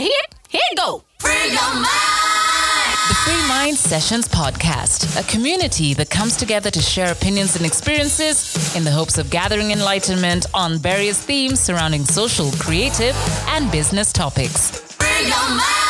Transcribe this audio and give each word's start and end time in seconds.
here, 0.00 0.10
here 0.48 0.60
you 0.70 0.76
go. 0.76 1.02
Free 1.18 1.52
your 1.52 1.74
mind. 1.74 1.86
The 3.08 3.14
Free 3.24 3.48
Mind 3.48 3.76
Sessions 3.76 4.28
podcast, 4.28 5.18
a 5.18 5.24
community 5.30 5.94
that 5.94 6.10
comes 6.10 6.36
together 6.36 6.70
to 6.70 6.80
share 6.80 7.10
opinions 7.10 7.56
and 7.56 7.64
experiences 7.64 8.76
in 8.76 8.84
the 8.84 8.90
hopes 8.90 9.18
of 9.18 9.30
gathering 9.30 9.70
enlightenment 9.70 10.46
on 10.54 10.78
various 10.78 11.20
themes 11.22 11.58
surrounding 11.58 12.04
social, 12.04 12.50
creative, 12.58 13.16
and 13.48 13.70
business 13.72 14.12
topics. 14.12 14.70
Free 14.94 15.26
your 15.26 15.48
mind. 15.48 15.88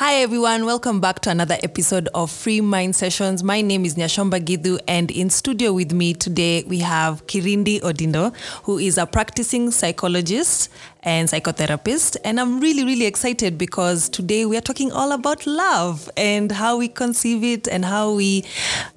Hi 0.00 0.14
everyone, 0.22 0.64
welcome 0.64 0.98
back 0.98 1.20
to 1.20 1.30
another 1.30 1.58
episode 1.62 2.08
of 2.14 2.30
Free 2.30 2.62
Mind 2.62 2.96
Sessions. 2.96 3.44
My 3.44 3.60
name 3.60 3.84
is 3.84 3.96
Nyashomba 3.96 4.40
Gidu 4.40 4.80
and 4.88 5.10
in 5.10 5.28
studio 5.28 5.74
with 5.74 5.92
me 5.92 6.14
today 6.14 6.64
we 6.64 6.78
have 6.78 7.26
Kirindi 7.26 7.82
Odindo, 7.82 8.34
who 8.62 8.78
is 8.78 8.96
a 8.96 9.04
practicing 9.04 9.70
psychologist 9.70 10.70
and 11.02 11.28
psychotherapist. 11.28 12.16
And 12.24 12.38
I'm 12.38 12.60
really, 12.60 12.84
really 12.84 13.06
excited 13.06 13.56
because 13.56 14.08
today 14.08 14.46
we 14.46 14.56
are 14.56 14.62
talking 14.62 14.92
all 14.92 15.12
about 15.12 15.46
love 15.46 16.10
and 16.16 16.52
how 16.52 16.76
we 16.76 16.88
conceive 16.88 17.42
it 17.42 17.68
and 17.68 17.84
how 17.84 18.14
we 18.14 18.44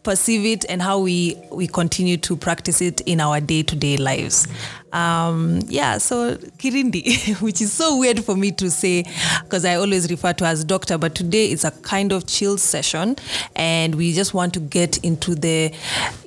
perceive 0.03 0.45
it 0.45 0.65
and 0.69 0.81
how 0.81 0.99
we, 0.99 1.37
we 1.51 1.67
continue 1.67 2.17
to 2.17 2.35
practice 2.35 2.81
it 2.81 3.01
in 3.01 3.21
our 3.21 3.39
day-to-day 3.39 3.97
lives. 3.97 4.47
Um, 4.93 5.61
yeah, 5.67 5.97
so 5.97 6.35
Kirindi, 6.35 7.35
which 7.41 7.61
is 7.61 7.73
so 7.73 7.97
weird 7.97 8.23
for 8.23 8.35
me 8.35 8.51
to 8.53 8.69
say 8.69 9.05
because 9.43 9.65
I 9.65 9.75
always 9.75 10.09
refer 10.09 10.33
to 10.33 10.45
as 10.45 10.63
doctor, 10.63 10.99
but 10.99 11.15
today 11.15 11.47
it's 11.47 11.63
a 11.63 11.71
kind 11.71 12.11
of 12.11 12.27
chill 12.27 12.59
session, 12.59 13.15
and 13.55 13.95
we 13.95 14.13
just 14.13 14.35
want 14.35 14.53
to 14.53 14.59
get 14.59 14.97
into 14.99 15.33
the 15.33 15.73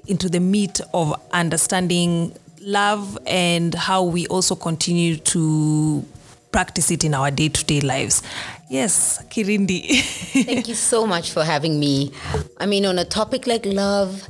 into 0.08 0.28
the 0.28 0.40
meat 0.40 0.80
of 0.92 1.14
understanding 1.32 2.32
love 2.66 3.16
and 3.26 3.74
how 3.74 4.02
we 4.02 4.26
also 4.26 4.54
continue 4.56 5.16
to 5.16 6.04
practice 6.50 6.90
it 6.90 7.04
in 7.04 7.14
our 7.14 7.30
day-to-day 7.30 7.80
lives. 7.80 8.22
Yes, 8.68 9.22
Kirindi. 9.30 10.00
Thank 10.44 10.68
you 10.68 10.74
so 10.74 11.06
much 11.06 11.30
for 11.30 11.44
having 11.44 11.78
me. 11.78 12.12
I 12.58 12.66
mean, 12.66 12.84
on 12.84 12.98
a 12.98 13.04
topic 13.04 13.46
like 13.46 13.64
love, 13.64 14.28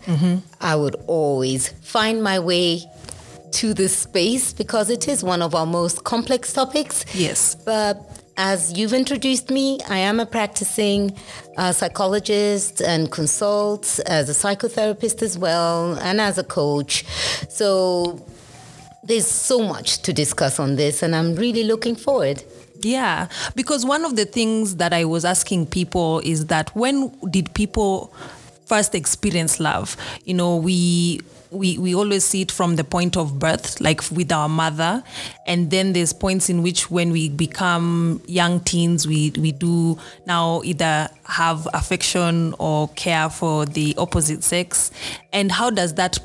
I 0.60 0.76
would 0.76 0.96
always 1.06 1.68
find 1.68 2.22
my 2.22 2.38
way 2.38 2.82
to 3.52 3.72
this 3.72 3.96
space 3.96 4.52
because 4.52 4.90
it 4.90 5.08
is 5.08 5.24
one 5.24 5.40
of 5.40 5.54
our 5.54 5.64
most 5.64 6.04
complex 6.04 6.52
topics. 6.52 7.04
yes. 7.14 7.54
But 7.54 8.15
as 8.36 8.76
you've 8.76 8.92
introduced 8.92 9.50
me, 9.50 9.78
I 9.88 9.98
am 9.98 10.20
a 10.20 10.26
practicing 10.26 11.16
uh, 11.56 11.72
psychologist 11.72 12.82
and 12.82 13.10
consult 13.10 13.98
as 14.06 14.28
a 14.28 14.32
psychotherapist 14.32 15.22
as 15.22 15.38
well, 15.38 15.94
and 16.00 16.20
as 16.20 16.38
a 16.38 16.44
coach. 16.44 17.04
So 17.48 18.24
there's 19.02 19.26
so 19.26 19.60
much 19.60 20.02
to 20.02 20.12
discuss 20.12 20.58
on 20.58 20.76
this, 20.76 21.02
and 21.02 21.16
I'm 21.16 21.34
really 21.36 21.64
looking 21.64 21.96
forward. 21.96 22.42
Yeah, 22.80 23.28
because 23.54 23.86
one 23.86 24.04
of 24.04 24.16
the 24.16 24.26
things 24.26 24.76
that 24.76 24.92
I 24.92 25.04
was 25.04 25.24
asking 25.24 25.66
people 25.66 26.20
is 26.20 26.46
that 26.46 26.74
when 26.76 27.10
did 27.30 27.54
people 27.54 28.12
first 28.66 28.94
experience 28.94 29.58
love? 29.58 29.96
You 30.24 30.34
know, 30.34 30.56
we 30.56 31.20
we 31.56 31.78
we 31.78 31.94
always 31.94 32.24
see 32.24 32.42
it 32.42 32.52
from 32.52 32.76
the 32.76 32.84
point 32.84 33.16
of 33.16 33.38
birth, 33.38 33.80
like 33.80 34.02
with 34.10 34.30
our 34.30 34.48
mother, 34.48 35.02
and 35.46 35.70
then 35.70 35.92
there's 35.92 36.12
points 36.12 36.48
in 36.48 36.62
which 36.62 36.90
when 36.90 37.10
we 37.10 37.28
become 37.28 38.22
young 38.26 38.60
teens, 38.60 39.06
we 39.06 39.32
we 39.38 39.52
do 39.52 39.98
now 40.26 40.62
either 40.64 41.08
have 41.24 41.66
affection 41.72 42.54
or 42.58 42.88
care 42.90 43.28
for 43.28 43.66
the 43.66 43.94
opposite 43.98 44.44
sex, 44.44 44.90
and 45.32 45.50
how 45.50 45.70
does 45.70 45.94
that 45.94 46.18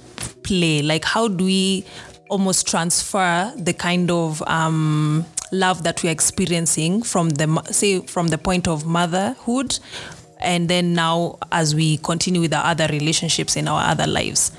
play? 0.43 0.81
Like, 0.81 1.05
how 1.05 1.27
do 1.27 1.45
we 1.45 1.85
almost 2.29 2.67
transfer 2.67 3.53
the 3.57 3.73
kind 3.73 4.09
of 4.09 4.41
um, 4.43 5.25
love 5.51 5.83
that 5.83 6.01
we're 6.01 6.11
experiencing 6.11 7.03
from 7.03 7.29
the 7.31 7.61
say 7.71 7.99
from 8.01 8.29
the 8.29 8.37
point 8.37 8.67
of 8.67 8.85
motherhood 8.85 9.77
and 10.39 10.69
then 10.69 10.93
now 10.93 11.37
as 11.51 11.75
we 11.75 11.97
continue 11.97 12.41
with 12.41 12.53
our 12.53 12.65
other 12.65 12.87
relationships 12.87 13.55
in 13.55 13.67
our 13.67 13.83
other 13.83 14.07
lives 14.07 14.51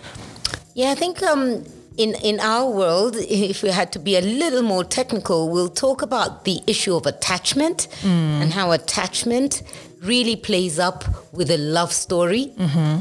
Yeah, 0.75 0.91
I 0.91 0.95
think 0.95 1.23
um, 1.23 1.65
in 1.97 2.15
in 2.23 2.41
our 2.41 2.71
world, 2.71 3.17
if 3.19 3.63
we 3.63 3.71
had 3.71 3.93
to 3.93 3.99
be 3.99 4.17
a 4.17 4.21
little 4.21 4.63
more 4.63 4.85
technical, 4.85 5.51
we'll 5.51 5.69
talk 5.69 6.03
about 6.03 6.45
the 6.45 6.61
issue 6.67 6.97
of 6.97 7.07
attachment 7.07 7.89
and 8.05 8.53
how 8.53 8.73
attachment 8.73 9.63
really 10.03 10.37
plays 10.37 10.79
up 10.79 11.05
with 11.33 11.51
a 11.51 11.59
love 11.59 11.93
story. 11.93 12.53
Mm-hmm. 12.57 13.01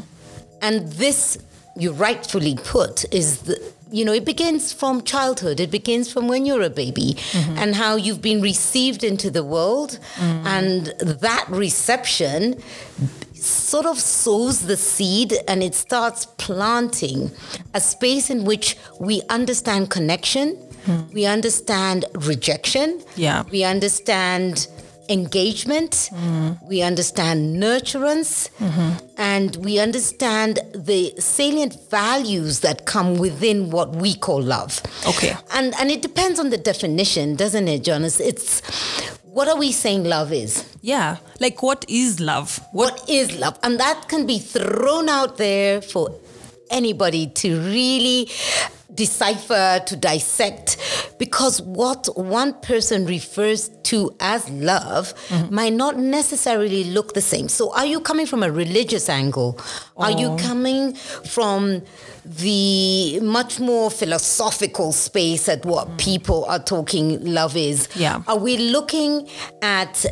And 0.61 0.91
this, 0.93 1.37
you 1.75 1.91
rightfully 1.91 2.55
put, 2.55 3.05
is 3.13 3.39
the 3.39 3.73
you 3.91 4.05
know 4.05 4.13
it 4.13 4.25
begins 4.25 4.73
from 4.73 5.03
childhood. 5.03 5.59
It 5.59 5.71
begins 5.71 6.11
from 6.11 6.27
when 6.27 6.45
you're 6.45 6.61
a 6.61 6.69
baby, 6.69 7.15
mm-hmm. 7.15 7.57
and 7.57 7.75
how 7.75 7.95
you've 7.95 8.21
been 8.21 8.41
received 8.41 9.03
into 9.03 9.29
the 9.31 9.43
world, 9.43 9.99
mm. 10.15 10.45
and 10.45 10.88
that 11.21 11.45
reception 11.49 12.61
sort 13.41 13.85
of 13.85 14.00
sows 14.00 14.68
the 14.68 14.78
seed 14.78 15.34
and 15.47 15.63
it 15.63 15.74
starts 15.74 16.25
planting 16.38 17.31
a 17.74 17.81
space 17.81 18.29
in 18.29 18.46
which 18.46 18.78
we 19.00 19.22
understand 19.29 19.90
connection, 19.90 20.56
hmm. 20.85 21.02
we 21.13 21.25
understand 21.25 22.06
rejection, 22.13 23.01
Yeah. 23.16 23.44
we 23.51 23.63
understand 23.63 24.68
engagement, 25.09 26.09
hmm. 26.13 26.51
we 26.68 26.81
understand 26.81 27.62
nurturance, 27.62 28.50
mm-hmm. 28.59 29.06
and 29.18 29.56
we 29.57 29.80
understand 29.80 30.59
the 30.74 31.13
salient 31.19 31.75
values 31.90 32.62
that 32.62 32.85
come 32.85 33.18
within 33.18 33.72
what 33.72 33.96
we 33.96 34.16
call 34.16 34.41
love. 34.41 34.81
Okay. 35.07 35.35
And 35.53 35.74
and 35.80 35.91
it 35.91 36.01
depends 36.01 36.40
on 36.40 36.50
the 36.50 36.57
definition, 36.57 37.35
doesn't 37.35 37.68
it, 37.68 37.84
Jonas? 37.84 38.19
It's 38.19 38.62
what 39.24 39.47
are 39.47 39.57
we 39.57 39.72
saying 39.72 40.06
love 40.06 40.31
is? 40.31 40.70
Yeah. 40.81 41.18
Like 41.40 41.64
what 41.64 41.86
is 41.88 42.19
love? 42.19 42.59
What 42.72 42.92
what 42.92 43.09
is 43.09 43.38
love? 43.40 43.58
And 43.64 43.80
that 43.80 44.08
can 44.09 44.25
be 44.25 44.40
thrown 44.40 45.08
out 45.08 45.38
there 45.38 45.81
for 45.81 46.19
anybody 46.69 47.28
to 47.28 47.59
really 47.62 48.30
decipher 48.94 49.81
to 49.86 49.96
dissect. 49.96 50.78
Because 51.18 51.62
what 51.62 52.09
one 52.18 52.53
person 52.62 53.06
refers 53.06 53.69
to 53.84 54.14
as 54.19 54.50
love 54.50 55.14
mm-hmm. 55.30 55.53
might 55.56 55.74
not 55.74 55.97
necessarily 55.97 56.84
look 56.84 57.13
the 57.13 57.22
same. 57.22 57.48
So 57.48 57.74
are 57.74 57.86
you 57.86 58.02
coming 58.02 58.25
from 58.25 58.44
a 58.44 58.52
religious 58.52 59.08
angle? 59.08 59.59
Are 59.96 60.12
you 60.12 60.28
oh. 60.31 60.38
coming 60.38 60.94
from 60.94 61.84
the 62.25 63.19
much 63.22 63.59
more 63.59 63.90
philosophical 63.90 64.92
space 64.92 65.48
at 65.48 65.66
what 65.66 65.88
mm. 65.88 65.98
people 65.98 66.46
are 66.46 66.59
talking 66.59 67.24
love 67.24 67.56
is? 67.56 67.88
Yeah. 67.96 68.24
are 68.28 68.38
we 68.38 68.58
looking 68.58 69.30
at 69.62 70.06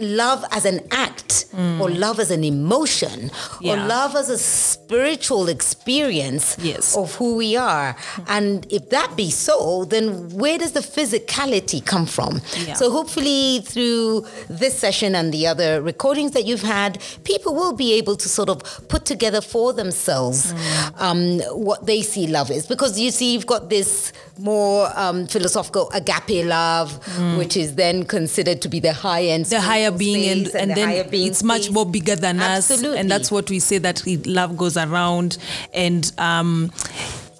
love 0.00 0.44
as 0.50 0.64
an 0.64 0.80
act 0.90 1.46
or 1.80 1.88
love 1.88 2.18
as 2.18 2.30
an 2.32 2.42
emotion 2.42 3.30
or 3.64 3.76
love 3.76 4.16
as 4.16 4.28
a 4.28 4.36
spiritual 4.38 5.48
experience 5.48 6.56
Yes. 6.60 6.96
of 6.96 7.14
who 7.14 7.36
we 7.36 7.56
are 7.56 7.96
and 8.26 8.66
if 8.72 8.90
that 8.90 9.14
be 9.16 9.30
so 9.30 9.84
then 9.84 10.30
where 10.36 10.58
does 10.58 10.72
the 10.72 10.80
physicality 10.80 11.84
come 11.84 12.06
from 12.06 12.40
Yeah. 12.66 12.74
so 12.74 12.90
hopefully 12.90 13.60
through 13.64 14.26
this 14.48 14.76
session 14.76 15.14
and 15.14 15.32
the 15.32 15.46
other 15.46 15.80
recordings 15.80 16.32
that 16.32 16.44
you've 16.44 16.62
had 16.62 16.98
people 17.24 17.54
will 17.54 17.72
be 17.72 17.92
able 17.94 18.16
to 18.16 18.28
sort 18.28 18.48
of 18.48 18.58
put 18.88 19.04
together 19.04 19.40
for 19.40 19.72
themselves 19.72 20.52
Mm. 20.52 21.00
um, 21.06 21.38
what 21.68 21.86
they 21.86 22.02
see 22.02 22.26
love 22.26 22.50
is 22.50 22.66
because 22.66 22.98
you 22.98 23.10
see 23.12 23.32
you've 23.34 23.46
got 23.46 23.70
this 23.70 24.12
more 24.38 24.90
um, 24.96 25.26
philosophical 25.26 25.90
agape 25.94 26.44
love 26.44 26.90
which 27.38 27.56
is 27.56 27.74
then 27.76 28.04
considered 28.04 28.60
to 28.62 28.68
be 28.68 28.80
the 28.80 28.92
high 28.92 29.22
end 29.24 29.44
Mm. 29.44 29.50
the 29.50 29.60
higher 29.60 29.90
being 29.90 30.28
and, 30.28 30.46
space 30.48 30.60
and, 30.62 30.70
the 30.70 30.74
then 30.74 31.08
it's 31.12 31.42
much 31.42 31.70
more 31.70 31.86
bigger 31.86 32.16
than 32.16 32.40
Absolutely. 32.40 32.88
us 32.90 32.96
and 33.00 33.10
that's 33.10 33.30
what 33.30 33.48
we 33.50 33.58
say 33.60 33.78
that 33.78 34.02
love 34.26 34.56
goes 34.56 34.76
around 34.76 35.38
and 35.72 36.12
um, 36.18 36.72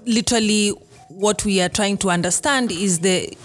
literally 0.06 0.70
what 1.08 1.44
we 1.44 1.60
are 1.60 1.68
trying 1.68 1.96
to 1.98 2.10
understand 2.10 2.70
is 2.72 3.00
the 3.00 3.36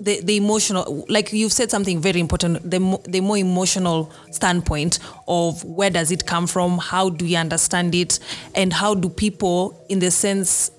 the, 0.00 0.20
the 0.20 0.36
emotional 0.36 1.04
like 1.08 1.32
you've 1.32 1.52
said 1.52 1.70
something 1.72 2.00
very 2.00 2.20
important 2.20 2.68
the, 2.70 2.78
mo- 2.78 3.02
the 3.04 3.20
more 3.20 3.36
emotional 3.36 4.12
standpoint 4.30 5.00
of 5.26 5.64
where 5.64 5.90
does 5.90 6.12
it 6.12 6.24
come 6.24 6.46
from 6.46 6.78
how 6.78 7.10
do 7.10 7.24
we 7.24 7.34
understand 7.34 7.94
it 7.96 8.20
and 8.54 8.72
how 8.72 8.94
do 8.94 9.08
people 9.08 9.84
in 9.88 9.98
the 9.98 10.10
sense 10.10 10.70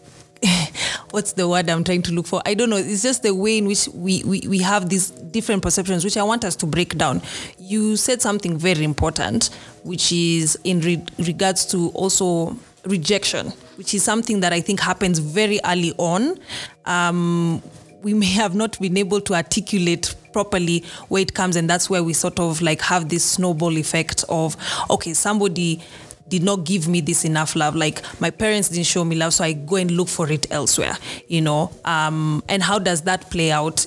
what's 1.12 1.34
the 1.34 1.48
word 1.48 1.70
I'm 1.70 1.84
trying 1.84 2.02
to 2.04 2.12
look 2.12 2.28
for? 2.28 2.42
I 2.46 2.54
don't 2.54 2.70
know. 2.70 2.78
It's 2.78 3.04
just 3.04 3.24
the 3.24 3.34
way 3.34 3.58
in 3.58 3.68
which 3.68 3.88
we, 3.94 4.24
we, 4.24 4.42
we 4.48 4.60
have 4.60 4.90
these 4.90 5.10
different 5.10 5.64
perceptions, 5.64 6.04
which 6.04 6.18
I 6.18 6.24
want 6.24 6.46
us 6.46 6.56
to 6.58 6.66
break 6.66 6.98
down. 6.98 7.22
You 7.58 7.98
said 7.98 8.22
something 8.22 8.58
very 8.58 8.84
important, 8.84 9.50
which 9.84 10.12
is 10.12 10.58
in 10.64 10.82
re- 10.82 11.04
regards 11.20 11.66
to 11.68 11.90
also 11.90 12.58
rejection, 12.86 13.48
which 13.78 13.94
is 13.94 14.04
something 14.04 14.40
that 14.42 14.54
I 14.54 14.62
think 14.62 14.80
happens 14.80 15.20
very 15.20 15.60
early 15.66 15.94
on. 15.98 16.40
Um, 16.86 17.62
we 18.02 18.14
may 18.14 18.28
have 18.28 18.56
not 18.56 18.80
been 18.80 18.98
able 18.98 19.20
to 19.22 19.34
articulate 19.34 20.16
properly 20.32 20.86
where 21.10 21.22
it 21.22 21.34
comes, 21.34 21.56
and 21.56 21.70
that's 21.70 21.90
where 21.90 22.04
we 22.04 22.14
sort 22.14 22.40
of 22.40 22.62
like 22.62 22.82
have 22.82 23.10
this 23.10 23.26
snowball 23.26 23.78
effect 23.78 24.24
of 24.30 24.56
okay, 24.90 25.14
somebody 25.14 25.82
did 26.30 26.44
not 26.44 26.64
give 26.64 26.88
me 26.88 27.02
this 27.02 27.26
enough 27.26 27.56
love 27.56 27.76
like 27.76 28.02
my 28.22 28.30
parents 28.30 28.70
didn't 28.70 28.86
show 28.86 29.04
me 29.04 29.16
love 29.16 29.34
so 29.34 29.44
i 29.44 29.52
go 29.54 29.76
and 29.78 29.92
look 29.92 30.08
for 30.08 30.31
it 30.31 30.46
elsewhere 30.52 30.96
you 31.28 31.42
know 31.42 31.72
um, 31.86 32.44
and 32.48 32.62
how 32.64 32.78
does 32.80 33.02
that 33.02 33.30
play 33.31 33.52
out 33.52 33.86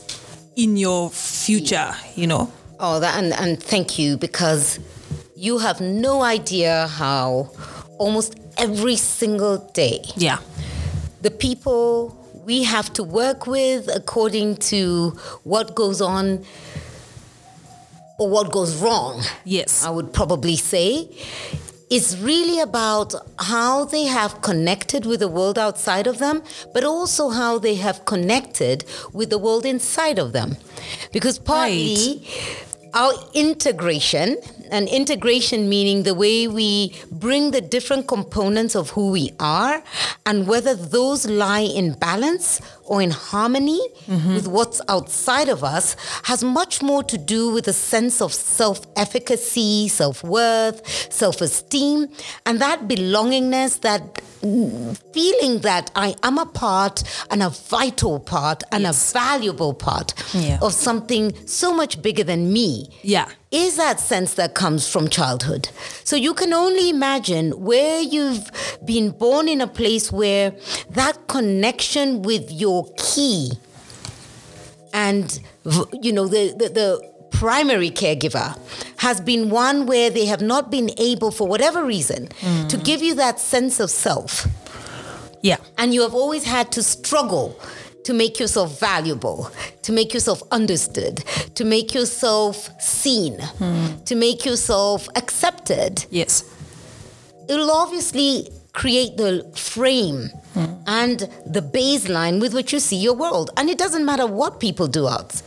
in 0.55 0.77
your 0.77 1.09
future, 1.09 1.94
you 2.15 2.27
know. 2.27 2.53
Oh, 2.79 3.00
that, 3.00 3.17
and, 3.23 3.33
and 3.33 3.59
thank 3.62 3.99
you 3.99 4.19
because 4.19 4.79
you 5.35 5.56
have 5.59 5.81
no 5.81 6.23
idea 6.23 6.89
how 6.89 7.50
almost 7.99 8.39
every 8.59 8.97
single 8.97 9.56
day 9.73 10.03
Yeah. 10.15 10.39
the 11.23 11.31
people 11.31 12.15
we 12.44 12.65
have 12.65 12.93
to 12.94 13.03
work 13.03 13.47
with 13.47 13.89
according 13.94 14.56
to 14.56 15.11
what 15.44 15.75
goes 15.75 16.03
on 16.03 16.44
or 18.19 18.29
what 18.29 18.53
goes 18.53 18.77
wrong, 18.77 19.23
Yes. 19.44 19.85
I 19.85 19.91
would 19.91 20.12
probably 20.12 20.56
say, 20.56 21.09
is 21.93 22.19
really 22.23 22.59
about 22.59 23.15
how 23.39 23.85
they 23.85 24.05
have 24.05 24.41
connected 24.41 25.05
with 25.05 25.21
the 25.21 25.29
world 25.29 25.59
outside 25.59 26.06
of 26.06 26.19
them, 26.19 26.43
but 26.73 26.85
also 26.85 27.29
how 27.29 27.59
they 27.59 27.75
have 27.75 28.06
connected 28.06 28.87
with 29.12 29.29
the 29.29 29.37
world 29.37 29.67
inside 29.67 30.19
of 30.19 30.33
them. 30.33 30.56
Because 31.12 31.39
partly 31.39 32.27
our 32.94 33.12
integration, 33.35 34.37
and 34.71 34.89
integration 34.89 35.69
meaning 35.69 36.03
the 36.03 36.15
way 36.15 36.49
we 36.49 36.94
bring 37.11 37.50
the 37.50 37.61
different 37.61 38.09
components 38.09 38.75
of 38.75 38.91
who 38.91 39.11
we 39.11 39.31
are, 39.39 39.83
and 40.25 40.47
whether 40.47 40.75
those 40.75 41.27
lie 41.27 41.61
in 41.61 41.93
balance 41.93 42.61
or 42.84 43.00
in 43.02 43.11
harmony 43.11 43.81
mm-hmm. 44.06 44.34
with 44.34 44.49
what's 44.49 44.81
outside 44.88 45.49
of 45.49 45.62
us, 45.64 45.96
has 46.25 46.43
much 46.44 46.82
more 46.82 47.02
to 47.05 47.17
do 47.19 47.50
with 47.52 47.69
a 47.69 47.73
sense 47.73 48.20
of 48.20 48.32
self 48.32 48.81
efficacy, 48.96 49.88
self 49.88 50.23
worth, 50.25 50.87
self 51.12 51.40
esteem, 51.40 52.08
and 52.46 52.61
that 52.61 52.88
belongingness, 52.88 53.81
that 53.81 54.20
feeling 55.12 55.61
that 55.61 55.90
I 55.94 56.14
am 56.23 56.38
a 56.38 56.46
part 56.46 57.02
and 57.31 57.43
a 57.43 57.50
vital 57.50 58.19
part 58.19 58.62
and 58.73 58.87
a 58.87 58.93
valuable 58.93 59.73
part 59.75 60.14
Yeah. 60.34 60.58
of 60.61 60.73
something 60.73 61.32
so 61.46 61.73
much 61.73 62.02
bigger 62.02 62.25
than 62.25 62.52
me 62.52 62.88
Yeah. 63.02 63.26
Is 63.53 63.77
that 63.77 64.01
sense 64.01 64.35
that 64.35 64.55
comes 64.55 64.89
from 64.89 65.09
childhood. 65.09 65.69
So 66.05 66.17
you 66.17 66.33
can 66.35 66.53
only 66.53 66.89
imagine 66.89 67.53
where 67.63 68.01
you've 68.01 68.51
been 68.85 69.11
born 69.11 69.47
in 69.49 69.61
a 69.61 69.67
place 69.67 70.11
where 70.11 70.55
that 70.91 71.29
connection 71.29 72.23
with 72.23 72.51
your 72.51 72.91
key 72.97 73.53
and 74.95 75.39
you 76.03 76.13
know 76.13 76.27
the, 76.29 76.53
the, 76.59 76.69
the 76.69 77.13
primary 77.31 77.91
caregiver 77.91 78.59
has 78.99 79.21
been 79.21 79.51
one 79.51 79.87
where 79.87 80.11
they 80.11 80.27
have 80.27 80.41
not 80.43 80.71
been 80.71 80.91
able 80.99 81.31
for 81.31 81.49
whatever 81.49 81.85
reason 81.85 82.27
to 82.29 82.77
mm. 82.77 82.85
give 82.85 83.03
you 83.03 83.15
that 83.15 83.41
sense 83.41 83.81
of 83.81 83.91
self 83.91 84.47
Yeah. 85.41 85.57
and 85.79 85.95
you 85.95 86.03
have 86.03 86.15
always 86.15 86.45
had 86.45 86.71
to 86.73 86.83
struggle 86.83 87.59
to 88.05 88.13
make 88.13 88.39
yourself 88.41 88.79
valuable, 88.81 89.51
to 89.83 89.93
make 89.93 90.13
yourself 90.15 90.43
understood, 90.51 91.25
to 91.55 91.65
make 91.65 91.95
yourself 91.95 92.69
seen, 92.81 93.39
to 94.05 94.15
make 94.15 94.45
yourself 94.45 95.09
accepted, 95.17 96.05
Yes. 96.11 96.45
it 97.49 97.55
will 97.57 97.71
obviously 97.71 98.49
create 98.73 99.17
the 99.17 99.45
frame 99.55 100.31
and 100.87 101.29
the 101.47 101.61
baseline 101.61 102.41
with 102.41 102.55
which 102.55 102.73
you 102.73 102.81
see 102.81 102.97
your 102.97 103.15
world. 103.15 103.51
And 103.57 103.69
it 103.71 103.79
doesn't 103.79 104.05
matter 104.05 104.27
what 104.27 104.61
people 104.61 104.87
do 104.89 105.07
out, 105.09 105.41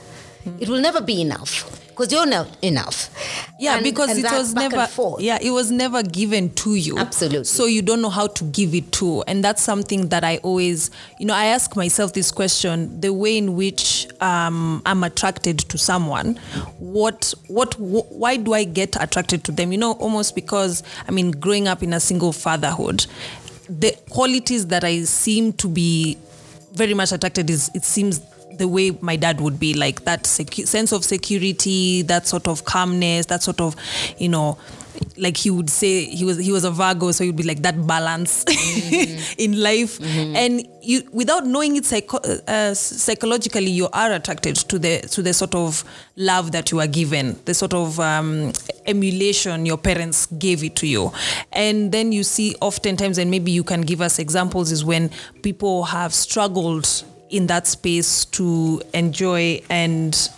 it 0.59 0.69
will 0.69 0.81
never 0.81 1.01
be 1.01 1.21
enough 1.21 1.81
because 1.95 2.11
you're 2.11 2.25
not 2.25 2.47
enough. 2.61 3.09
Yeah, 3.57 3.75
And- 3.75 3.83
because 3.85 4.09
and 4.09 4.19
it 4.19 4.31
was 4.31 4.53
never 4.53 4.87
yeah, 5.19 5.37
it 5.41 5.51
was 5.51 5.71
never 5.71 6.03
given 6.03 6.49
to 6.55 6.75
you. 6.75 6.97
Absolutely. 6.97 7.45
So 7.45 7.65
you 7.65 7.81
don't 7.81 8.01
know 8.01 8.09
how 8.09 8.27
to 8.27 8.43
give 8.45 8.75
it 8.75 8.91
to. 8.93 9.21
And 9.27 9.41
that's 9.43 9.61
something 9.61 10.09
that 10.09 10.25
I 10.25 10.37
always, 10.43 10.91
you 11.19 11.25
know, 11.25 11.33
I 11.33 11.45
ask 11.45 11.75
myself 11.77 12.11
this 12.11 12.31
question, 12.31 12.99
the 12.99 13.13
way 13.13 13.37
in 13.37 13.55
which 13.55 14.07
um, 14.19 14.81
I'm 14.85 15.05
attracted 15.05 15.59
to 15.59 15.77
someone, 15.77 16.35
what 16.79 17.33
what 17.47 17.75
wh- 17.75 18.11
why 18.11 18.35
do 18.35 18.53
I 18.53 18.65
get 18.65 18.97
attracted 19.01 19.45
to 19.45 19.53
them? 19.53 19.71
You 19.71 19.77
know, 19.77 19.93
almost 19.93 20.35
because 20.35 20.83
I 21.07 21.11
mean, 21.11 21.31
growing 21.31 21.69
up 21.69 21.81
in 21.81 21.93
a 21.93 21.99
single 22.01 22.33
fatherhood, 22.33 23.05
the 23.69 23.95
qualities 24.09 24.67
that 24.67 24.83
I 24.83 25.03
seem 25.03 25.53
to 25.53 25.69
be 25.69 26.17
very 26.73 26.93
much 26.93 27.13
attracted 27.13 27.49
is 27.49 27.71
it 27.73 27.85
seems 27.85 28.19
the 28.57 28.67
way 28.67 28.91
my 29.01 29.15
dad 29.15 29.41
would 29.41 29.59
be 29.59 29.73
like 29.73 30.05
that 30.05 30.23
secu- 30.23 30.67
sense 30.67 30.91
of 30.91 31.03
security 31.03 32.01
that 32.03 32.27
sort 32.27 32.47
of 32.47 32.65
calmness 32.65 33.27
that 33.27 33.43
sort 33.43 33.59
of 33.61 33.75
you 34.17 34.29
know 34.29 34.57
like 35.17 35.37
he 35.37 35.49
would 35.49 35.69
say 35.69 36.05
he 36.05 36.25
was 36.25 36.37
he 36.37 36.51
was 36.51 36.63
a 36.63 36.71
virgo 36.71 37.11
so 37.11 37.23
he'd 37.23 37.35
be 37.35 37.43
like 37.43 37.61
that 37.61 37.85
balance 37.87 38.43
in 39.37 39.59
life. 39.61 39.99
And 40.01 40.67
you 40.81 41.07
without 41.11 41.45
knowing 41.45 41.75
it 41.75 41.85
psycho- 41.85 42.17
uh, 42.17 42.73
psychologically 42.73 43.71
you 43.71 43.87
are 43.91 44.11
attracted 44.11 44.55
to 44.55 44.79
the 44.79 45.01
to 45.11 45.21
the 45.21 45.33
sort 45.33 45.55
of 45.55 45.83
love 46.15 46.51
that 46.51 46.71
you 46.71 46.79
are 46.79 46.87
given 46.87 47.37
the 47.45 47.53
sort 47.53 47.73
of 47.73 47.99
um, 47.99 48.51
emulation 48.85 49.65
your 49.65 49.77
parents 49.77 50.25
gave 50.37 50.63
it 50.63 50.75
to 50.77 50.87
you. 50.87 51.11
And 51.51 51.91
then 51.91 52.11
you 52.11 52.23
see 52.23 52.55
oftentimes 52.61 53.17
and 53.17 53.31
maybe 53.31 53.51
you 53.51 53.63
can 53.63 53.81
give 53.81 54.01
us 54.01 54.19
examples 54.19 54.71
is 54.71 54.83
when 54.83 55.11
people 55.41 55.83
have 55.85 56.13
struggled 56.13 57.03
in 57.29 57.47
that 57.47 57.67
space 57.67 58.25
to 58.25 58.81
enjoy 58.93 59.61
and 59.69 60.29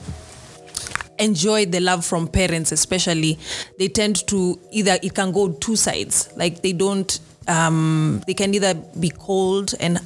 enjoy 1.20 1.66
the 1.66 1.80
love 1.80 2.06
from 2.06 2.28
parents 2.28 2.72
especially. 2.72 3.38
They 3.80 3.88
tend 3.88 4.28
to 4.28 4.60
either 4.72 4.98
it 5.02 5.14
can 5.14 5.32
go 5.32 5.52
two 5.54 5.76
sides. 5.76 6.30
Like 6.36 6.62
they 6.62 6.74
don't 6.74 7.20
um, 7.48 8.22
they 8.28 8.34
can 8.34 8.54
either 8.54 8.74
be 9.00 9.10
cold 9.10 9.74
and 9.80 10.00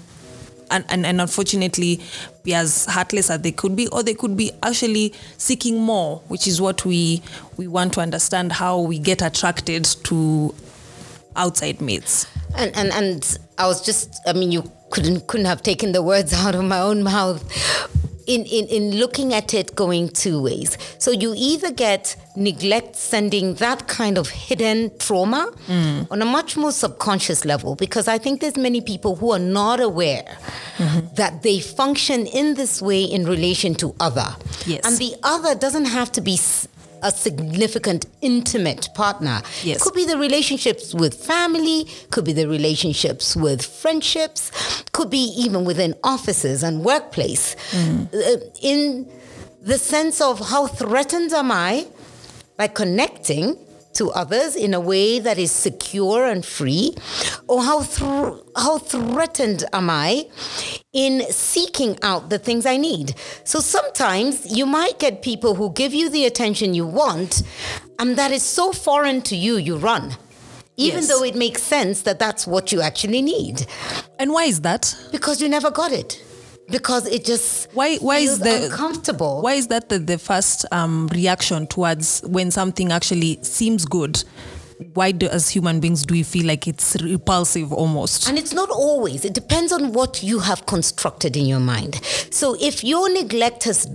and, 0.69 0.85
and, 0.87 1.05
and 1.05 1.19
unfortunately 1.19 1.99
be 2.43 2.53
as 2.53 2.85
heartless 2.85 3.29
as 3.29 3.41
they 3.41 3.51
could 3.51 3.75
be 3.75 3.87
or 3.89 4.03
they 4.03 4.13
could 4.13 4.37
be 4.37 4.53
actually 4.63 5.13
seeking 5.37 5.77
more 5.77 6.21
which 6.29 6.47
is 6.47 6.61
what 6.61 6.85
we 6.85 7.21
we 7.57 7.67
want 7.67 7.91
to 7.93 7.99
understand 7.99 8.53
how 8.53 8.79
we 8.79 8.97
get 8.97 9.21
attracted 9.21 9.83
to 9.83 10.55
outside 11.35 11.81
mates. 11.81 12.27
And, 12.55 12.75
and 12.75 12.91
and 12.91 13.37
I 13.61 13.67
was 13.67 13.81
just 13.81 14.21
I 14.27 14.33
mean 14.33 14.51
you 14.51 14.63
couldn't 14.89 15.27
couldn't 15.27 15.45
have 15.53 15.61
taken 15.61 15.91
the 15.91 16.01
words 16.01 16.33
out 16.43 16.55
of 16.55 16.65
my 16.65 16.79
own 16.79 17.03
mouth 17.03 17.41
in, 18.27 18.45
in, 18.45 18.67
in 18.67 18.95
looking 18.97 19.33
at 19.33 19.53
it 19.53 19.75
going 19.75 20.09
two 20.09 20.41
ways. 20.41 20.77
So 20.99 21.11
you 21.11 21.33
either 21.35 21.71
get 21.71 22.15
neglect 22.35 22.95
sending 22.95 23.55
that 23.55 23.87
kind 23.87 24.17
of 24.17 24.29
hidden 24.29 24.91
trauma 24.99 25.51
mm. 25.67 26.07
on 26.09 26.21
a 26.21 26.25
much 26.25 26.55
more 26.55 26.71
subconscious 26.71 27.45
level 27.45 27.75
because 27.75 28.07
I 28.07 28.17
think 28.17 28.41
there's 28.41 28.57
many 28.57 28.81
people 28.81 29.15
who 29.15 29.31
are 29.31 29.39
not 29.39 29.79
aware 29.79 30.37
mm-hmm. 30.77 31.13
that 31.15 31.43
they 31.43 31.59
function 31.59 32.25
in 32.27 32.53
this 32.53 32.81
way 32.81 33.03
in 33.03 33.25
relation 33.25 33.75
to 33.75 33.95
other. 33.99 34.35
Yes. 34.65 34.85
And 34.85 34.97
the 34.97 35.15
other 35.23 35.55
doesn't 35.55 35.85
have 35.85 36.11
to 36.13 36.21
be 36.21 36.37
a 37.01 37.11
significant 37.11 38.05
intimate 38.21 38.89
partner. 38.95 39.41
Yes. 39.63 39.83
Could 39.83 39.93
be 39.93 40.05
the 40.05 40.17
relationships 40.17 40.93
with 40.93 41.13
family, 41.13 41.87
could 42.11 42.25
be 42.25 42.33
the 42.33 42.47
relationships 42.47 43.35
with 43.35 43.65
friendships, 43.65 44.51
could 44.91 45.09
be 45.09 45.33
even 45.37 45.65
within 45.65 45.95
offices 46.03 46.63
and 46.63 46.83
workplace. 46.83 47.55
Uh, 47.73 48.37
in 48.61 49.09
the 49.61 49.77
sense 49.77 50.21
of 50.21 50.39
how 50.49 50.67
threatened 50.67 51.31
am 51.33 51.51
I 51.51 51.87
by 52.57 52.67
connecting 52.67 53.57
to 53.93 54.11
others 54.11 54.55
in 54.55 54.73
a 54.73 54.79
way 54.79 55.19
that 55.19 55.37
is 55.37 55.51
secure 55.51 56.25
and 56.25 56.45
free, 56.45 56.95
or 57.47 57.61
how 57.63 57.81
thr- 57.81 58.39
how 58.55 58.77
threatened 58.77 59.63
am 59.73 59.89
I 59.89 60.27
in 60.93 61.21
seeking 61.31 61.97
out 62.01 62.29
the 62.29 62.39
things 62.39 62.65
I 62.65 62.77
need? 62.77 63.15
So 63.43 63.59
sometimes 63.59 64.51
you 64.55 64.65
might 64.65 64.99
get 64.99 65.21
people 65.21 65.55
who 65.55 65.71
give 65.73 65.93
you 65.93 66.09
the 66.09 66.25
attention 66.25 66.73
you 66.73 66.85
want, 66.85 67.43
and 67.99 68.17
that 68.17 68.31
is 68.31 68.43
so 68.43 68.71
foreign 68.71 69.21
to 69.23 69.35
you, 69.35 69.57
you 69.57 69.77
run. 69.77 70.15
Even 70.77 71.01
Yes. 71.01 71.09
though 71.09 71.23
it 71.23 71.35
makes 71.35 71.61
sense 71.61 72.01
that 72.03 72.17
that's 72.17 72.47
what 72.47 72.71
you 72.71 72.81
actually 72.81 73.21
need, 73.21 73.65
and 74.17 74.31
why 74.31 74.45
is 74.45 74.61
that 74.61 74.95
because 75.11 75.41
you 75.41 75.49
never 75.49 75.69
got 75.69 75.91
it, 75.91 76.23
because 76.71 77.05
it 77.07 77.25
just 77.25 77.69
why 77.73 77.97
why 77.97 78.17
is 78.19 78.39
the 78.39 78.65
uncomfortable. 78.65 79.41
why 79.41 79.53
is 79.53 79.67
that 79.67 79.89
the, 79.89 79.99
the 79.99 80.17
first 80.17 80.65
um, 80.71 81.07
reaction 81.13 81.67
towards 81.67 82.21
when 82.21 82.49
something 82.51 82.91
actually 82.91 83.37
seems 83.43 83.85
good 83.85 84.23
why 84.95 85.11
do 85.11 85.27
as 85.27 85.47
human 85.49 85.79
beings 85.79 86.03
do 86.03 86.13
we 86.15 86.23
feel 86.23 86.45
like 86.47 86.67
it's 86.67 86.95
repulsive 87.01 87.71
almost 87.71 88.27
And 88.27 88.37
it's 88.39 88.51
not 88.53 88.69
always. 88.71 89.23
It 89.25 89.33
depends 89.35 89.71
on 89.71 89.93
what 89.93 90.23
you 90.23 90.39
have 90.39 90.65
constructed 90.65 91.37
in 91.37 91.45
your 91.45 91.59
mind. 91.59 92.01
So 92.31 92.55
if 92.59 92.83
your 92.83 93.07
neglect 93.13 93.65
has 93.65 93.87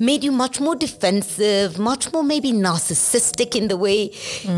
made 0.00 0.24
you 0.24 0.32
much 0.32 0.58
more 0.60 0.74
defensive, 0.74 1.78
much 1.78 2.12
more 2.12 2.24
maybe 2.24 2.50
narcissistic 2.50 3.54
in 3.54 3.68
the 3.68 3.76
way 3.76 4.10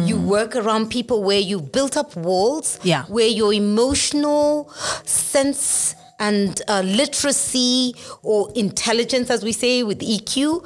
you 0.07 0.16
work 0.16 0.57
around 0.57 0.88
people, 0.88 1.23
where 1.23 1.40
you 1.40 1.61
built 1.61 1.95
up 1.97 2.16
walls, 2.16 2.78
Yeah. 2.83 3.04
where 3.09 3.26
your 3.28 3.52
emotional 3.52 4.71
sense 5.04 5.95
and 6.20 6.62
uh, 6.68 6.82
literacy 6.82 7.94
or 8.22 8.52
intelligence, 8.54 9.30
as 9.30 9.42
we 9.42 9.52
say 9.52 9.82
with 9.82 10.00
EQ, 10.00 10.62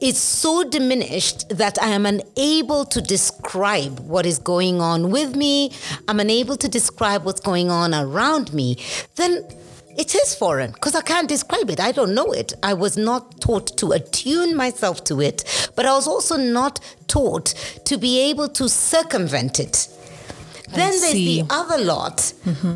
is 0.00 0.18
so 0.18 0.62
diminished 0.62 1.48
that 1.48 1.82
I 1.82 1.88
am 1.88 2.06
unable 2.06 2.84
to 2.84 3.00
describe 3.00 3.98
what 4.00 4.26
is 4.26 4.38
going 4.38 4.80
on 4.80 5.10
with 5.10 5.34
me. 5.34 5.72
I'm 6.06 6.20
unable 6.20 6.56
to 6.56 6.68
describe 6.68 7.24
what's 7.24 7.40
going 7.40 7.70
on 7.70 7.94
around 7.94 8.52
me. 8.52 8.76
Then 9.16 9.44
It 9.96 10.14
is 10.14 10.34
foreign 10.34 10.70
because 10.72 10.94
I 10.94 11.02
can't 11.02 11.28
describe 11.28 11.68
it. 11.68 11.80
I 11.80 11.92
don't 11.92 12.14
know 12.14 12.32
it. 12.32 12.54
I 12.62 12.74
was 12.74 12.96
not 12.96 13.40
taught 13.40 13.76
to 13.78 13.90
attune 13.92 14.56
myself 14.56 15.02
to 15.04 15.20
it, 15.20 15.70
but 15.74 15.84
I 15.84 15.92
was 15.92 16.06
also 16.06 16.36
not 16.36 16.80
taught 17.06 17.46
to 17.84 17.98
be 17.98 18.20
able 18.30 18.48
to 18.50 18.68
circumvent 18.68 19.58
it. 19.58 19.88
Then 20.72 20.90
there's 21.00 21.12
the 21.12 21.44
other 21.50 21.78
lot 21.78 22.32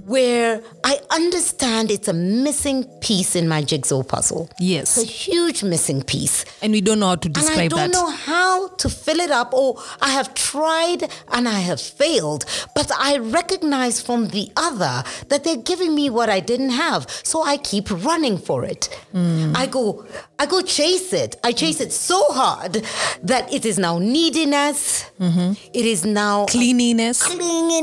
where 0.06 0.62
I 0.82 0.98
understand 1.10 1.90
it's 1.90 2.08
a 2.08 2.12
missing 2.12 2.84
piece 3.00 3.36
in 3.36 3.48
my 3.48 3.62
jigsaw 3.62 4.02
puzzle. 4.02 4.50
Yes. 4.58 4.96
It's 4.98 5.08
a 5.08 5.12
huge 5.12 5.62
missing 5.62 6.02
piece. 6.02 6.44
And 6.62 6.72
we 6.72 6.80
don't 6.80 6.98
know 7.00 7.08
how 7.08 7.16
to 7.16 7.28
describe 7.28 7.56
that. 7.56 7.62
And 7.62 7.72
I 7.72 7.76
don't 7.78 7.90
that. 7.90 7.98
know 7.98 8.10
how 8.10 8.68
to 8.68 8.88
fill 8.88 9.20
it 9.20 9.30
up, 9.30 9.52
or 9.54 9.80
I 10.00 10.10
have 10.10 10.34
tried 10.34 11.04
and 11.32 11.48
I 11.48 11.60
have 11.60 11.80
failed. 11.80 12.44
But 12.74 12.90
I 12.98 13.18
recognize 13.18 14.00
from 14.00 14.28
the 14.28 14.50
other 14.56 15.04
that 15.28 15.44
they're 15.44 15.56
giving 15.56 15.94
me 15.94 16.10
what 16.10 16.28
I 16.28 16.40
didn't 16.40 16.70
have, 16.70 17.08
so 17.22 17.42
I 17.44 17.56
keep 17.56 17.90
running 17.90 18.38
for 18.38 18.64
it. 18.64 18.86
Hmm. 19.12 19.52
I 19.54 19.66
go, 19.66 20.04
I 20.38 20.46
go 20.46 20.60
chase 20.62 21.12
it. 21.12 21.36
I 21.44 21.52
chase 21.52 21.80
it 21.80 21.92
so 21.92 22.24
hard 22.32 22.84
that 23.22 23.52
it 23.52 23.64
is 23.64 23.78
now 23.78 23.98
neediness. 23.98 25.10
It 25.20 25.86
is 25.86 26.04
now 26.04 26.46
Cleanliness. 26.46 27.22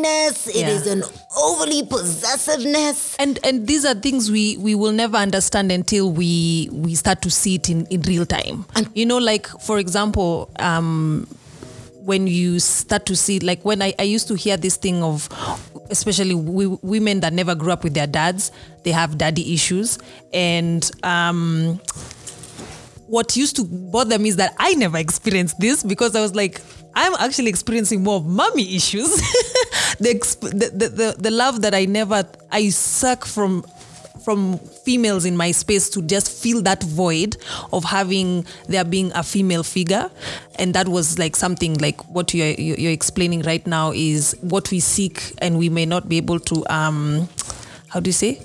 Clinginess. 0.01 0.48
It 0.48 0.55
Yeah. 0.55 0.70
is 0.70 0.88
an 0.88 1.03
overly 1.38 1.84
possessiveness. 1.86 3.15
and 3.20 3.39
and 3.43 3.67
these 3.67 3.86
are 3.86 3.93
things 3.96 4.29
we 4.31 4.58
we 4.58 4.75
will 4.75 4.91
never 4.91 5.17
understand 5.17 5.72
until 5.72 6.12
we 6.12 6.70
we 6.72 6.96
start 6.96 7.22
to 7.22 7.29
see 7.31 7.55
it 7.55 7.70
in 7.70 7.86
in 7.89 8.01
real 8.01 8.25
time 8.25 8.65
And- 8.75 8.89
you 8.93 9.05
know 9.05 9.17
like 9.17 9.48
for 9.62 9.79
example 9.79 10.50
um 10.60 11.27
when 12.03 12.25
you 12.27 12.60
start 12.60 13.05
to 13.05 13.15
see 13.15 13.39
like 13.39 13.63
when 13.63 13.81
I, 13.81 13.93
I 14.00 14.03
used 14.03 14.27
to 14.29 14.36
hear 14.36 14.58
this 14.58 14.75
thing 14.75 15.03
of 15.03 15.29
especially 15.91 16.34
w- 16.36 16.79
women 16.81 17.20
that 17.20 17.31
never 17.31 17.53
grew 17.55 17.72
up 17.72 17.84
with 17.84 17.93
their 17.93 18.08
dads 18.08 18.51
they 18.84 18.91
have 18.91 19.17
daddy 19.17 19.53
issues 19.53 20.00
and 20.34 20.89
um 21.03 21.79
what 23.08 23.36
used 23.36 23.55
to 23.58 23.65
bother 23.65 24.17
me 24.17 24.29
is 24.29 24.38
that 24.38 24.55
I 24.58 24.74
never 24.75 24.98
experienced 24.98 25.60
this 25.60 25.84
because 25.84 26.15
I 26.15 26.22
was 26.22 26.34
like, 26.34 26.62
I'm 26.93 27.13
actually 27.15 27.50
experiencing 27.50 28.03
more 28.03 28.17
of 28.17 28.25
mommy 28.25 28.75
issues. 28.75 29.10
the, 30.00 30.10
exp- 30.13 30.50
the, 30.51 30.69
the, 30.69 30.89
the 30.89 31.15
the 31.17 31.31
love 31.31 31.62
that 31.62 31.74
I 31.74 31.86
never 31.86 32.27
I 32.51 32.69
suck 32.69 33.25
from 33.25 33.63
from 34.24 34.60
females 34.60 35.25
in 35.25 35.36
my 35.36 35.51
space 35.51 35.89
to 35.89 36.01
just 36.01 36.31
fill 36.43 36.62
that 36.62 36.83
void 36.83 37.38
of 37.74 37.83
having 37.83 38.45
there 38.67 38.83
being 38.83 39.12
a 39.13 39.24
female 39.24 39.63
figure 39.63 40.12
and 40.60 40.75
that 40.75 40.88
was 40.88 41.17
like 41.17 41.36
something 41.36 41.74
like 41.79 42.00
what 42.07 42.31
you're, 42.33 42.50
you're 42.60 42.91
explaining 42.91 43.41
right 43.41 43.65
now 43.65 43.91
is 43.91 44.38
what 44.41 44.69
we 44.69 44.79
seek 44.79 45.33
and 45.39 45.57
we 45.57 45.69
may 45.69 45.86
not 45.88 46.07
be 46.07 46.17
able 46.17 46.39
to 46.39 46.63
um 46.71 47.27
how 47.88 48.00
do 48.00 48.10
you 48.10 48.13
say 48.13 48.39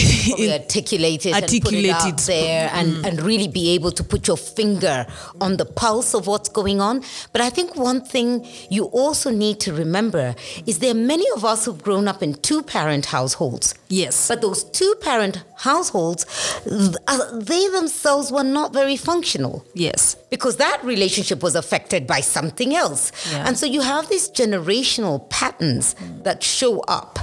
probably 0.00 0.52
articulate 0.60 1.26
it 1.26 1.34
and 1.34 1.42
put 1.44 1.52
it 1.52 1.64
Articulate 1.64 1.94
out 1.94 2.20
it. 2.20 2.26
there 2.26 2.70
and, 2.72 3.06
and 3.06 3.22
really 3.22 3.48
be 3.48 3.70
able 3.74 3.90
to 3.92 4.04
put 4.04 4.26
your 4.28 4.36
finger 4.36 5.06
on 5.40 5.56
the 5.56 5.64
pulse 5.64 6.14
of 6.14 6.26
what's 6.26 6.48
going 6.48 6.80
on. 6.80 7.02
But 7.32 7.40
I 7.42 7.50
think 7.50 7.76
one 7.76 8.00
thing 8.04 8.46
you 8.70 8.84
also 8.86 9.30
need 9.30 9.60
to 9.60 9.72
remember 9.72 10.34
is 10.66 10.78
there 10.78 10.90
are 10.92 10.94
many 10.94 11.26
of 11.34 11.44
us 11.44 11.64
who've 11.64 11.82
grown 11.82 12.08
up 12.08 12.22
in 12.22 12.34
two 12.34 12.62
parent 12.62 13.06
households. 13.06 13.74
yes 13.88 14.28
But 14.28 14.40
those 14.40 14.64
two 14.64 14.94
parent 15.00 15.42
households, 15.56 16.26
uh, 16.66 17.38
they 17.38 17.68
themselves 17.68 18.30
were 18.30 18.44
not 18.44 18.72
very 18.72 18.96
functional 18.96 19.64
yes 19.74 20.16
because 20.30 20.56
that 20.56 20.82
relationship 20.84 21.42
was 21.42 21.54
affected 21.54 22.06
by 22.06 22.20
something 22.20 22.74
else. 22.74 23.12
Yeah. 23.30 23.44
And 23.46 23.56
so 23.58 23.66
you 23.66 23.80
have 23.80 24.08
these 24.08 24.28
generational 24.30 25.28
patterns 25.30 25.94
that 26.22 26.42
show 26.42 26.80
up 26.80 27.18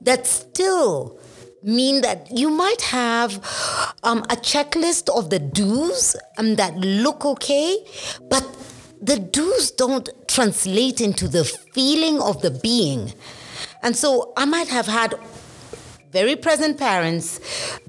that 0.00 0.26
still 0.26 1.18
mean 1.66 2.00
that 2.02 2.30
you 2.30 2.48
might 2.48 2.80
have 2.82 3.34
um, 4.04 4.20
a 4.30 4.36
checklist 4.36 5.08
of 5.16 5.30
the 5.30 5.38
do's 5.38 6.16
um, 6.38 6.54
that 6.56 6.76
look 6.76 7.24
okay, 7.24 7.76
but 8.30 8.46
the 9.02 9.18
do's 9.18 9.70
don't 9.72 10.08
translate 10.28 11.00
into 11.00 11.28
the 11.28 11.44
feeling 11.44 12.20
of 12.20 12.40
the 12.40 12.50
being. 12.50 13.12
And 13.82 13.96
so 13.96 14.32
I 14.36 14.44
might 14.44 14.68
have 14.68 14.86
had 14.86 15.14
very 16.12 16.36
present 16.36 16.78
parents, 16.78 17.40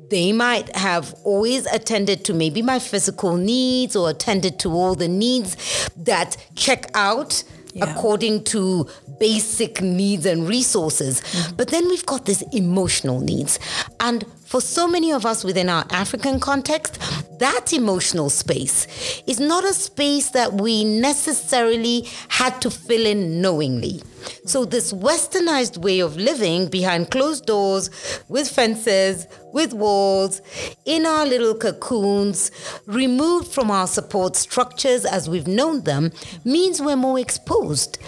they 0.09 0.33
might 0.33 0.75
have 0.75 1.13
always 1.23 1.65
attended 1.67 2.25
to 2.25 2.33
maybe 2.33 2.61
my 2.61 2.79
physical 2.79 3.37
needs 3.37 3.95
or 3.95 4.09
attended 4.09 4.59
to 4.59 4.71
all 4.71 4.95
the 4.95 5.07
needs 5.07 5.89
that 5.95 6.35
check 6.55 6.89
out 6.93 7.43
Yeah. 7.77 7.91
according 7.91 8.43
to 8.45 8.87
basic 9.19 9.81
needs 9.81 10.25
and 10.25 10.47
resources. 10.47 11.21
Mm-hmm. 11.21 11.55
But 11.55 11.69
then 11.69 11.87
we've 11.87 12.05
got 12.05 12.25
this 12.25 12.43
emotional 12.51 13.19
needs. 13.19 13.59
And 13.99 14.25
for 14.47 14.61
so 14.61 14.87
many 14.87 15.11
of 15.11 15.25
us 15.25 15.43
within 15.43 15.67
our 15.67 15.85
African 15.91 16.39
context, 16.39 16.99
that 17.39 17.73
emotional 17.73 18.29
space 18.29 19.21
is 19.27 19.41
not 19.41 19.65
a 19.65 19.73
space 19.73 20.29
that 20.29 20.53
we 20.53 20.85
necessarily 20.85 22.07
had 22.29 22.61
to 22.61 22.71
fill 22.71 23.05
in 23.05 23.41
knowingly. 23.41 24.01
So, 24.45 24.63
this 24.63 24.93
westernized 24.93 25.77
way 25.77 25.99
of 25.99 26.15
living 26.15 26.67
behind 26.69 27.11
closed 27.11 27.45
doors, 27.45 27.89
with 28.29 28.49
fences, 28.49 29.27
with 29.51 29.73
walls, 29.73 30.41
in 30.85 31.05
our 31.05 31.25
little 31.25 31.53
cocoons, 31.53 32.49
removed 32.85 33.51
from 33.51 33.69
our 33.69 33.87
support 33.87 34.37
structures 34.37 35.05
as 35.05 35.29
we've 35.29 35.47
known 35.47 35.83
them, 35.83 36.11
means 36.45 36.81
we're 36.81 36.95
more 36.95 37.19
exposed 37.19 37.99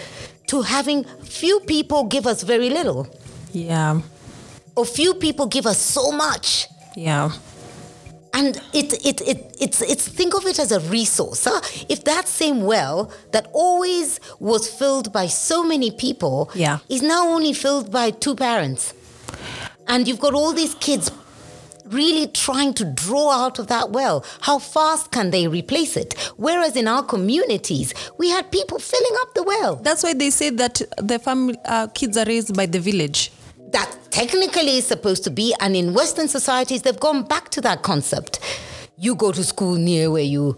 to 0.48 0.62
having 0.62 1.04
few 1.04 1.60
people 1.62 2.06
give 2.06 2.26
us 2.26 2.44
very 2.44 2.70
little, 2.70 3.08
yeah 3.52 4.02
or 4.80 4.86
few 4.86 5.14
people 5.26 5.46
give 5.56 5.66
us 5.74 5.80
so 5.98 6.12
much. 6.26 6.68
yeah 6.96 7.30
And 8.40 8.56
it, 8.82 8.90
it, 9.10 9.18
it, 9.32 9.40
it's, 9.66 9.80
it's, 9.94 10.06
think 10.20 10.32
of 10.40 10.44
it 10.52 10.58
as 10.60 10.72
a 10.72 10.80
resource. 10.98 11.42
Huh? 11.50 11.62
If 11.94 12.00
that 12.12 12.26
same 12.28 12.60
well 12.74 12.98
that 13.34 13.46
always 13.54 14.20
was 14.40 14.64
filled 14.80 15.08
by 15.20 15.26
so 15.28 15.58
many 15.64 15.90
people 16.06 16.38
Yeah. 16.66 16.78
is 16.96 17.02
now 17.02 17.24
only 17.36 17.54
filled 17.54 17.88
by 18.00 18.12
two 18.12 18.36
parents, 18.36 18.94
and 19.92 20.08
you've 20.08 20.20
got 20.28 20.34
all 20.40 20.54
these 20.62 20.76
kids 20.88 21.06
really 22.00 22.28
trying 22.46 22.72
to 22.76 22.86
draw 23.04 23.28
out 23.44 23.58
of 23.60 23.66
that 23.68 23.90
well, 23.98 24.24
how 24.42 24.60
fast 24.60 25.04
can 25.12 25.32
they 25.32 25.48
replace 25.48 25.94
it? 26.04 26.14
Whereas 26.38 26.76
in 26.76 26.88
our 26.88 27.04
communities, 27.04 27.88
we 28.22 28.30
had 28.36 28.52
people 28.52 28.78
filling 28.80 29.16
up 29.24 29.30
the 29.34 29.44
well. 29.44 29.76
That's 29.88 30.04
why 30.04 30.14
they 30.14 30.30
say 30.30 30.50
that 30.52 30.76
the 31.12 31.18
family 31.18 31.58
uh, 31.66 31.88
kids 32.00 32.16
are 32.18 32.26
raised 32.34 32.52
by 32.56 32.68
the 32.68 32.80
village. 32.80 33.32
that 33.78 33.90
technically 34.12 34.78
is 34.78 34.88
supposed 34.88 35.24
to 35.26 35.30
be, 35.30 35.54
and 35.60 35.76
in 35.76 35.94
Western 35.94 36.28
societies, 36.28 36.82
they've 36.82 37.00
gone 37.00 37.24
back 37.24 37.50
to 37.50 37.62
that 37.62 37.84
concept. 37.84 38.40
You 38.98 39.16
go 39.16 39.32
to 39.32 39.44
school 39.44 39.76
near 39.76 40.12
where 40.12 40.24
you 40.24 40.58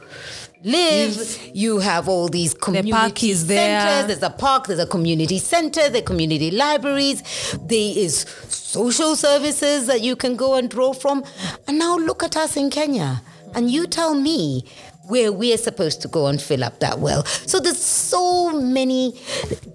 live, 0.63 1.39
you 1.53 1.79
have 1.79 2.07
all 2.07 2.27
these 2.27 2.53
community 2.53 2.91
park 2.91 3.23
is 3.23 3.47
there. 3.47 3.81
centers, 3.81 4.07
there's 4.07 4.31
a 4.31 4.35
park, 4.35 4.67
there's 4.67 4.79
a 4.79 4.85
community 4.87 5.39
center, 5.39 5.89
there 5.89 6.01
are 6.01 6.05
community 6.05 6.51
libraries, 6.51 7.23
there 7.61 7.93
is 7.97 8.19
social 8.47 9.15
services 9.15 9.87
that 9.87 10.01
you 10.01 10.15
can 10.15 10.35
go 10.35 10.55
and 10.55 10.69
draw 10.69 10.93
from. 10.93 11.23
And 11.67 11.79
now 11.79 11.97
look 11.97 12.23
at 12.23 12.37
us 12.37 12.57
in 12.57 12.69
Kenya, 12.69 13.21
and 13.55 13.69
you 13.71 13.87
tell 13.87 14.13
me 14.13 14.65
where 15.07 15.31
we're 15.31 15.57
supposed 15.57 16.01
to 16.01 16.07
go 16.07 16.27
and 16.27 16.41
fill 16.41 16.63
up 16.63 16.79
that 16.79 16.99
well. 16.99 17.25
So 17.25 17.59
there's 17.59 17.81
so 17.81 18.51
many 18.59 19.19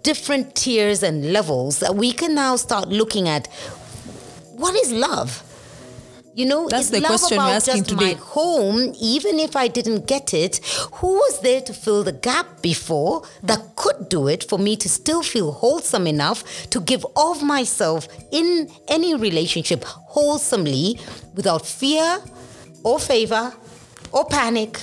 different 0.02 0.54
tiers 0.54 1.02
and 1.02 1.32
levels 1.32 1.80
that 1.80 1.94
we 1.94 2.12
can 2.12 2.34
now 2.34 2.56
start 2.56 2.88
looking 2.88 3.28
at 3.28 3.48
what 4.56 4.74
is 4.74 4.92
love? 4.92 5.42
You 6.34 6.44
know, 6.44 6.68
That's 6.68 6.84
is 6.84 6.90
the 6.90 7.00
love 7.00 7.08
question 7.08 7.38
about 7.38 7.50
asking 7.52 7.84
just 7.84 7.88
today. 7.88 8.14
my 8.14 8.20
home, 8.20 8.92
even 9.00 9.40
if 9.40 9.56
I 9.56 9.68
didn't 9.68 10.06
get 10.06 10.34
it, 10.34 10.58
who 10.96 11.14
was 11.14 11.40
there 11.40 11.62
to 11.62 11.72
fill 11.72 12.04
the 12.04 12.12
gap 12.12 12.60
before 12.60 13.22
that 13.42 13.74
could 13.74 14.10
do 14.10 14.28
it 14.28 14.44
for 14.44 14.58
me 14.58 14.76
to 14.76 14.88
still 14.88 15.22
feel 15.22 15.52
wholesome 15.52 16.06
enough 16.06 16.68
to 16.68 16.80
give 16.80 17.06
of 17.16 17.42
myself 17.42 18.06
in 18.32 18.68
any 18.88 19.14
relationship 19.14 19.82
wholesomely 19.84 21.00
without 21.34 21.64
fear 21.64 22.20
or 22.84 22.98
favor 22.98 23.54
or 24.12 24.26
panic 24.26 24.78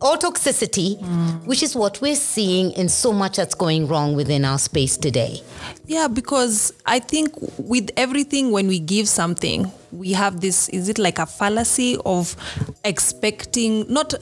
or 0.00 0.16
toxicity, 0.16 1.00
which 1.44 1.62
is 1.62 1.74
what 1.74 2.00
we're 2.00 2.14
seeing 2.14 2.72
in 2.72 2.88
so 2.88 3.12
much 3.12 3.36
that's 3.36 3.54
going 3.54 3.88
wrong 3.88 4.14
within 4.14 4.44
our 4.44 4.58
space 4.58 4.96
today. 4.96 5.40
Yeah, 5.86 6.06
because 6.08 6.72
I 6.86 6.98
think 6.98 7.34
with 7.58 7.90
everything, 7.96 8.50
when 8.52 8.68
we 8.68 8.78
give 8.78 9.08
something, 9.08 9.72
we 9.90 10.12
have 10.12 10.40
this 10.40 10.68
is 10.68 10.88
it 10.88 10.98
like 10.98 11.18
a 11.18 11.26
fallacy 11.26 11.96
of 12.04 12.36
expecting, 12.84 13.90
not 13.92 14.14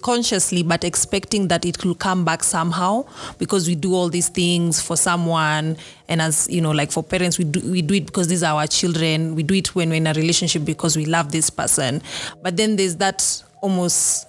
consciously, 0.00 0.62
but 0.62 0.84
expecting 0.84 1.48
that 1.48 1.64
it 1.64 1.84
will 1.84 1.94
come 1.94 2.24
back 2.24 2.44
somehow 2.44 3.04
because 3.38 3.66
we 3.66 3.74
do 3.74 3.94
all 3.94 4.08
these 4.08 4.28
things 4.28 4.80
for 4.80 4.96
someone. 4.96 5.76
And 6.08 6.22
as 6.22 6.48
you 6.48 6.60
know, 6.60 6.70
like 6.70 6.90
for 6.92 7.02
parents, 7.02 7.38
we 7.38 7.44
do, 7.44 7.60
we 7.70 7.82
do 7.82 7.94
it 7.94 8.06
because 8.06 8.28
these 8.28 8.42
are 8.42 8.58
our 8.58 8.66
children. 8.66 9.34
We 9.34 9.42
do 9.42 9.54
it 9.54 9.74
when 9.74 9.90
we're 9.90 9.96
in 9.96 10.06
a 10.06 10.14
relationship 10.14 10.64
because 10.64 10.96
we 10.96 11.04
love 11.04 11.32
this 11.32 11.50
person. 11.50 12.00
But 12.42 12.56
then 12.56 12.76
there's 12.76 12.96
that 12.96 13.42
almost 13.60 14.26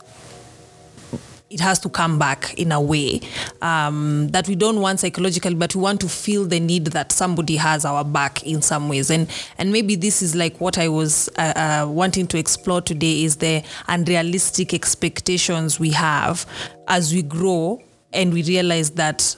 it 1.50 1.60
has 1.60 1.79
to 1.79 1.89
come 1.89 2.20
back 2.20 2.53
in 2.60 2.72
a 2.72 2.79
way 2.79 3.20
um, 3.62 4.27
that 4.29 4.48
we 4.48 4.56
don't 4.56 4.82
want 4.82 5.00
psychologically, 5.00 5.56
but 5.56 5.74
we 5.75 5.82
want 5.82 6.00
to 6.01 6.08
feel 6.08 6.46
the 6.46 6.60
need 6.60 6.86
that 6.88 7.12
somebody 7.12 7.56
has 7.56 7.86
our 7.86 8.03
back 8.03 8.44
in 8.44 8.62
some 8.62 8.88
ways. 8.88 9.10
And 9.10 9.27
and 9.58 9.72
maybe 9.72 9.96
this 9.96 10.22
is 10.22 10.36
like 10.36 10.60
what 10.62 10.77
I 10.77 10.88
was 10.89 11.27
uh, 11.38 11.53
uh, 11.86 11.88
wanting 11.89 12.27
to 12.27 12.38
explore 12.38 12.82
today 12.82 13.24
is 13.24 13.38
the 13.38 13.63
unrealistic 13.88 14.74
expectations 14.74 15.79
we 15.79 15.89
have 15.91 16.46
as 16.88 17.13
we 17.13 17.24
grow 17.24 17.82
and 18.13 18.34
we 18.34 18.44
realize 18.44 18.91
that 18.91 19.36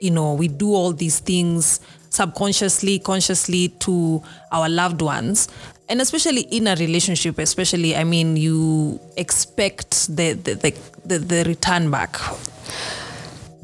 you 0.00 0.10
know 0.10 0.34
we 0.34 0.48
do 0.48 0.72
all 0.74 0.92
these 0.92 1.20
things 1.20 1.80
subconsciously 2.10 2.98
consciously 2.98 3.68
to 3.68 4.22
our 4.50 4.68
loved 4.68 5.00
ones 5.00 5.48
and 5.92 6.00
especially 6.00 6.40
in 6.56 6.66
a 6.66 6.74
relationship 6.76 7.38
especially 7.38 7.94
i 7.94 8.04
mean 8.12 8.28
you 8.46 8.98
expect 9.24 9.90
the 10.16 10.32
the 10.44 10.54
the, 10.62 10.70
the, 11.10 11.18
the 11.18 11.40
return 11.52 11.90
back 11.90 12.16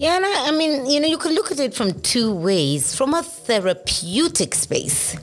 Yeah, 0.00 0.14
and 0.16 0.25
I, 0.25 0.35
I 0.49 0.52
mean, 0.61 0.87
you 0.92 1.00
know, 1.00 1.08
you 1.08 1.18
can 1.18 1.32
look 1.35 1.50
at 1.50 1.58
it 1.58 1.75
from 1.75 1.90
two 2.12 2.28
ways. 2.32 2.94
From 2.99 3.14
a 3.14 3.23
therapeutic 3.49 4.54
space, 4.54 5.16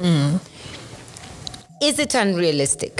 is 1.81 1.95
it 2.00 2.13
unrealistic? 2.13 2.93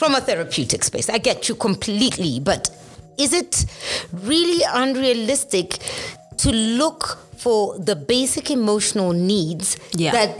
From 0.00 0.14
a 0.16 0.20
therapeutic 0.20 0.82
space, 0.82 1.08
I 1.08 1.18
get 1.18 1.48
you 1.48 1.54
completely, 1.54 2.40
but 2.40 2.70
is 3.16 3.32
it 3.32 3.64
really 4.12 4.62
unrealistic 4.84 5.78
to 6.38 6.50
look 6.50 7.02
for 7.36 7.78
the 7.78 7.94
basic 7.94 8.50
emotional 8.50 9.12
needs 9.12 9.76
Yeah. 9.94 10.10
that 10.18 10.32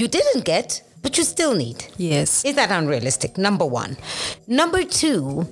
you 0.00 0.08
didn't 0.08 0.44
get, 0.44 0.82
but 1.02 1.16
you 1.18 1.24
still 1.24 1.54
need? 1.54 1.86
yes 1.96 2.44
Is 2.44 2.54
that 2.56 2.70
unrealistic? 2.70 3.38
Number 3.38 3.64
one. 3.66 3.96
Number 4.46 4.84
two, 4.84 5.46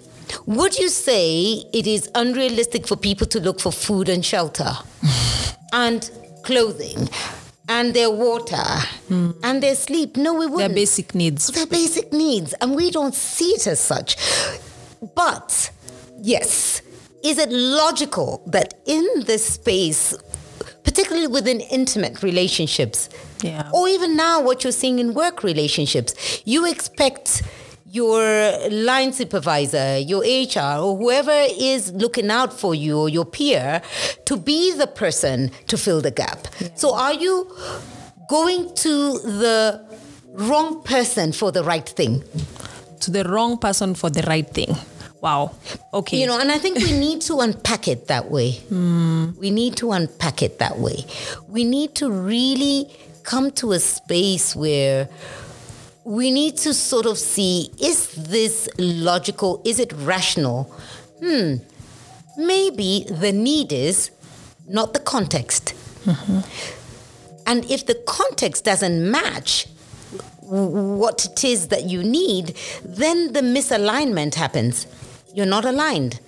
would 0.46 0.78
you 0.78 0.88
say 0.88 1.64
it 1.72 1.86
is 1.86 2.10
unrealistic 2.14 2.86
for 2.86 2.96
people 2.96 3.26
to 3.28 3.40
look 3.40 3.60
for 3.60 3.72
food 3.72 4.08
and 4.08 4.24
shelter 4.24 4.72
and 5.72 6.10
clothing 6.42 7.08
and 7.68 7.94
their 7.94 8.10
water 8.10 8.64
hmm. 9.08 9.30
and 9.42 9.62
their 9.62 9.74
sleep? 9.74 10.16
No, 10.16 10.34
we 10.34 10.46
wouldn't. 10.46 10.58
Their 10.58 10.74
basic 10.74 11.14
needs 11.14 11.48
Their 11.48 11.66
basic 11.66 12.12
needs, 12.12 12.52
and 12.54 12.74
we 12.74 12.90
don't 12.90 13.14
see 13.14 13.50
it 13.50 13.66
as 13.66 13.80
such. 13.80 14.16
But 15.14 15.70
yes, 16.18 16.82
is 17.24 17.38
it 17.38 17.50
logical 17.50 18.42
that 18.46 18.74
in 18.86 19.04
this 19.24 19.44
space, 19.44 20.14
particularly 20.84 21.26
within 21.26 21.60
intimate 21.60 22.22
relationships, 22.22 23.08
Yeah. 23.46 23.70
or 23.72 23.88
even 23.88 24.16
now 24.16 24.40
what 24.40 24.62
you're 24.64 24.72
seeing 24.72 24.98
in 24.98 25.14
work 25.14 25.42
relationships, 25.42 26.42
you 26.44 26.66
expect 26.66 27.42
your 27.90 28.20
line 28.70 29.12
supervisor, 29.12 29.98
your 29.98 30.20
HR, 30.22 30.78
or 30.82 30.96
whoever 30.98 31.46
is 31.58 31.92
looking 31.92 32.30
out 32.30 32.52
for 32.52 32.74
you 32.74 32.98
or 32.98 33.08
your 33.08 33.24
peer 33.24 33.80
to 34.26 34.36
be 34.36 34.72
the 34.76 34.86
person 34.86 35.50
to 35.68 35.78
fill 35.78 36.00
the 36.02 36.10
gap. 36.10 36.46
So 36.74 36.94
are 36.94 37.14
you 37.14 37.50
going 38.28 38.74
to 38.74 39.18
the 39.20 39.80
wrong 40.32 40.82
person 40.82 41.32
for 41.32 41.50
the 41.52 41.62
right 41.64 41.88
thing? 41.88 42.22
to 43.00 43.10
the 43.10 43.24
wrong 43.24 43.58
person 43.58 43.94
for 43.94 44.08
the 44.08 44.22
right 44.22 44.48
thing 44.48 44.74
wow 45.20 45.54
okay 45.92 46.18
You 46.20 46.26
know, 46.26 46.40
and 46.40 46.50
I 46.50 46.58
think 46.58 46.78
we 46.78 46.92
need 46.98 47.20
to 47.22 47.40
unpack 47.40 47.88
it 47.88 48.06
that 48.08 48.30
way. 48.30 48.52
Hmm. 48.68 49.32
We 49.38 49.50
need 49.50 49.76
to 49.76 49.92
unpack 49.92 50.42
it 50.42 50.58
that 50.58 50.78
way. 50.78 51.04
We 51.46 51.64
need 51.64 51.94
to 51.96 52.10
really 52.10 52.88
come 53.26 53.50
to 53.50 53.72
a 53.72 53.80
space 53.80 54.56
where 54.56 55.08
we 56.04 56.30
need 56.30 56.56
to 56.56 56.72
sort 56.72 57.04
of 57.04 57.18
see 57.18 57.70
is 57.80 58.12
this 58.14 58.68
logical? 58.78 59.60
Is 59.64 59.78
it 59.78 59.92
rational? 59.92 60.64
Hmm. 61.20 61.56
Maybe 62.38 63.04
the 63.10 63.32
need 63.32 63.72
is 63.72 64.10
not 64.68 64.94
the 64.94 65.00
context. 65.00 65.74
And 67.46 67.64
if 67.70 67.86
the 67.86 67.94
context 68.06 68.64
doesn't 68.64 69.10
match 69.10 69.66
what 70.42 71.24
it 71.24 71.44
is 71.44 71.68
that 71.68 71.84
you 71.84 72.02
need, 72.02 72.56
then 72.84 73.32
the 73.32 73.40
misalignment 73.40 74.34
happens. 74.34 74.86
You're 75.34 75.46
not 75.46 75.64
aligned. 75.64 76.20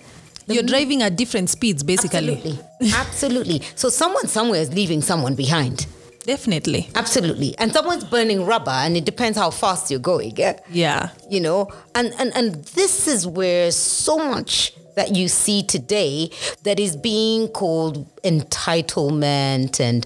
you're 0.47 0.63
driving 0.63 1.01
at 1.03 1.15
different 1.15 1.49
speeds 1.49 1.83
basically 1.83 2.35
Absolutely. 2.35 2.91
Absolutely. 2.93 3.61
So 3.75 3.89
someone 3.89 4.27
somewhere 4.27 4.59
is 4.59 4.73
leaving 4.73 5.01
someone 5.01 5.35
behind. 5.35 5.85
Definitely 6.29 6.89
Absolutely. 6.95 7.55
And 7.57 7.73
someone's 7.73 8.03
burning 8.03 8.45
rubber 8.45 8.71
and 8.71 8.95
it 8.95 9.05
depends 9.05 9.37
how 9.37 9.49
fast 9.49 9.89
you're 9.89 9.99
going. 9.99 10.35
Yeah? 10.37 10.59
yeah 10.69 11.09
You 11.29 11.39
know, 11.39 11.71
and, 11.95 12.13
and 12.19 12.31
and 12.35 12.55
this 12.79 13.07
is 13.07 13.25
where 13.25 13.71
so 13.71 14.17
much 14.17 14.73
that 14.95 15.15
you 15.15 15.27
see 15.27 15.63
today 15.63 16.29
that 16.63 16.79
is 16.79 16.95
being 16.97 17.47
called 17.47 18.05
entitlement 18.23 19.79
and 19.79 20.05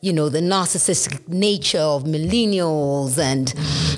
you 0.00 0.12
know 0.12 0.28
the 0.30 0.40
narcissistic 0.40 1.28
nature 1.28 1.78
of 1.78 2.04
millennials 2.04 3.18
and 3.18 3.50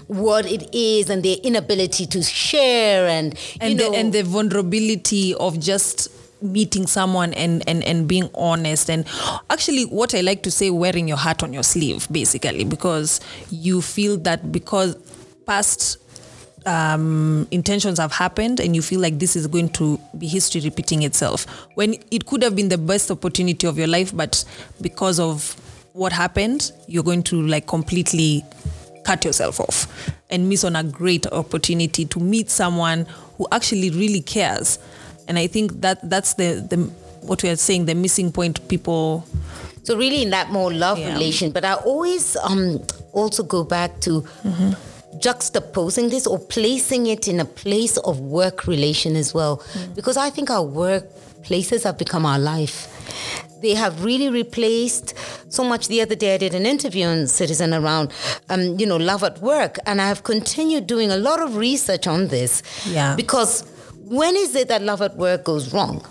what 0.09 0.45
it 0.47 0.69
is 0.75 1.09
and 1.11 1.23
their 1.23 1.37
inability 1.45 2.07
to 2.07 2.23
share 2.23 3.07
and 3.07 3.35
you 3.35 3.59
and 3.61 3.79
know 3.79 3.91
the, 3.91 3.97
and 3.97 4.13
the 4.13 4.23
vulnerability 4.23 5.35
of 5.35 5.61
just 5.61 6.09
meeting 6.43 6.87
someone 6.87 7.33
and, 7.35 7.67
and 7.69 7.83
and 7.85 8.09
being 8.09 8.29
honest 8.35 8.91
and 8.91 9.07
actually 9.51 9.85
what 9.85 10.15
i 10.15 10.21
like 10.21 10.43
to 10.43 10.51
say 10.51 10.71
wearing 10.71 11.09
your 11.09 11.17
heart 11.17 11.43
on 11.43 11.53
your 11.53 11.63
sleeve 11.63 12.07
basically 12.11 12.65
because 12.65 13.21
you 13.51 13.81
feel 13.81 14.17
that 14.17 14.53
because 14.53 14.97
past 15.47 15.99
um, 16.67 17.47
intentions 17.51 17.99
have 17.99 18.13
happened 18.13 18.61
and 18.61 18.77
you 18.77 18.83
feel 18.83 19.01
like 19.01 19.19
this 19.19 19.35
is 19.35 19.47
going 19.47 19.69
to 19.71 19.99
be 20.17 20.29
history 20.29 20.61
repeating 20.61 21.03
itself. 21.03 21.45
When 21.75 21.97
it 22.13 22.27
could 22.27 22.43
have 22.43 22.55
been 22.55 22.69
the 22.69 22.79
best 22.79 23.11
opportunity 23.11 23.67
of 23.67 23.79
your 23.79 23.89
life 23.89 24.17
but 24.17 24.45
because 24.81 25.19
of 25.19 25.57
what 25.93 26.13
happened 26.13 26.73
you're 26.87 27.03
going 27.03 27.23
to 27.23 27.43
like 27.47 27.67
completely 27.67 28.45
cut 29.05 29.25
yourself 29.25 29.61
off 29.61 29.87
and 30.31 30.49
miss 30.49 30.65
on 30.65 30.77
a 30.77 30.83
great 30.83 31.27
opportunity 31.27 32.05
to 32.07 32.21
meet 32.21 32.49
someone 32.49 33.05
who 33.37 33.47
actually 33.53 33.91
really 33.91 34.21
cares 34.21 34.79
and 35.33 35.39
i 35.39 35.49
think 35.49 35.81
that 35.81 35.99
that's 36.13 36.35
the, 36.35 36.49
the 36.69 36.77
what 37.29 37.43
we 37.43 37.49
are 37.49 37.57
saying 37.57 37.87
the 37.87 37.95
missing 37.95 38.31
point 38.33 38.57
people 38.69 39.25
So 39.85 39.97
really, 39.97 40.23
in 40.23 40.31
that 40.31 40.49
more 40.53 40.71
love 40.73 40.99
Yeah. 41.01 41.15
relation, 41.15 41.51
but 41.57 41.65
I 41.65 41.73
always 41.91 42.37
um 42.49 42.79
also 43.21 43.43
go 43.43 43.65
back 43.65 43.91
to 44.07 44.13
juxtaposing 45.19 46.11
this 46.11 46.27
or 46.27 46.39
placing 46.39 47.07
it 47.07 47.27
in 47.29 47.41
a 47.41 47.45
place 47.45 47.97
of 47.99 48.21
work 48.21 48.67
relation 48.67 49.17
as 49.17 49.35
well, 49.35 49.55
because 49.95 50.17
I 50.17 50.31
think 50.31 50.51
our 50.51 50.65
workplaces 50.65 51.83
have 51.85 51.97
become 51.99 52.25
our 52.27 52.39
life. 52.39 52.77
They 53.61 53.75
have 53.75 54.05
really 54.05 54.29
replaced 54.29 55.15
so 55.49 55.63
much. 55.65 55.87
The 55.89 56.01
other 56.03 56.17
day, 56.17 56.35
I 56.35 56.39
did 56.39 56.55
an 56.55 56.67
interview 56.67 57.07
on 57.07 57.27
Citizen 57.29 57.73
around, 57.75 58.11
um, 58.51 58.79
you 58.81 58.87
know, 58.87 58.97
love 58.97 59.23
at 59.23 59.37
work, 59.41 59.79
and 59.87 60.01
I 60.01 60.07
have 60.09 60.23
continued 60.23 60.87
doing 60.87 61.11
a 61.13 61.17
lot 61.17 61.41
of 61.41 61.57
research 61.57 62.07
on 62.07 62.29
this. 62.29 62.63
Yeah. 62.89 63.15
Because 63.17 63.65
when 64.13 64.37
is 64.37 64.55
it 64.55 64.69
that 64.69 64.83
love 64.83 65.01
at 65.03 65.17
work 65.17 65.45
goes 65.45 65.73
wrong? 65.73 66.05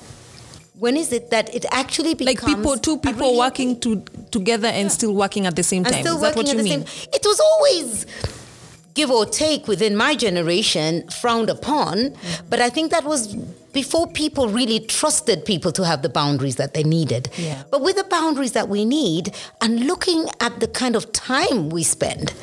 When 0.80 0.98
is 0.98 1.12
it 1.14 1.30
that 1.30 1.54
it 1.54 1.66
actually 1.72 2.16
becomes 2.16 2.42
like 2.42 2.56
people 2.58 2.78
two 2.78 2.98
people 2.98 3.28
really- 3.28 3.38
working 3.38 3.80
to, 3.82 4.04
together 4.32 4.68
and 4.68 4.92
still 4.92 5.14
working 5.14 5.46
at 5.46 5.56
the 5.56 5.64
same 5.64 5.86
and 5.86 5.94
time 5.94 6.02
still 6.04 6.16
is 6.16 6.22
that 6.22 6.36
working 6.36 6.44
what 6.44 6.54
you 6.54 6.60
at 6.60 6.64
the 6.64 6.70
mean 6.78 6.86
same 6.88 7.10
it 7.14 7.24
was 7.24 7.40
always 7.40 8.06
give 8.96 9.12
or 9.12 9.26
take 9.26 9.68
within 9.68 9.96
my 9.96 10.16
generation 10.16 11.08
frowned 11.10 11.50
upon 11.58 12.14
but 12.50 12.60
i 12.60 12.70
think 12.70 12.90
that 12.92 13.04
was 13.04 13.36
before 13.82 14.08
people 14.24 14.48
really 14.50 14.80
trusted 14.80 15.46
people 15.46 15.72
to 15.72 15.84
have 15.86 16.02
the 16.02 16.10
boundaries 16.10 16.56
that 16.56 16.74
they 16.74 16.84
needed 16.84 17.30
Yeah. 17.38 17.64
but 17.72 17.82
with 17.82 17.96
the 17.98 18.04
boundaries 18.18 18.54
that 18.54 18.68
we 18.68 18.84
need 18.84 19.36
and 19.62 19.86
looking 19.92 20.22
at 20.40 20.60
the 20.60 20.68
kind 20.68 20.96
of 20.96 21.12
time 21.14 21.70
we 21.70 21.84
spend 21.84 22.34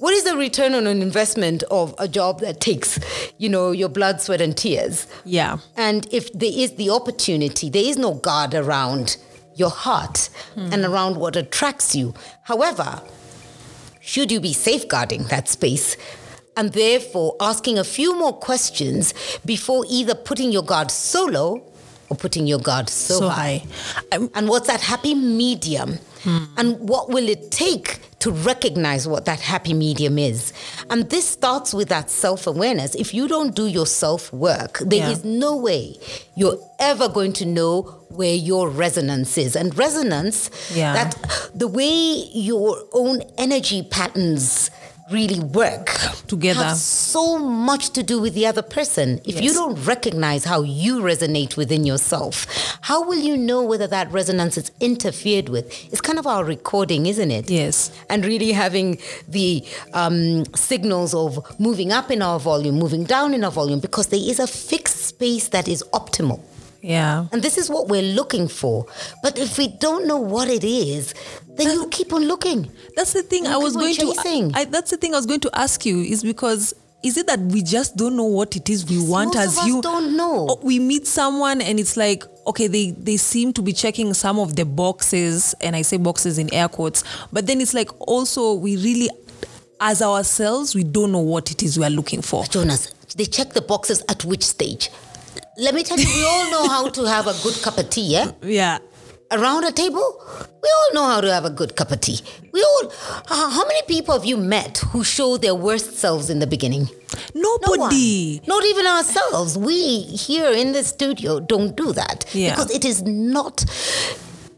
what 0.00 0.14
is 0.14 0.24
the 0.24 0.36
return 0.36 0.74
on 0.74 0.86
an 0.86 1.02
investment 1.02 1.62
of 1.70 1.94
a 1.98 2.08
job 2.08 2.40
that 2.40 2.60
takes 2.60 2.98
you 3.38 3.48
know 3.48 3.70
your 3.70 3.88
blood 3.88 4.20
sweat 4.20 4.40
and 4.40 4.56
tears? 4.56 5.06
Yeah. 5.24 5.58
And 5.76 6.08
if 6.12 6.32
there 6.32 6.52
is 6.52 6.74
the 6.76 6.90
opportunity, 6.90 7.70
there 7.70 7.84
is 7.84 7.96
no 7.96 8.14
guard 8.14 8.54
around 8.54 9.18
your 9.54 9.70
heart 9.70 10.30
hmm. 10.54 10.72
and 10.72 10.84
around 10.84 11.16
what 11.16 11.36
attracts 11.36 11.94
you. 11.94 12.14
However, 12.44 13.02
should 14.00 14.32
you 14.32 14.40
be 14.40 14.54
safeguarding 14.54 15.24
that 15.24 15.48
space 15.48 15.96
and 16.56 16.72
therefore 16.72 17.36
asking 17.38 17.78
a 17.78 17.84
few 17.84 18.18
more 18.18 18.32
questions 18.32 19.12
before 19.44 19.84
either 19.88 20.14
putting 20.14 20.50
your 20.50 20.62
guard 20.62 20.90
so 20.90 21.26
low 21.26 21.69
or 22.10 22.16
putting 22.16 22.46
your 22.46 22.58
guard 22.58 22.88
so, 22.90 23.20
so 23.20 23.28
high? 23.28 23.64
And 24.12 24.48
what's 24.48 24.66
that 24.66 24.80
happy 24.80 25.14
medium? 25.14 25.98
And 26.58 26.78
what 26.86 27.08
will 27.08 27.26
it 27.30 27.50
take 27.50 27.98
to 28.18 28.30
recognize 28.30 29.08
what 29.08 29.24
that 29.24 29.40
happy 29.40 29.72
medium 29.72 30.18
is? 30.18 30.52
And 30.90 31.08
this 31.08 31.26
starts 31.26 31.72
with 31.72 31.88
that 31.88 32.10
self 32.10 32.46
awareness. 32.46 32.94
If 32.94 33.14
you 33.14 33.26
don't 33.26 33.54
do 33.54 33.66
your 33.66 33.86
self 33.86 34.30
work, 34.30 34.80
there 34.84 35.08
is 35.10 35.24
Yeah. 35.24 35.38
no 35.38 35.56
way 35.56 35.96
you're 36.36 36.58
ever 36.78 37.08
going 37.08 37.32
to 37.34 37.46
know 37.46 37.82
where 38.10 38.34
your 38.34 38.68
resonance 38.68 39.38
is. 39.38 39.56
And 39.56 39.76
resonance, 39.78 40.50
Yeah. 40.74 40.92
that 40.92 41.16
the 41.54 41.68
way 41.68 42.28
your 42.34 42.84
own 42.92 43.22
energy 43.38 43.82
patterns 43.82 44.70
really 45.10 45.40
work 45.40 45.90
Together. 46.26 46.64
have 46.64 46.76
so 46.76 47.38
much 47.38 47.90
to 47.90 48.02
do 48.02 48.20
with 48.20 48.34
the 48.34 48.46
other 48.46 48.62
person. 48.62 49.20
If 49.24 49.40
you 49.40 49.52
don't 49.52 49.82
recognize 49.84 50.44
how 50.44 50.62
you 50.62 51.00
resonate 51.00 51.56
within 51.56 51.84
yourself, 51.84 52.46
how 52.82 53.02
will 53.04 53.18
you 53.18 53.36
know 53.36 53.62
whether 53.62 53.86
that 53.86 54.10
resonance 54.12 54.56
is 54.56 54.70
interfered 54.80 55.48
with? 55.48 55.66
It's 55.92 56.00
kind 56.00 56.18
of 56.18 56.26
our 56.26 56.44
recording, 56.44 57.06
isn't 57.06 57.30
it? 57.30 57.50
Yes. 57.50 57.90
And 58.08 58.24
really 58.24 58.52
having 58.52 58.98
the 59.28 59.64
um, 59.94 60.44
signals 60.54 61.14
of 61.14 61.58
moving 61.60 61.92
up 61.92 62.10
in 62.10 62.22
our 62.22 62.38
volume, 62.38 62.76
moving 62.76 63.04
down 63.04 63.34
in 63.34 63.44
our 63.44 63.50
volume, 63.50 63.80
because 63.80 64.08
there 64.08 64.20
is 64.20 64.38
a 64.38 64.46
fixed 64.46 65.06
space 65.06 65.48
that 65.48 65.68
is 65.68 65.82
optimal. 65.92 66.40
Yeah. 66.82 67.26
And 67.32 67.42
this 67.42 67.58
is 67.58 67.68
what 67.68 67.88
we're 67.88 68.14
looking 68.14 68.48
for. 68.48 68.86
But 69.22 69.38
if 69.38 69.58
we 69.58 69.68
don't 69.68 70.06
know 70.06 70.18
what 70.18 70.48
it 70.48 70.64
is, 70.64 71.14
then 71.46 71.68
you 71.68 71.88
keep 71.88 72.12
on 72.12 72.24
looking. 72.26 72.70
That's 72.96 73.12
the 73.12 73.22
thing 73.22 73.46
I 73.46 73.56
was 73.56 73.74
going 73.74 73.94
chasing. 73.94 74.52
to. 74.52 74.58
I, 74.58 74.64
that's 74.64 74.90
the 74.90 74.96
thing 74.96 75.14
I 75.14 75.16
was 75.16 75.26
going 75.26 75.40
to 75.40 75.50
ask 75.54 75.84
you 75.84 75.98
is 76.00 76.22
because 76.22 76.74
is 77.02 77.16
it 77.16 77.26
that 77.28 77.40
we 77.40 77.62
just 77.62 77.96
don't 77.96 78.14
know 78.16 78.24
what 78.24 78.56
it 78.56 78.68
is 78.68 78.84
we 78.84 78.98
want 79.02 79.34
most 79.34 79.58
as 79.58 79.66
you 79.66 79.80
don't 79.80 80.16
know. 80.16 80.58
We 80.62 80.78
meet 80.78 81.06
someone 81.06 81.62
and 81.62 81.80
it's 81.80 81.96
like 81.96 82.24
okay 82.46 82.66
they 82.66 82.90
they 82.90 83.16
seem 83.16 83.52
to 83.54 83.62
be 83.62 83.72
checking 83.72 84.12
some 84.14 84.38
of 84.38 84.56
the 84.56 84.64
boxes 84.64 85.54
and 85.60 85.74
I 85.74 85.82
say 85.82 85.96
boxes 85.96 86.38
in 86.38 86.52
air 86.52 86.68
quotes 86.68 87.02
but 87.32 87.46
then 87.46 87.60
it's 87.60 87.72
like 87.72 87.88
also 88.06 88.54
we 88.54 88.76
really 88.76 89.08
as 89.80 90.02
ourselves 90.02 90.74
we 90.74 90.84
don't 90.84 91.10
know 91.10 91.20
what 91.20 91.50
it 91.50 91.62
is 91.62 91.78
we 91.78 91.84
are 91.86 91.90
looking 91.90 92.20
for. 92.22 92.44
Jonas, 92.44 92.92
they 93.16 93.24
check 93.24 93.50
the 93.54 93.62
boxes 93.62 94.02
at 94.08 94.24
which 94.24 94.44
stage? 94.44 94.90
Let 95.60 95.74
me 95.74 95.82
tell 95.82 95.98
you, 96.00 96.06
we 96.06 96.24
all 96.24 96.50
know 96.50 96.68
how 96.68 96.88
to 96.88 97.04
have 97.04 97.26
a 97.26 97.34
good 97.42 97.60
cup 97.62 97.76
of 97.76 97.90
tea, 97.90 98.06
yeah? 98.12 98.32
Yeah. 98.42 98.78
Around 99.30 99.64
a 99.64 99.72
table, 99.72 100.24
we 100.62 100.68
all 100.78 100.94
know 100.94 101.04
how 101.06 101.20
to 101.20 101.30
have 101.30 101.44
a 101.44 101.50
good 101.50 101.76
cup 101.76 101.92
of 101.92 102.00
tea. 102.00 102.18
We 102.50 102.62
all, 102.62 102.90
uh, 103.28 103.50
how 103.50 103.66
many 103.66 103.82
people 103.86 104.14
have 104.14 104.24
you 104.24 104.38
met 104.38 104.78
who 104.78 105.04
show 105.04 105.36
their 105.36 105.54
worst 105.54 105.98
selves 105.98 106.30
in 106.30 106.38
the 106.38 106.46
beginning? 106.46 106.88
No. 107.34 107.58
Nobody. 107.66 108.40
Not 108.46 108.64
even 108.64 108.86
ourselves. 108.86 109.58
We 109.58 110.00
here 110.02 110.50
in 110.50 110.72
the 110.72 110.82
studio 110.82 111.40
don't 111.40 111.76
do 111.76 111.92
that. 111.92 112.24
Yeah. 112.32 112.50
Because 112.50 112.70
it 112.70 112.86
is 112.86 113.02
not 113.02 113.64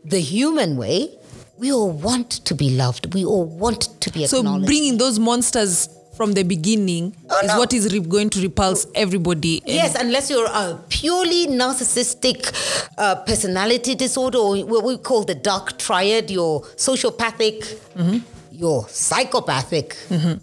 the 0.05 0.21
human 0.21 0.77
way. 0.77 1.19
We 1.59 1.73
all 1.73 1.91
want 1.91 2.31
to 2.47 2.55
be 2.55 2.71
loved. 2.71 3.12
We 3.12 3.25
all 3.25 3.45
want 3.45 4.01
to 4.01 4.12
be 4.12 4.25
acknowledged. 4.25 4.65
So 4.65 4.67
bringing 4.67 4.99
those 4.99 5.19
monsters 5.19 5.88
from 6.14 6.33
the 6.35 6.42
beginning 6.42 7.14
Oh, 7.31 7.40
is 7.40 7.48
no. 7.48 7.59
what 7.59 7.72
is 7.72 7.92
re- 7.92 8.01
going 8.01 8.31
to 8.31 8.40
repulse 8.42 8.87
everybody. 8.94 9.62
Yes, 9.64 9.94
unless 9.94 10.29
you're 10.31 10.46
a 10.46 10.79
purely 10.88 11.46
narcissistic 11.46 12.53
uh, 12.98 13.16
personality 13.25 13.94
disorder, 13.94 14.38
or 14.38 14.57
what 14.59 14.85
we 14.85 14.98
call 14.98 15.25
the 15.25 15.35
dark 15.35 15.79
triad, 15.79 16.31
you're 16.31 16.61
sociopathic, 16.77 17.62
Mm-hmm. 17.96 18.18
you're 18.53 18.87
psychopathic, 18.88 19.96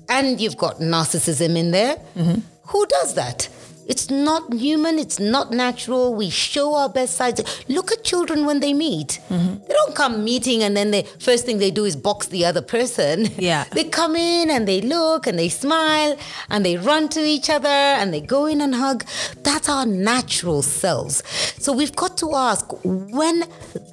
and 0.10 0.40
you've 0.42 0.58
got 0.58 0.78
narcissism 0.80 1.56
in 1.58 1.72
there. 1.72 1.96
Mm-hmm. 2.18 2.40
Who 2.68 2.86
does 2.88 3.14
that? 3.16 3.50
It's 3.90 4.08
not 4.12 4.54
human, 4.54 5.00
it's 5.00 5.20
not 5.20 5.52
natural. 5.52 6.14
We 6.14 6.30
show 6.30 6.76
our 6.76 6.90
best 6.90 7.16
sides. 7.18 7.42
Look 7.68 7.92
at 7.92 8.04
children 8.04 8.46
when 8.46 8.60
they 8.60 8.72
meet. 8.72 9.20
Mm-hmm. 9.30 9.66
They 9.68 9.74
don't 9.74 9.96
come 9.96 10.24
meeting 10.24 10.62
and 10.62 10.78
then 10.78 10.92
the 10.92 11.02
first 11.28 11.44
thing 11.46 11.58
they 11.58 11.72
do 11.72 11.86
is 11.86 11.96
box 11.96 12.28
the 12.28 12.46
other 12.46 12.62
person. 12.62 13.28
Yeah. 13.50 13.64
They 13.72 13.86
come 13.86 14.16
in 14.16 14.52
and 14.52 14.68
they 14.68 14.82
look 14.82 15.26
and 15.26 15.40
they 15.40 15.50
smile 15.50 16.16
and 16.52 16.64
they 16.66 16.78
run 16.78 17.10
to 17.10 17.22
each 17.22 17.50
other 17.50 17.68
and 18.00 18.14
they 18.14 18.22
go 18.22 18.46
in 18.46 18.62
and 18.62 18.76
hug. 18.76 19.06
That's 19.44 19.68
our 19.68 19.86
natural 19.88 20.62
selves. 20.62 21.24
So 21.58 21.74
we've 21.74 21.96
got 21.96 22.16
to 22.18 22.36
ask 22.36 22.66
when 22.84 23.40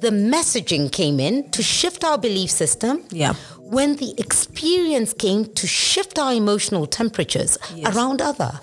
the 0.01 0.11
messaging 0.11 0.91
came 0.91 1.19
in 1.19 1.49
to 1.51 1.63
shift 1.63 2.03
our 2.03 2.17
belief 2.19 2.51
system. 2.51 3.03
Yeah. 3.09 3.33
When 3.77 3.95
the 3.95 4.13
experience 4.19 5.13
came 5.13 5.45
to 5.55 5.65
shift 5.65 6.19
our 6.19 6.33
emotional 6.33 6.85
temperatures 6.85 7.57
Yes. 7.75 7.95
around 7.95 8.21
other. 8.21 8.59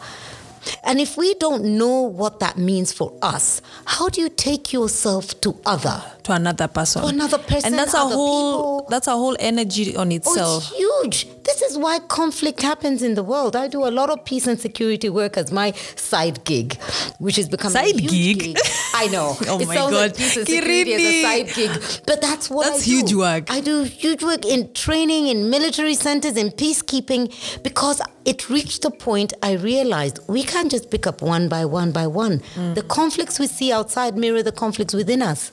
And 0.84 1.00
if 1.00 1.16
we 1.16 1.34
don't 1.34 1.64
know 1.78 2.02
what 2.02 2.40
that 2.40 2.56
means 2.58 2.92
for 2.92 3.12
us, 3.22 3.60
how 3.84 4.08
do 4.08 4.20
you 4.20 4.28
take 4.28 4.72
yourself 4.72 5.40
to 5.42 5.56
other? 5.66 6.02
to 6.24 6.32
another 6.32 6.66
person. 6.68 7.02
To 7.02 7.08
another 7.08 7.36
person, 7.36 7.66
And 7.66 7.78
that's 7.78 7.92
a 7.92 7.98
whole 7.98 8.78
people. 8.78 8.86
that's 8.88 9.06
a 9.08 9.10
whole 9.12 9.36
energy 9.38 9.94
on 9.94 10.10
Oh, 10.10 10.16
itself. 10.16 10.64
it's 10.68 10.74
huge. 10.74 11.28
This 11.44 11.60
is 11.60 11.76
why 11.76 11.98
conflict 11.98 12.62
happens 12.62 13.02
in 13.02 13.12
the 13.14 13.22
world. 13.22 13.54
I 13.54 13.68
do 13.68 13.84
a 13.84 13.92
lot 13.92 14.08
of 14.08 14.24
peace 14.24 14.46
and 14.46 14.58
security 14.58 15.10
work 15.10 15.36
as 15.36 15.52
my 15.52 15.72
side 15.96 16.42
gig, 16.44 16.80
which 17.18 17.36
is 17.36 17.46
becoming 17.50 17.74
Side 17.76 17.96
a 17.96 18.00
huge 18.00 18.38
gig? 18.38 18.58
I 18.94 19.08
know. 19.08 19.36
Oh 19.48 19.60
it 19.60 19.68
my 19.68 19.74
sounds 19.76 19.92
like 19.92 20.12
God. 20.12 20.16
peace 20.16 20.36
and 20.38 20.46
security 20.48 20.94
as 20.94 21.00
a 21.02 21.22
side 21.22 21.54
gig, 21.54 22.00
but 22.06 22.22
that's 22.22 22.48
what 22.48 22.64
That's 22.68 22.80
I 22.82 22.84
do. 22.86 22.90
huge 22.96 23.12
work. 23.12 23.50
I 23.50 23.60
do 23.60 23.82
huge 23.82 24.22
work 24.24 24.46
in 24.46 24.72
training, 24.72 25.26
in 25.26 25.50
military 25.50 25.92
centers, 25.94 26.38
in 26.38 26.48
peacekeeping, 26.52 27.62
because 27.62 28.00
it 28.24 28.48
reached 28.48 28.82
a 28.86 28.90
point 28.90 29.34
I 29.42 29.52
realized 29.52 30.20
we 30.26 30.42
can't 30.54 30.70
just 30.70 30.88
pick 30.90 31.04
up 31.06 31.20
one 31.20 31.48
by 31.48 31.64
one 31.64 31.90
by 31.90 32.06
one. 32.06 32.38
Mm. 32.54 32.74
The 32.76 32.82
conflicts 32.82 33.38
we 33.40 33.46
see 33.48 33.72
outside 33.72 34.16
mirror 34.16 34.42
the 34.42 34.52
conflicts 34.52 34.94
within 34.94 35.20
us. 35.22 35.50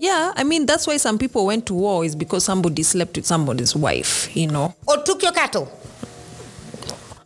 Yeah, 0.00 0.32
I 0.36 0.44
mean 0.44 0.64
that's 0.66 0.86
why 0.86 0.96
some 0.96 1.18
people 1.18 1.44
went 1.46 1.66
to 1.66 1.74
war 1.74 2.04
is 2.04 2.14
because 2.16 2.44
somebody 2.44 2.82
slept 2.82 3.16
with 3.16 3.26
somebody's 3.26 3.74
wife, 3.76 4.34
you 4.36 4.46
know. 4.46 4.74
or 4.86 4.96
took 5.02 5.22
your 5.22 5.32
cattle 5.32 5.66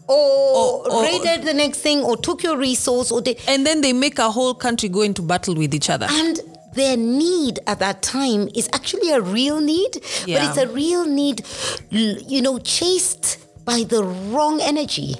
or, 0.09 0.91
or- 0.91 1.03
raided 1.03 1.45
the 1.47 1.55
next 1.55 1.79
thing 1.79 2.03
or 2.03 2.17
took 2.17 2.43
your 2.43 2.57
resource 2.57 3.13
or 3.13 3.21
they, 3.23 3.37
And 3.47 3.65
then 3.67 3.81
they 3.83 3.93
make 3.93 4.19
a 4.19 4.31
whole 4.31 4.55
country 4.55 4.89
go 4.89 5.03
into 5.03 5.23
battle 5.23 5.55
with 5.55 5.75
each 5.75 5.91
other. 5.91 6.07
and 6.11 6.41
their 6.75 6.97
need 6.97 7.59
at 7.67 7.79
that 7.81 8.01
time 8.03 8.49
is 8.55 8.67
actually 8.73 9.11
a 9.11 9.21
real 9.21 9.61
need 9.61 9.93
but 10.27 10.41
it's 10.49 10.57
a 10.57 10.67
real 10.69 11.05
need 11.05 11.43
you 11.91 12.41
know 12.41 12.59
chased 12.59 13.39
by 13.67 13.85
the 13.85 14.03
wrong 14.03 14.59
energy 14.63 15.15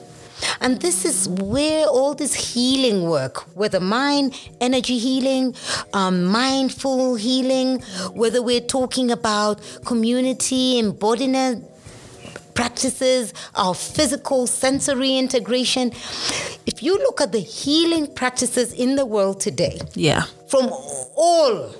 and 0.61 0.81
this 0.81 1.05
is 1.05 1.29
where 1.29 1.87
all 1.87 2.15
this 2.15 2.35
healing 2.35 3.05
work, 3.09 3.39
whether 3.57 3.81
mind, 3.81 4.35
energy 4.61 4.99
healing, 4.99 5.55
um, 5.93 6.25
mindful 6.25 7.15
healing, 7.17 7.81
whether 8.15 8.43
we're 8.43 8.61
talking 8.61 9.11
about 9.11 9.61
community, 9.85 10.79
embodiment, 10.79 11.65
practices, 12.55 13.33
our 13.55 13.75
physical 13.75 14.47
sensory 14.47 15.17
integration. 15.17 15.91
If 16.67 16.83
you 16.83 16.99
look 16.99 17.21
at 17.21 17.33
the 17.33 17.41
healing 17.41 18.07
practices 18.15 18.73
in 18.73 18.97
the 18.97 19.07
world 19.07 19.41
today, 19.41 19.81
Yeah. 19.95 20.25
from 20.49 20.69
all 21.17 21.75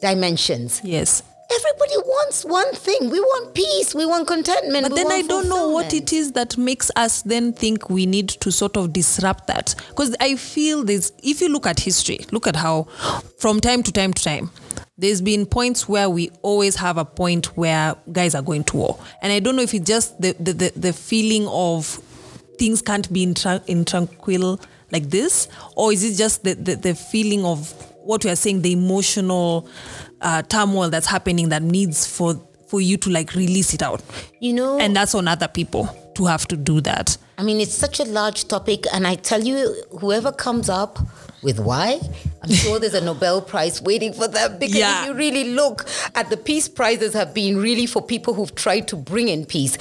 dimensions, 0.00 0.80
Yes. 0.84 1.22
Everybody 1.50 1.96
wants 2.06 2.44
one 2.44 2.72
thing. 2.74 3.10
We 3.10 3.20
want 3.20 3.54
peace, 3.54 3.94
we 3.94 4.04
want 4.04 4.26
contentment. 4.26 4.88
But 4.88 4.96
then 4.96 5.10
I 5.10 5.22
don't 5.22 5.48
know 5.48 5.70
what 5.70 5.94
it 5.94 6.12
is 6.12 6.32
that 6.32 6.58
makes 6.58 6.90
us 6.96 7.22
then 7.22 7.52
think 7.52 7.88
we 7.88 8.06
need 8.06 8.28
to 8.28 8.52
sort 8.52 8.76
of 8.76 8.92
disrupt 8.92 9.46
that. 9.46 9.74
Because 9.88 10.14
I 10.20 10.36
feel 10.36 10.84
this, 10.84 11.12
if 11.22 11.40
you 11.40 11.48
look 11.48 11.66
at 11.66 11.80
history, 11.80 12.20
look 12.32 12.46
at 12.46 12.56
how 12.56 12.84
from 13.38 13.60
time 13.60 13.82
to 13.84 13.92
time 13.92 14.12
to 14.12 14.22
time, 14.22 14.50
there's 14.98 15.22
been 15.22 15.46
points 15.46 15.88
where 15.88 16.10
we 16.10 16.30
always 16.42 16.74
have 16.76 16.98
a 16.98 17.04
point 17.04 17.56
where 17.56 17.94
guys 18.12 18.34
are 18.34 18.42
going 18.42 18.64
to 18.64 18.76
war. 18.76 18.98
And 19.22 19.32
I 19.32 19.38
don't 19.38 19.56
know 19.56 19.62
if 19.62 19.72
it's 19.72 19.86
just 19.86 20.20
the, 20.20 20.34
the, 20.40 20.52
the, 20.52 20.72
the 20.74 20.92
feeling 20.92 21.46
of 21.48 21.86
things 22.58 22.82
can't 22.82 23.10
be 23.12 23.22
in, 23.22 23.34
tra- 23.34 23.62
in 23.68 23.84
tranquil 23.84 24.60
like 24.90 25.10
this, 25.10 25.48
or 25.76 25.92
is 25.92 26.02
it 26.02 26.16
just 26.16 26.42
the, 26.42 26.54
the, 26.54 26.74
the 26.74 26.94
feeling 26.94 27.44
of 27.44 27.72
what 28.02 28.24
we 28.24 28.30
are 28.30 28.36
saying, 28.36 28.62
the 28.62 28.72
emotional 28.72 29.68
uh, 30.20 30.42
turmoil 30.42 30.90
that's 30.90 31.06
happening 31.06 31.48
that 31.50 31.62
needs 31.62 32.06
for 32.06 32.40
for 32.66 32.80
you 32.80 32.96
to 32.98 33.10
like 33.10 33.34
release 33.34 33.72
it 33.74 33.82
out? 33.82 34.02
You 34.40 34.52
know, 34.54 34.78
and 34.78 34.94
that's 34.94 35.14
on 35.14 35.28
other 35.28 35.48
people 35.48 35.88
to 36.16 36.26
have 36.26 36.46
to 36.48 36.56
do 36.56 36.80
that. 36.82 37.16
I 37.38 37.44
mean, 37.44 37.60
it's 37.60 37.72
such 37.74 38.00
a 38.00 38.04
large 38.04 38.48
topic, 38.48 38.84
and 38.92 39.06
I 39.06 39.14
tell 39.14 39.40
you, 39.42 39.74
whoever 40.00 40.32
comes 40.32 40.68
up 40.68 40.98
with 41.40 41.60
why, 41.60 42.00
I'm 42.42 42.50
sure 42.50 42.80
there's 42.80 42.94
a 42.94 43.00
Nobel 43.00 43.40
Prize 43.40 43.80
waiting 43.80 44.12
for 44.12 44.26
them 44.26 44.58
because 44.58 44.74
Yeah. 44.74 45.02
if 45.02 45.06
you 45.08 45.14
really 45.14 45.44
look 45.54 45.86
at 46.16 46.30
the 46.30 46.36
peace 46.36 46.66
prizes 46.68 47.14
have 47.14 47.32
been 47.32 47.56
really 47.58 47.86
for 47.86 48.02
people 48.02 48.34
who've 48.34 48.52
tried 48.56 48.88
to 48.88 48.96
bring 48.96 49.28
in 49.28 49.46
peace. 49.46 49.74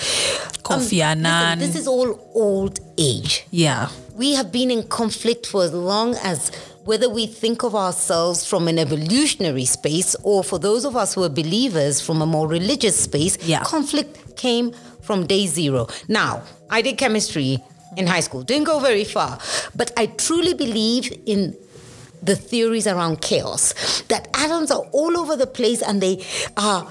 Um, 0.70 0.80
Kofi 0.82 0.82
listen, 1.00 1.26
Annan. 1.26 1.58
this 1.60 1.76
is 1.76 1.88
all 1.88 2.30
old 2.36 2.80
age. 3.00 3.48
Yeah, 3.50 3.90
We 4.16 4.36
have 4.36 4.52
been 4.52 4.70
in 4.70 4.84
conflict 4.84 5.48
for 5.48 5.64
as 5.64 5.74
long 5.74 6.14
as 6.24 6.52
whether 6.88 7.10
we 7.10 7.28
think 7.28 7.64
of 7.64 7.76
ourselves 7.76 8.46
from 8.48 8.68
an 8.70 8.80
evolutionary 8.80 9.66
space 9.66 10.16
or 10.24 10.42
for 10.44 10.58
those 10.58 10.86
of 10.86 10.96
us 10.96 11.14
who 11.14 11.24
are 11.24 11.30
believers 11.44 12.00
from 12.00 12.22
a 12.22 12.26
more 12.26 12.48
religious 12.48 12.98
space, 12.98 13.38
Yeah. 13.44 13.62
conflict 13.64 14.38
came 14.38 14.72
from 15.02 15.28
day 15.28 15.48
zero. 15.48 15.88
Now, 16.08 16.44
I 16.70 16.82
did 16.82 16.98
chemistry 16.98 17.62
in 17.98 18.08
high 18.08 18.22
school, 18.22 18.42
didn't 18.44 18.66
go 18.68 18.80
very 18.80 19.04
far, 19.04 19.38
but 19.76 19.92
I 19.98 20.06
truly 20.06 20.54
believe 20.54 21.12
in 21.26 21.56
the 22.22 22.36
theories 22.36 22.88
around 22.88 23.22
chaos 23.22 24.02
that 24.10 24.28
atoms 24.34 24.72
are 24.72 24.84
all 24.92 25.18
over 25.18 25.36
the 25.36 25.48
place 25.48 25.82
and 25.82 26.02
they 26.02 26.24
are 26.56 26.88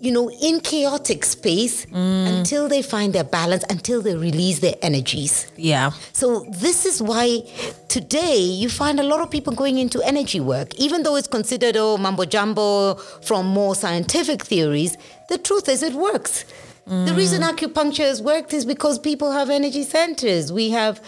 you 0.00 0.12
know 0.12 0.30
in 0.30 0.60
chaotic 0.60 1.24
space 1.24 1.86
mm. 1.86 2.38
until 2.38 2.68
they 2.68 2.82
find 2.82 3.12
their 3.12 3.24
balance 3.24 3.64
until 3.70 4.00
they 4.00 4.14
release 4.14 4.60
their 4.60 4.74
energies 4.82 5.46
yeah, 5.56 5.90
so 6.12 6.46
this 6.50 6.86
is 6.86 7.02
why 7.02 7.42
today 7.88 8.38
you 8.38 8.68
find 8.68 9.00
a 9.00 9.02
lot 9.02 9.20
of 9.20 9.30
people 9.30 9.52
going 9.52 9.78
into 9.78 10.00
energy 10.02 10.40
work, 10.40 10.74
even 10.76 11.02
though 11.02 11.16
it's 11.16 11.28
considered 11.28 11.76
oh 11.76 11.96
mumbo 11.96 12.24
jumbo 12.24 12.94
from 12.94 13.46
more 13.46 13.74
scientific 13.74 14.44
theories. 14.44 14.96
The 15.28 15.38
truth 15.38 15.68
is, 15.68 15.82
it 15.82 15.94
works. 15.94 16.44
The 16.86 17.12
mm. 17.12 17.16
reason 17.16 17.42
acupuncture 17.42 18.06
has 18.06 18.22
worked 18.22 18.54
is 18.54 18.64
because 18.64 18.98
people 18.98 19.32
have 19.32 19.50
energy 19.50 19.82
centers. 19.82 20.50
We 20.52 20.70
have, 20.70 21.02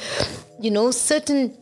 you 0.60 0.70
know, 0.70 0.90
certain 0.90 1.56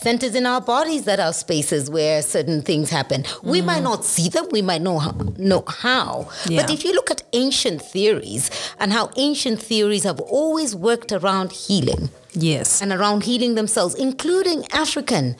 centers 0.00 0.34
in 0.34 0.46
our 0.46 0.60
bodies 0.60 1.04
that 1.04 1.20
are 1.20 1.32
spaces 1.32 1.90
where 1.90 2.22
certain 2.22 2.62
things 2.62 2.88
happen. 2.90 3.24
We 3.42 3.60
mm. 3.60 3.66
might 3.66 3.82
not 3.82 4.04
see 4.04 4.28
them, 4.28 4.46
we 4.50 4.62
might 4.62 4.80
know 4.80 4.98
how, 4.98 5.12
know 5.36 5.62
how. 5.66 6.28
Yeah. 6.46 6.62
But 6.62 6.70
if 6.70 6.84
you 6.84 6.94
look 6.94 7.10
at 7.10 7.22
ancient 7.34 7.82
theories 7.82 8.50
and 8.78 8.92
how 8.92 9.10
ancient 9.16 9.60
theories 9.60 10.04
have 10.04 10.20
always 10.20 10.74
worked 10.74 11.12
around 11.12 11.52
healing 11.52 12.08
Yes. 12.32 12.80
and 12.80 12.92
around 12.92 13.24
healing 13.24 13.56
themselves, 13.56 13.94
including 13.94 14.64
African 14.72 15.36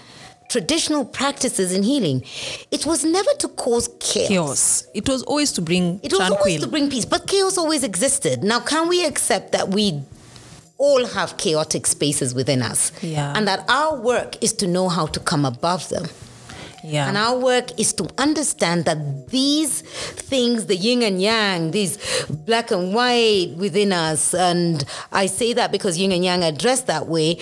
traditional 0.51 1.05
practices 1.05 1.73
in 1.73 1.83
healing, 1.83 2.23
it 2.71 2.85
was 2.85 3.05
never 3.05 3.31
to 3.39 3.49
cause 3.49 3.89
chaos. 4.01 4.29
Chaos. 4.29 4.87
It 4.95 5.09
was 5.09 5.23
always 5.23 5.53
to 5.53 5.63
bring 5.63 6.01
It 6.03 6.13
was 6.13 6.19
tranquil. 6.19 6.39
always 6.39 6.61
to 6.61 6.67
bring 6.67 6.91
peace, 6.91 7.05
but 7.07 7.27
chaos 7.27 7.57
always 7.57 7.83
existed. 7.85 8.43
Now, 8.43 8.61
can 8.61 8.89
we 8.89 9.07
accept 9.07 9.53
that 9.53 9.69
we 9.69 10.03
all 10.81 11.05
have 11.07 11.37
chaotic 11.37 11.87
spaces 11.87 12.35
within 12.35 12.63
us? 12.63 12.91
Yeah. 13.03 13.35
And 13.37 13.47
that 13.47 13.69
our 13.69 13.95
work 14.01 14.43
is 14.43 14.53
to 14.55 14.67
know 14.67 14.89
how 14.89 15.07
to 15.07 15.21
come 15.21 15.45
above 15.45 15.89
them. 15.91 16.07
yeah. 16.83 17.07
And 17.09 17.17
our 17.17 17.39
work 17.39 17.79
is 17.79 17.93
to 18.01 18.09
understand 18.17 18.87
that 18.87 19.29
these 19.29 19.83
things, 19.83 20.67
the 20.67 20.77
yin 20.77 21.03
and 21.03 21.21
yang, 21.21 21.71
these 21.73 21.99
black 22.47 22.71
and 22.71 22.95
white 22.95 23.53
within 23.59 23.93
us, 23.93 24.33
and 24.33 24.83
I 25.13 25.27
say 25.27 25.53
that 25.53 25.71
because 25.71 25.99
yin 25.99 26.13
and 26.13 26.25
yang 26.25 26.43
addressed 26.43 26.87
that 26.87 27.07
way, 27.07 27.37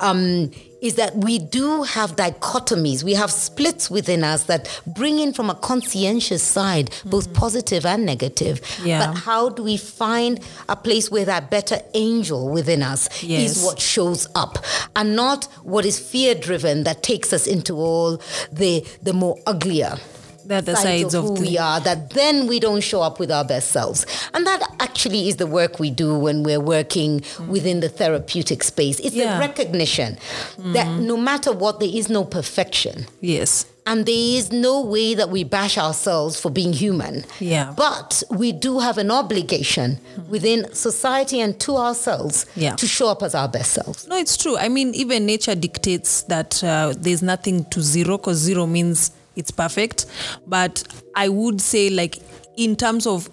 um, 0.00 0.52
is 0.84 0.96
that 0.96 1.16
we 1.16 1.38
do 1.38 1.82
have 1.82 2.14
dichotomies. 2.14 3.02
We 3.02 3.14
have 3.14 3.30
splits 3.30 3.90
within 3.90 4.22
us 4.22 4.44
that 4.44 4.68
bring 4.86 5.18
in 5.18 5.32
from 5.32 5.48
a 5.48 5.54
conscientious 5.54 6.42
side, 6.42 6.90
both 7.06 7.24
mm-hmm. 7.28 7.40
positive 7.40 7.86
and 7.86 8.04
negative. 8.04 8.60
Yeah. 8.84 9.06
But 9.06 9.14
how 9.20 9.48
do 9.48 9.62
we 9.62 9.78
find 9.78 10.40
a 10.68 10.76
place 10.76 11.10
where 11.10 11.24
that 11.24 11.50
better 11.50 11.78
angel 11.94 12.50
within 12.50 12.82
us 12.82 13.08
Yes. 13.22 13.56
is 13.56 13.64
what 13.64 13.80
shows 13.80 14.28
up 14.34 14.58
and 14.94 15.16
not 15.16 15.44
what 15.62 15.86
is 15.86 15.98
fear 15.98 16.34
driven 16.34 16.84
that 16.84 17.02
takes 17.02 17.32
us 17.32 17.46
into 17.46 17.76
all 17.76 18.20
the 18.52 18.84
the 19.02 19.14
more 19.14 19.38
uglier 19.46 19.96
They're 20.46 20.60
the 20.62 20.76
sides 20.76 21.14
of, 21.14 21.24
of 21.24 21.30
who 21.30 21.36
the- 21.36 21.50
we 21.50 21.58
are 21.58 21.80
that 21.80 22.10
then 22.10 22.46
we 22.46 22.60
don't 22.60 22.80
show 22.82 23.02
up 23.02 23.18
with 23.18 23.30
our 23.30 23.44
best 23.44 23.70
selves 23.70 24.06
and 24.32 24.46
that 24.46 24.62
actually 24.80 25.28
is 25.28 25.36
the 25.36 25.46
work 25.46 25.78
we 25.78 25.90
do 25.90 26.18
when 26.18 26.42
we're 26.42 26.60
working 26.60 27.20
mm. 27.20 27.48
within 27.48 27.80
the 27.80 27.88
therapeutic 27.88 28.62
space 28.62 29.00
it's 29.00 29.14
Yeah. 29.14 29.34
the 29.34 29.40
recognition 29.40 30.18
mm. 30.58 30.72
that 30.74 30.88
no 31.00 31.16
matter 31.16 31.52
what 31.52 31.80
there 31.80 31.88
is 31.92 32.08
no 32.08 32.24
perfection 32.24 33.06
yes. 33.20 33.66
and 33.86 34.06
there 34.06 34.14
is 34.38 34.50
no 34.52 34.80
way 34.82 35.14
that 35.14 35.28
we 35.30 35.44
bash 35.44 35.76
ourselves 35.76 36.40
for 36.40 36.50
being 36.50 36.72
human. 36.72 37.24
Yeah. 37.38 37.74
But 37.76 38.22
we 38.30 38.50
do 38.52 38.78
have 38.78 38.96
an 38.98 39.10
obligation 39.10 39.98
mm. 40.16 40.28
within 40.28 40.72
society 40.72 41.38
and 41.40 41.58
to 41.60 41.76
ourselves 41.76 42.46
Yeah. 42.56 42.76
to 42.76 42.86
show 42.86 43.08
up 43.08 43.22
as 43.22 43.34
our 43.34 43.48
best 43.48 43.72
selves. 43.72 44.06
No, 44.08 44.16
it's 44.16 44.36
true. 44.38 44.56
I 44.56 44.68
mean, 44.68 44.94
even 44.94 45.26
nature 45.26 45.54
dictates 45.54 46.22
that 46.24 46.64
uh, 46.64 46.94
there's 46.96 47.22
nothing 47.22 47.64
to 47.66 47.82
zero 47.82 48.16
because 48.16 48.38
zero 48.38 48.66
means 48.66 49.10
it's 49.36 49.50
perfect. 49.50 50.06
But 50.46 50.82
I 51.14 51.28
would 51.28 51.60
say, 51.60 51.90
like, 51.90 52.18
in 52.56 52.76
terms 52.76 53.06
of 53.06 53.28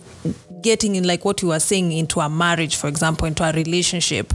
getting 0.62 0.96
in, 0.96 1.06
like 1.06 1.26
what 1.26 1.42
you 1.42 1.50
were 1.50 1.60
saying, 1.60 1.92
into 1.92 2.20
a 2.20 2.30
marriage, 2.30 2.76
for 2.76 2.88
example, 2.88 3.28
into 3.28 3.44
a 3.44 3.52
relationship, 3.52 4.34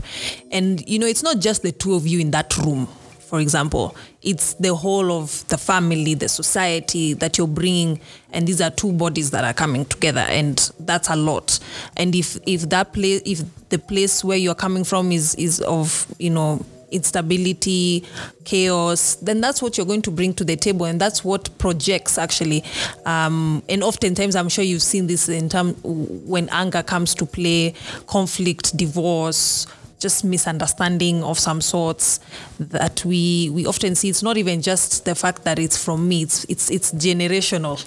and 0.51 0.87
you 0.87 0.99
know, 0.99 1.07
it's 1.07 1.23
not 1.23 1.39
just 1.39 1.61
the 1.63 1.71
two 1.71 1.95
of 1.95 2.07
you 2.07 2.19
in 2.19 2.31
that 2.31 2.57
room. 2.57 2.87
For 3.27 3.41
example, 3.41 3.93
it's 4.21 4.53
the 4.53 4.73
whole 4.73 5.11
of 5.11 5.45
the 5.49 5.57
family, 5.57 6.13
the 6.13 6.29
society 6.29 7.13
that 7.15 7.37
you're 7.37 7.45
bringing, 7.45 7.99
and 8.31 8.47
these 8.47 8.61
are 8.61 8.69
two 8.69 8.93
bodies 8.93 9.31
that 9.31 9.43
are 9.43 9.53
coming 9.53 9.83
together, 9.83 10.21
and 10.21 10.57
that's 10.79 11.09
a 11.09 11.15
lot. 11.17 11.59
And 11.97 12.15
if 12.15 12.37
if 12.45 12.69
that 12.69 12.93
place, 12.93 13.21
if 13.25 13.41
the 13.67 13.79
place 13.79 14.23
where 14.23 14.37
you're 14.37 14.55
coming 14.55 14.85
from 14.85 15.11
is 15.11 15.35
is 15.35 15.59
of 15.61 16.07
you 16.19 16.29
know 16.29 16.65
instability, 16.91 18.03
chaos, 18.43 19.15
then 19.15 19.41
that's 19.41 19.61
what 19.61 19.77
you're 19.77 19.85
going 19.85 20.01
to 20.03 20.11
bring 20.11 20.33
to 20.33 20.43
the 20.43 20.55
table, 20.55 20.85
and 20.85 20.99
that's 20.99 21.23
what 21.23 21.55
projects 21.57 22.17
actually. 22.17 22.63
Um, 23.05 23.63
and 23.69 23.83
oftentimes, 23.83 24.35
I'm 24.35 24.49
sure 24.49 24.63
you've 24.63 24.81
seen 24.81 25.07
this 25.07 25.29
in 25.29 25.49
term 25.49 25.73
when 25.83 26.49
anger 26.49 26.83
comes 26.83 27.13
to 27.15 27.25
play, 27.25 27.73
conflict, 28.07 28.75
divorce, 28.77 29.67
just 29.99 30.23
misunderstanding 30.23 31.23
of 31.23 31.39
some 31.39 31.59
sorts 31.61 32.19
that 32.59 33.03
we 33.05 33.49
we 33.51 33.65
often 33.65 33.95
see. 33.95 34.09
It's 34.09 34.23
not 34.23 34.37
even 34.37 34.61
just 34.61 35.05
the 35.05 35.15
fact 35.15 35.43
that 35.43 35.57
it's 35.59 35.77
from 35.83 36.07
me; 36.07 36.21
it's 36.23 36.43
it's 36.45 36.69
it's 36.69 36.91
generational. 36.93 37.77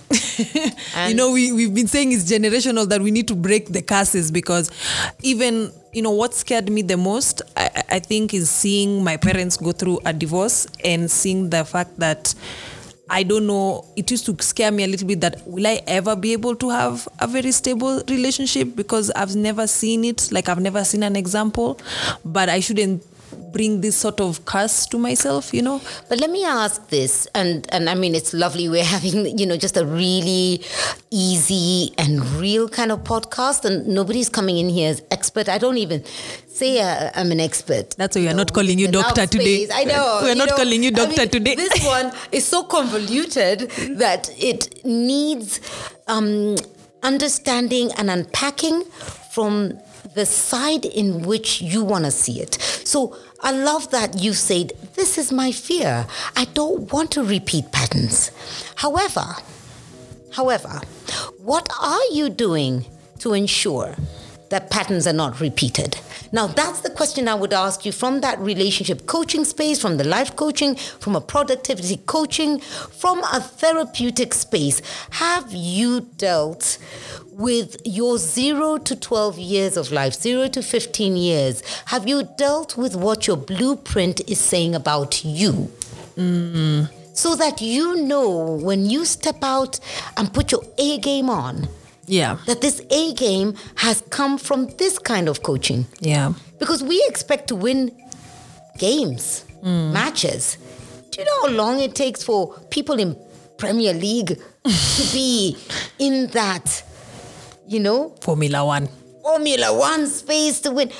you 1.08 1.14
know, 1.14 1.32
we 1.32 1.52
we've 1.52 1.74
been 1.74 1.86
saying 1.86 2.12
it's 2.12 2.30
generational 2.30 2.88
that 2.88 3.00
we 3.00 3.10
need 3.10 3.28
to 3.28 3.34
break 3.36 3.68
the 3.68 3.82
curses 3.82 4.30
because 4.30 4.70
even 5.22 5.72
you 5.92 6.02
know 6.02 6.10
what 6.12 6.34
scared 6.34 6.70
me 6.70 6.82
the 6.82 6.96
most 6.96 7.42
I, 7.56 7.64
I- 7.74 7.84
I 7.96 7.98
think 7.98 8.32
is 8.34 8.48
seeing 8.50 9.02
my 9.02 9.16
parents 9.16 9.56
go 9.56 9.72
through 9.72 9.98
a 10.04 10.12
divorce 10.12 10.66
and 10.84 11.10
seeing 11.10 11.50
the 11.50 11.64
fact 11.64 11.96
that 11.98 12.34
I 13.12 13.24
don't 13.24 13.46
know 13.46 13.84
it 13.96 14.10
used 14.10 14.24
to 14.26 14.36
scare 14.40 14.70
me 14.70 14.84
a 14.84 14.86
little 14.86 15.06
bit 15.08 15.20
that 15.20 15.46
will 15.46 15.66
I 15.66 15.82
ever 15.86 16.14
be 16.14 16.32
able 16.32 16.54
to 16.56 16.70
have 16.70 17.08
a 17.18 17.26
very 17.26 17.50
stable 17.50 18.02
relationship 18.08 18.76
because 18.76 19.10
I've 19.10 19.34
never 19.34 19.66
seen 19.66 20.04
it 20.04 20.28
like 20.30 20.48
I've 20.48 20.60
never 20.60 20.84
seen 20.84 21.02
an 21.02 21.16
example 21.16 21.78
but 22.24 22.48
I 22.48 22.60
shouldn't 22.60 23.02
bring 23.52 23.80
this 23.80 23.96
sort 23.96 24.20
of 24.20 24.44
curse 24.44 24.86
to 24.86 24.98
myself 24.98 25.52
you 25.52 25.62
know 25.62 25.80
But 26.08 26.20
let 26.20 26.30
me 26.30 26.44
ask 26.44 26.88
this, 26.88 27.28
and, 27.34 27.66
and 27.72 27.88
I 27.88 27.94
mean, 27.94 28.14
it's 28.14 28.32
lovely 28.34 28.68
we're 28.68 28.84
having, 28.84 29.38
you 29.38 29.46
know, 29.46 29.56
just 29.56 29.76
a 29.76 29.86
really 29.86 30.64
easy 31.10 31.92
and 31.98 32.24
real 32.32 32.68
kind 32.68 32.90
of 32.90 33.04
podcast, 33.04 33.64
and 33.64 33.86
nobody's 33.86 34.28
coming 34.28 34.58
in 34.58 34.68
here 34.68 34.90
as 34.90 35.02
expert. 35.10 35.48
I 35.48 35.58
don't 35.58 35.78
even 35.78 36.04
say 36.48 36.80
uh, 36.80 37.10
I'm 37.14 37.30
an 37.30 37.40
expert. 37.40 37.90
That's 37.90 38.16
why 38.16 38.22
we 38.22 38.26
are 38.28 38.30
You 38.30 38.36
not 38.36 38.52
calling 38.52 38.78
you 38.78 38.88
doctor 38.88 39.26
today. 39.26 39.68
I 39.72 39.84
know. 39.84 40.20
We 40.24 40.30
are 40.32 40.34
not 40.34 40.48
know, 40.48 40.56
calling 40.56 40.82
you 40.82 40.88
I 40.88 40.92
doctor 40.92 41.20
mean, 41.20 41.28
today. 41.28 41.54
This 41.54 41.84
one 41.84 42.12
is 42.32 42.44
so 42.46 42.64
convoluted 42.64 43.70
that 43.98 44.30
it 44.36 44.84
needs 44.84 45.60
um, 46.08 46.56
understanding 47.02 47.92
and 47.98 48.10
unpacking 48.10 48.82
from 49.30 49.78
the 50.14 50.26
side 50.26 50.84
in 50.84 51.22
which 51.22 51.60
you 51.62 51.84
want 51.84 52.04
to 52.04 52.10
see 52.10 52.40
it. 52.40 52.54
So 52.84 53.16
I 53.40 53.52
love 53.52 53.90
that 53.90 54.18
you 54.18 54.32
said, 54.32 54.72
This 54.94 55.18
is 55.18 55.32
my 55.32 55.52
fear. 55.52 56.06
I 56.36 56.44
don't 56.46 56.92
want 56.92 57.10
to 57.12 57.22
repeat 57.22 57.72
patterns. 57.72 58.30
However, 58.76 59.24
however, 60.32 60.80
what 61.38 61.68
are 61.80 62.04
you 62.12 62.28
doing 62.28 62.86
to 63.20 63.34
ensure 63.34 63.96
that 64.50 64.70
patterns 64.70 65.06
are 65.06 65.12
not 65.12 65.40
repeated? 65.40 65.98
Now, 66.32 66.46
that's 66.46 66.80
the 66.80 66.90
question 66.90 67.26
I 67.26 67.34
would 67.34 67.52
ask 67.52 67.84
you 67.84 67.92
from 67.92 68.20
that 68.20 68.38
relationship 68.38 69.06
coaching 69.06 69.44
space, 69.44 69.80
from 69.80 69.96
the 69.96 70.04
life 70.04 70.36
coaching, 70.36 70.76
from 70.76 71.16
a 71.16 71.20
productivity 71.20 71.96
coaching, 72.06 72.60
from 72.60 73.20
a 73.32 73.40
therapeutic 73.40 74.34
space. 74.34 74.82
Have 75.10 75.52
you 75.52 76.02
dealt 76.18 76.78
with 77.32 77.76
your 77.84 78.18
zero 78.18 78.76
to 78.78 78.94
12 78.94 79.38
years 79.38 79.76
of 79.76 79.90
life, 79.90 80.14
zero 80.14 80.46
to 80.48 80.62
15 80.62 81.16
years? 81.16 81.62
Have 81.86 82.06
you 82.06 82.28
dealt 82.36 82.76
with 82.76 82.94
what 82.94 83.26
your 83.26 83.36
blueprint 83.36 84.20
is 84.30 84.38
saying 84.38 84.74
about 84.74 85.24
you? 85.24 85.72
Mm. 86.16 86.90
So 87.14 87.34
that 87.34 87.60
you 87.60 87.96
know 87.96 88.58
when 88.62 88.88
you 88.88 89.04
step 89.04 89.42
out 89.42 89.80
and 90.16 90.32
put 90.32 90.52
your 90.52 90.62
A 90.78 90.98
game 90.98 91.28
on, 91.28 91.68
yeah 92.10 92.36
that 92.46 92.60
this 92.60 92.82
A 92.90 93.14
game 93.14 93.54
has 93.76 94.02
come 94.10 94.36
from 94.38 94.66
this 94.78 94.98
kind 94.98 95.28
of 95.28 95.42
coaching. 95.42 95.86
yeah 96.00 96.32
Because 96.58 96.82
we 96.82 97.02
expect 97.08 97.48
to 97.48 97.56
win 97.56 97.90
games, 98.78 99.44
hmm. 99.62 99.92
matches. 99.92 100.58
Do 101.10 101.20
you 101.20 101.24
know 101.26 101.40
how 101.42 101.52
long 101.56 101.80
it 101.80 101.94
takes 101.94 102.22
for 102.22 102.58
people 102.70 102.98
in 102.98 103.16
Premier 103.56 103.92
League 103.94 104.38
to 104.64 105.02
be 105.12 105.56
in 105.98 106.26
that, 106.28 106.82
you 107.66 107.80
know, 107.80 108.14
formula 108.20 108.64
1 108.64 108.88
Formula 109.22 109.78
One 109.78 110.06
space 110.06 110.60
to 110.62 110.70
win? 110.72 110.90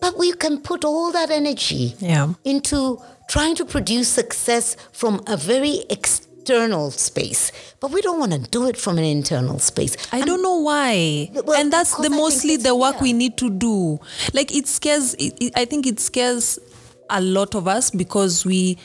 But 0.00 0.18
we 0.18 0.32
can 0.32 0.60
put 0.60 0.84
all 0.84 1.12
that 1.12 1.30
energy 1.30 1.94
yeah 1.98 2.32
into 2.44 3.00
trying 3.28 3.56
to 3.56 3.64
produce 3.64 4.08
success 4.08 4.76
from 4.92 5.20
a 5.26 5.36
very 5.36 5.82
external 5.90 6.33
space. 6.90 7.52
But 7.80 7.90
we 7.90 8.00
don't 8.00 8.18
want 8.18 8.32
to 8.32 8.38
do 8.38 8.68
it 8.68 8.76
from 8.76 8.98
an 8.98 9.04
internal 9.04 9.58
space. 9.58 9.96
I 10.12 10.20
don't 10.22 10.42
know 10.42 10.58
why, 10.58 11.30
Well, 11.32 11.58
and 11.60 11.72
that's 11.72 11.96
the 11.96 12.06
I 12.06 12.16
mostly 12.16 12.56
the 12.56 12.74
work 12.74 13.00
we 13.00 13.12
need 13.12 13.36
to 13.38 13.50
do. 13.50 13.98
Like 14.32 14.54
it 14.54 14.66
scares. 14.66 15.14
It, 15.14 15.34
it, 15.40 15.52
I 15.56 15.64
think 15.64 15.86
it 15.86 16.00
scares 16.00 16.58
a 17.10 17.20
lot 17.20 17.54
of 17.54 17.68
us 17.68 17.90
because 17.90 18.44
we, 18.44 18.78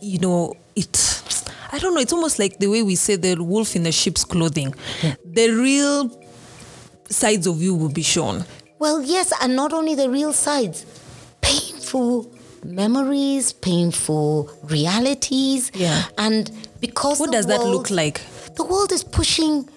you 0.00 0.18
know, 0.18 0.54
it. 0.74 1.22
I 1.72 1.78
don't 1.78 1.94
know. 1.94 2.00
It's 2.00 2.12
almost 2.12 2.38
like 2.38 2.58
the 2.58 2.68
way 2.68 2.82
we 2.82 2.94
say 2.94 3.16
the 3.16 3.34
wolf 3.42 3.74
in 3.74 3.82
the 3.82 3.92
sheep's 3.92 4.24
clothing. 4.24 4.74
Hmm. 5.00 5.10
The 5.24 5.50
real 5.50 6.10
sides 7.10 7.46
of 7.46 7.60
you 7.62 7.74
will 7.74 7.92
be 7.92 8.02
shown. 8.02 8.44
Well, 8.78 9.02
yes, 9.02 9.32
and 9.42 9.56
not 9.56 9.72
only 9.72 9.94
the 9.94 10.08
real 10.10 10.32
sides, 10.32 10.84
painful 11.40 12.30
memories, 12.64 13.52
painful 13.52 14.50
realities. 14.64 15.70
Yeah. 15.74 16.04
And 16.18 16.50
because 16.80 17.20
What 17.20 17.30
the 17.30 17.36
does 17.38 17.46
that 17.46 17.60
look 17.64 17.90
like? 17.90 18.20
The 18.56 18.64
world 18.64 18.92
is 18.92 19.04
pushing 19.04 19.68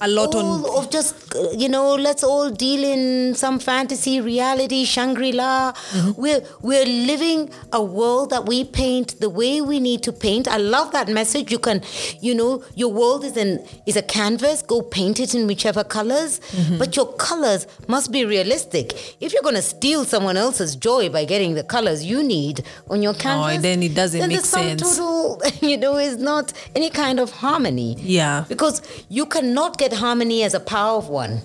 A 0.00 0.08
lot 0.08 0.34
all 0.34 0.66
on. 0.66 0.84
of 0.84 0.90
just 0.90 1.26
you 1.56 1.68
know, 1.68 1.94
let's 1.94 2.22
all 2.22 2.50
deal 2.50 2.84
in 2.84 3.34
some 3.34 3.58
fantasy 3.58 4.20
reality, 4.20 4.84
Shangri 4.84 5.32
La. 5.32 5.72
Mm-hmm. 5.72 6.20
We're 6.20 6.42
we're 6.62 6.84
living 6.84 7.50
a 7.72 7.82
world 7.82 8.30
that 8.30 8.46
we 8.46 8.64
paint 8.64 9.18
the 9.20 9.30
way 9.30 9.60
we 9.60 9.80
need 9.80 10.02
to 10.04 10.12
paint. 10.12 10.48
I 10.48 10.56
love 10.58 10.92
that 10.92 11.08
message. 11.08 11.50
You 11.50 11.58
can, 11.58 11.82
you 12.20 12.34
know, 12.34 12.62
your 12.74 12.92
world 12.92 13.24
is 13.24 13.36
in 13.36 13.64
is 13.86 13.96
a 13.96 14.02
canvas. 14.02 14.62
Go 14.62 14.82
paint 14.82 15.20
it 15.20 15.34
in 15.34 15.46
whichever 15.46 15.84
colors, 15.84 16.40
mm-hmm. 16.40 16.78
but 16.78 16.96
your 16.96 17.12
colors 17.14 17.66
must 17.88 18.12
be 18.12 18.24
realistic. 18.24 19.16
If 19.20 19.32
you're 19.32 19.42
going 19.42 19.54
to 19.54 19.62
steal 19.62 20.04
someone 20.04 20.36
else's 20.36 20.76
joy 20.76 21.08
by 21.08 21.24
getting 21.24 21.54
the 21.54 21.64
colors 21.64 22.04
you 22.04 22.22
need 22.22 22.64
on 22.90 23.02
your 23.02 23.14
oh, 23.14 23.18
canvas, 23.18 23.62
then 23.62 23.82
it 23.82 23.94
doesn't 23.94 24.20
then 24.20 24.28
make 24.28 24.40
the 24.40 24.46
sense. 24.46 24.96
Total, 24.96 25.40
you 25.60 25.76
know, 25.76 25.96
is 25.96 26.16
not 26.16 26.52
any 26.74 26.90
kind 26.90 27.20
of 27.20 27.30
harmony. 27.30 27.96
Yeah. 27.98 28.44
Because 28.48 28.82
you 29.08 29.26
cannot 29.26 29.78
get 29.78 29.85
harmony 29.92 30.42
as 30.42 30.54
a 30.54 30.60
power 30.60 30.98
of 30.98 31.08
one. 31.08 31.42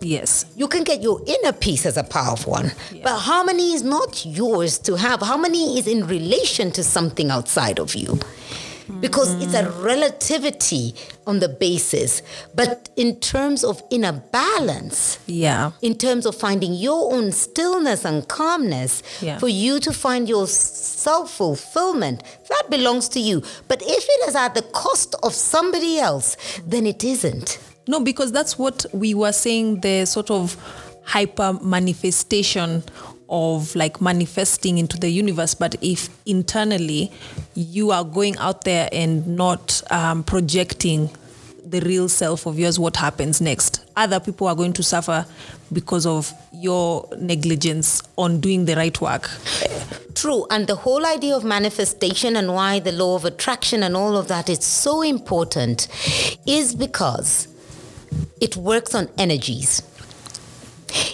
Yes. 0.00 0.44
You 0.54 0.68
can 0.68 0.84
get 0.84 1.02
your 1.02 1.20
inner 1.26 1.52
peace 1.52 1.86
as 1.86 1.96
a 1.96 2.04
power 2.04 2.32
of 2.32 2.46
one. 2.46 2.72
But 3.02 3.18
harmony 3.20 3.72
is 3.72 3.82
not 3.82 4.24
yours 4.26 4.78
to 4.80 4.96
have. 4.96 5.20
Harmony 5.20 5.78
is 5.78 5.86
in 5.86 6.06
relation 6.06 6.70
to 6.72 6.84
something 6.84 7.30
outside 7.30 7.78
of 7.78 7.94
you. 7.94 8.18
Because 9.00 9.30
mm-hmm. 9.30 9.42
it's 9.44 9.54
a 9.54 9.70
relativity 9.80 10.94
on 11.26 11.38
the 11.38 11.48
basis. 11.48 12.20
But 12.54 12.90
in 12.96 13.18
terms 13.18 13.64
of 13.64 13.82
inner 13.90 14.12
balance, 14.12 15.18
Yeah. 15.26 15.70
in 15.80 15.94
terms 15.94 16.26
of 16.26 16.34
finding 16.34 16.74
your 16.74 17.14
own 17.14 17.32
stillness 17.32 18.04
and 18.04 18.28
calmness, 18.28 19.02
Yeah. 19.22 19.38
for 19.38 19.48
you 19.48 19.80
to 19.80 19.90
find 19.90 20.28
your 20.28 20.46
self 20.46 21.30
fulfillment, 21.30 22.22
that 22.50 22.64
belongs 22.68 23.08
to 23.10 23.20
you. 23.20 23.42
But 23.68 23.80
if 23.80 24.04
it 24.04 24.28
is 24.28 24.36
at 24.36 24.54
the 24.54 24.62
cost 24.62 25.14
of 25.22 25.32
somebody 25.32 25.98
else, 25.98 26.36
then 26.66 26.86
it 26.86 27.02
isn't. 27.02 27.58
No, 27.86 28.00
because 28.00 28.32
that's 28.32 28.58
what 28.58 28.86
we 28.92 29.14
were 29.14 29.32
saying 29.32 29.80
the 29.80 30.06
sort 30.06 30.30
of 30.30 30.56
hyper 31.04 31.52
manifestation 31.62 32.82
of 33.28 33.74
like 33.74 34.00
manifesting 34.00 34.78
into 34.78 34.96
the 34.98 35.10
universe. 35.10 35.54
But 35.54 35.76
if 35.82 36.08
internally 36.26 37.12
you 37.54 37.90
are 37.90 38.04
going 38.04 38.36
out 38.38 38.64
there 38.64 38.88
and 38.92 39.26
not 39.26 39.82
um, 39.90 40.24
projecting 40.24 41.10
the 41.64 41.80
real 41.80 42.08
self 42.08 42.46
of 42.46 42.58
yours, 42.58 42.78
what 42.78 42.96
happens 42.96 43.40
next? 43.40 43.84
Other 43.96 44.20
people 44.20 44.46
are 44.46 44.54
going 44.54 44.72
to 44.74 44.82
suffer 44.82 45.26
because 45.72 46.06
of 46.06 46.32
your 46.52 47.08
negligence 47.18 48.02
on 48.16 48.40
doing 48.40 48.64
the 48.66 48.76
right 48.76 48.98
work. 49.00 49.28
True. 50.14 50.46
And 50.50 50.66
the 50.66 50.76
whole 50.76 51.04
idea 51.04 51.36
of 51.36 51.44
manifestation 51.44 52.36
and 52.36 52.54
why 52.54 52.78
the 52.78 52.92
law 52.92 53.16
of 53.16 53.24
attraction 53.24 53.82
and 53.82 53.96
all 53.96 54.16
of 54.16 54.28
that 54.28 54.48
is 54.48 54.64
so 54.64 55.02
important 55.02 55.88
is 56.46 56.74
because 56.74 57.48
it 58.40 58.56
works 58.56 58.94
on 58.94 59.08
energies. 59.18 59.82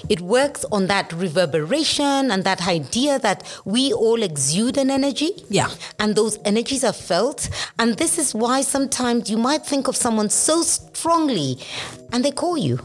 It 0.08 0.20
works 0.20 0.64
on 0.72 0.88
that 0.88 1.12
reverberation 1.12 2.30
and 2.30 2.44
that 2.44 2.66
idea 2.66 3.18
that 3.20 3.60
we 3.64 3.92
all 3.92 4.22
exude 4.22 4.76
an 4.76 4.90
energy. 4.90 5.30
Yeah. 5.48 5.70
And 5.98 6.14
those 6.14 6.38
energies 6.44 6.84
are 6.84 6.92
felt. 6.92 7.48
And 7.78 7.96
this 7.96 8.18
is 8.18 8.34
why 8.34 8.62
sometimes 8.62 9.30
you 9.30 9.38
might 9.38 9.64
think 9.64 9.88
of 9.88 9.96
someone 9.96 10.28
so 10.28 10.62
strongly 10.62 11.58
and 12.12 12.24
they 12.24 12.32
call 12.32 12.58
you. 12.58 12.80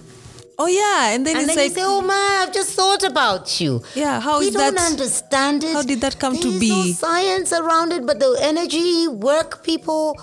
Oh 0.58 0.68
yeah, 0.68 1.10
and 1.14 1.26
then 1.26 1.36
And 1.36 1.46
it's 1.46 1.56
then 1.56 1.64
like 1.66 1.70
you 1.72 1.76
say, 1.76 1.84
"Oh 1.86 2.02
man, 2.02 2.48
I've 2.48 2.54
just 2.54 2.72
thought 2.72 3.04
about 3.04 3.60
you." 3.60 3.82
Yeah, 3.94 4.22
how 4.22 4.40
we 4.40 4.48
is 4.48 4.54
don't 4.54 4.80
understand 4.80 5.64
it. 5.66 5.74
how 5.74 5.82
did 5.82 6.00
that 6.02 6.18
come 6.18 6.36
to 6.38 6.48
There's 6.48 6.60
be? 6.60 6.70
No 6.70 6.84
science 6.94 7.52
around 7.52 7.92
it, 7.92 8.06
but 8.06 8.20
the 8.20 8.38
energy, 8.42 9.08
work 9.08 9.64
people, 9.64 10.18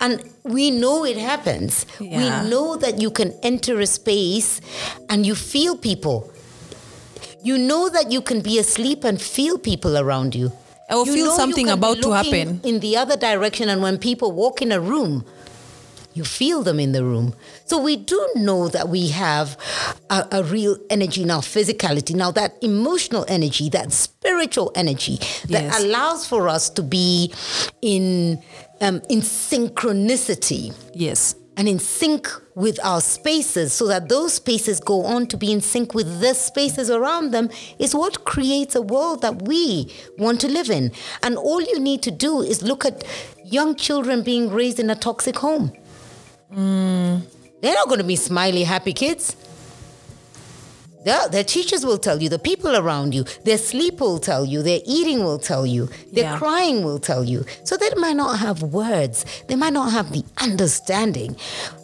and 0.00 0.22
we 0.44 0.70
know 0.70 1.04
it 1.04 1.16
happens. 1.16 1.86
Yeah. 2.00 2.18
We 2.44 2.50
know 2.50 2.76
that 2.76 3.00
you 3.00 3.10
can 3.10 3.32
enter 3.42 3.80
a 3.80 3.86
space 3.86 4.60
and 5.08 5.24
you 5.24 5.34
feel 5.34 5.74
people. 5.76 6.30
You 7.42 7.56
know 7.56 7.88
that 7.88 8.10
you 8.12 8.20
can 8.20 8.40
be 8.40 8.58
asleep 8.58 9.04
and 9.04 9.20
feel 9.20 9.58
people 9.58 9.96
around 9.96 10.34
you. 10.34 10.52
Or 10.90 11.04
You 11.06 11.12
feel 11.12 11.26
you 11.26 11.36
something 11.36 11.66
be 11.66 11.72
about 11.72 12.02
to 12.02 12.12
happen. 12.12 12.60
in 12.64 12.80
the 12.80 12.96
other 12.96 13.16
direction, 13.16 13.68
and 13.68 13.82
when 13.82 13.98
people 13.98 14.32
walk 14.32 14.60
in 14.62 14.72
a 14.72 14.80
room, 14.80 15.24
you 16.18 16.24
feel 16.24 16.62
them 16.68 16.78
in 16.86 16.92
the 16.92 17.04
room. 17.12 17.28
So 17.64 17.74
we 17.88 17.96
do 17.96 18.18
know 18.34 18.68
that 18.76 18.86
we 18.88 19.08
have 19.08 19.56
a, 20.10 20.20
a 20.38 20.40
real 20.56 20.76
energy 20.90 21.22
in 21.22 21.30
our 21.30 21.42
physicality. 21.56 22.14
Now 22.14 22.30
that 22.32 22.50
emotional 22.62 23.24
energy, 23.28 23.66
that 23.70 23.92
spiritual 23.92 24.68
energy 24.74 25.16
that 25.52 25.64
Yes. 25.68 25.82
allows 25.82 26.26
for 26.26 26.42
us 26.56 26.64
to 26.70 26.82
be 26.82 27.32
in 27.80 28.42
um, 28.80 28.96
in 29.08 29.20
synchronicity 29.22 30.72
yes. 30.94 31.34
and 31.56 31.68
in 31.68 31.78
sync 31.78 32.28
with 32.54 32.78
our 32.84 33.00
spaces 33.00 33.72
so 33.72 33.86
that 33.88 34.08
those 34.08 34.34
spaces 34.34 34.78
go 34.80 35.04
on 35.04 35.26
to 35.26 35.36
be 35.36 35.50
in 35.50 35.60
sync 35.60 35.94
with 35.94 36.20
the 36.20 36.32
spaces 36.34 36.88
around 36.90 37.32
them 37.32 37.48
is 37.78 37.94
what 37.94 38.24
creates 38.24 38.74
a 38.76 38.82
world 38.82 39.22
that 39.22 39.42
we 39.42 39.92
want 40.18 40.40
to 40.40 40.48
live 40.48 40.70
in. 40.70 40.92
And 41.22 41.36
all 41.36 41.60
you 41.60 41.78
need 41.80 42.02
to 42.02 42.10
do 42.12 42.40
is 42.42 42.62
look 42.62 42.84
at 42.84 43.04
young 43.44 43.74
children 43.76 44.22
being 44.22 44.50
raised 44.50 44.78
in 44.78 44.90
a 44.90 44.94
toxic 44.96 45.36
home. 45.36 45.72
Mm. 46.54 47.22
They're 47.60 47.74
not 47.74 47.88
going 47.88 47.98
to 47.98 48.04
be 48.04 48.16
smiley, 48.16 48.64
happy 48.64 48.92
kids. 48.92 49.36
Their, 51.04 51.28
their 51.28 51.44
teachers 51.44 51.86
will 51.86 51.98
tell 51.98 52.20
you, 52.20 52.28
the 52.28 52.38
people 52.38 52.76
around 52.76 53.14
you, 53.14 53.24
their 53.44 53.58
sleep 53.58 54.00
will 54.00 54.18
tell 54.18 54.44
you, 54.44 54.62
their 54.62 54.80
eating 54.84 55.22
will 55.24 55.38
tell 55.38 55.64
you, 55.64 55.88
their 56.12 56.24
Yeah. 56.24 56.38
crying 56.38 56.84
will 56.84 56.98
tell 56.98 57.24
you. 57.24 57.44
So 57.64 57.76
they 57.76 57.88
might 57.96 58.16
not 58.16 58.38
have 58.40 58.62
words, 58.62 59.24
they 59.46 59.56
might 59.56 59.72
not 59.72 59.92
have 59.92 60.12
the 60.12 60.24
understanding 60.38 61.36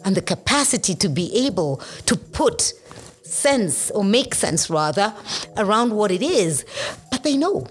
and 0.03 0.15
the 0.15 0.21
capacity 0.21 0.95
to 0.95 1.09
be 1.09 1.45
able 1.47 1.81
to 2.05 2.15
put 2.15 2.73
sense 3.23 3.89
or 3.91 4.03
make 4.03 4.35
sense 4.35 4.69
rather 4.69 5.13
around 5.57 5.93
what 5.93 6.11
it 6.11 6.21
is, 6.21 6.63
but 7.09 7.23
they 7.23 7.37
know. 7.37 7.65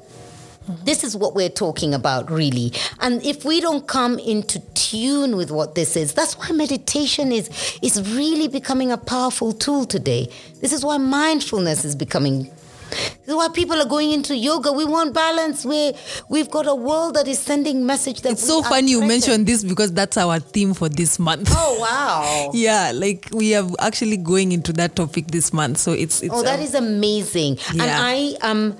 This 0.84 1.04
is 1.04 1.16
what 1.16 1.34
we're 1.34 1.50
talking 1.50 1.94
about, 1.94 2.30
really. 2.30 2.72
And 3.00 3.24
if 3.24 3.44
we 3.44 3.60
don't 3.60 3.86
come 3.86 4.18
into 4.18 4.60
tune 4.74 5.36
with 5.36 5.50
what 5.50 5.74
this 5.74 5.96
is, 5.96 6.14
that's 6.14 6.38
why 6.38 6.50
meditation 6.52 7.32
is, 7.32 7.78
is 7.82 8.00
really 8.16 8.48
becoming 8.48 8.90
a 8.90 8.96
powerful 8.96 9.52
tool 9.52 9.84
today. 9.84 10.28
This 10.60 10.72
is 10.72 10.84
why 10.84 10.96
mindfulness 10.96 11.84
is 11.84 11.94
becoming. 11.94 12.50
This 12.90 13.28
is 13.28 13.34
why 13.34 13.48
people 13.48 13.80
are 13.80 13.88
going 13.88 14.12
into 14.12 14.36
yoga. 14.36 14.72
We 14.72 14.84
want 14.84 15.14
balance. 15.14 15.64
We 15.64 15.94
we've 16.28 16.50
got 16.50 16.66
a 16.66 16.74
world 16.74 17.16
that 17.16 17.26
is 17.26 17.38
sending 17.40 17.84
message 17.84 18.20
that 18.20 18.32
It's 18.32 18.46
so 18.46 18.62
funny 18.62 18.90
you 18.90 19.00
mentioned 19.04 19.46
this 19.46 19.64
because 19.64 19.92
that's 19.92 20.16
our 20.16 20.38
theme 20.38 20.74
for 20.74 20.88
this 20.88 21.18
month. 21.18 21.48
Oh 21.50 21.78
wow! 21.80 22.50
yeah, 22.54 22.92
like 22.94 23.28
we 23.32 23.54
are 23.56 23.68
actually 23.80 24.18
going 24.18 24.52
into 24.52 24.72
that 24.74 24.94
topic 24.94 25.26
this 25.28 25.52
month. 25.52 25.78
So 25.78 25.92
it's 25.92 26.22
it's 26.22 26.32
Oh, 26.32 26.42
that 26.42 26.60
um, 26.60 26.64
is 26.64 26.74
amazing. 26.74 27.58
And 27.70 27.78
Yeah. 27.78 27.98
I 28.00 28.36
um 28.42 28.76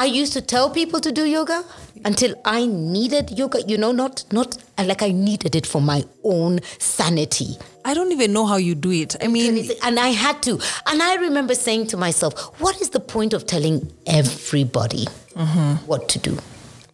I 0.00 0.06
used 0.06 0.32
to 0.32 0.40
tell 0.40 0.70
people 0.70 0.98
to 1.00 1.12
do 1.12 1.26
yoga 1.26 1.62
until 2.06 2.34
I 2.46 2.64
needed 2.64 3.38
yoga, 3.38 3.60
you 3.60 3.76
know, 3.76 3.92
not 3.92 4.24
not 4.32 4.56
uh, 4.78 4.84
like 4.84 5.02
I 5.02 5.10
needed 5.10 5.54
it 5.54 5.66
for 5.66 5.82
my 5.82 6.04
own 6.24 6.60
sanity. 6.78 7.58
I 7.84 7.92
don't 7.92 8.10
even 8.10 8.32
know 8.32 8.46
how 8.46 8.56
you 8.56 8.74
do 8.74 8.90
it. 8.90 9.14
I 9.22 9.28
mean, 9.28 9.70
And 9.84 10.00
I 10.00 10.08
had 10.08 10.42
to. 10.44 10.58
And 10.86 11.02
I 11.02 11.16
remember 11.16 11.54
saying 11.54 11.88
to 11.88 11.98
myself, 11.98 12.32
what 12.62 12.80
is 12.80 12.88
the 12.90 13.00
point 13.00 13.34
of 13.34 13.44
telling 13.46 13.92
everybody 14.06 15.04
mm-hmm. 15.34 15.74
what 15.86 16.08
to 16.08 16.18
do, 16.18 16.38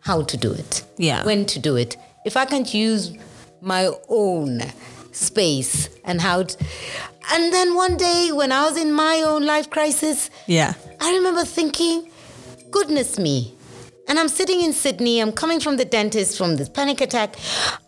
how 0.01 0.23
to 0.23 0.37
do 0.37 0.51
it, 0.53 0.83
Yeah. 0.99 1.25
when 1.25 1.47
to 1.47 1.61
do 1.61 1.77
it, 1.77 1.97
if 2.25 2.37
I 2.37 2.45
can't 2.45 2.75
use 2.75 3.13
my 3.61 3.89
own 4.09 4.63
space 5.13 5.89
and 6.05 6.21
how 6.21 6.43
to. 6.43 6.57
And 7.33 7.53
then 7.53 7.77
one 7.77 7.97
day 7.97 8.31
when 8.33 8.51
I 8.51 8.65
was 8.69 8.77
in 8.77 8.93
my 8.93 9.23
own 9.25 9.47
life 9.47 9.71
crisis, 9.71 10.29
yeah. 10.47 10.75
I 11.01 11.15
remember 11.15 11.45
thinking, 11.45 12.11
goodness 12.71 13.19
me. 13.19 13.53
And 14.09 14.21
I'm 14.21 14.29
sitting 14.29 14.61
in 14.61 14.73
Sydney, 14.73 15.19
I'm 15.21 15.33
coming 15.33 15.59
from 15.59 15.79
the 15.79 15.85
dentist 15.85 16.39
from 16.39 16.57
this 16.57 16.69
panic 16.69 17.01
attack, 17.01 17.35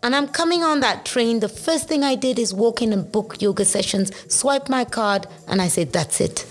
and 0.03 0.13
I'm 0.13 0.27
coming 0.27 0.63
on 0.63 0.81
that 0.81 1.05
train. 1.05 1.39
The 1.39 1.47
first 1.47 1.87
thing 1.87 2.03
I 2.03 2.15
did 2.15 2.37
is 2.37 2.53
walk 2.53 2.81
in 2.81 2.91
and 2.91 3.09
book 3.09 3.41
yoga 3.41 3.63
sessions, 3.63 4.11
swipe 4.33 4.67
my 4.67 4.83
card, 4.83 5.27
and 5.47 5.61
I 5.61 5.69
said, 5.69 5.93
that's 5.93 6.19
it. 6.19 6.45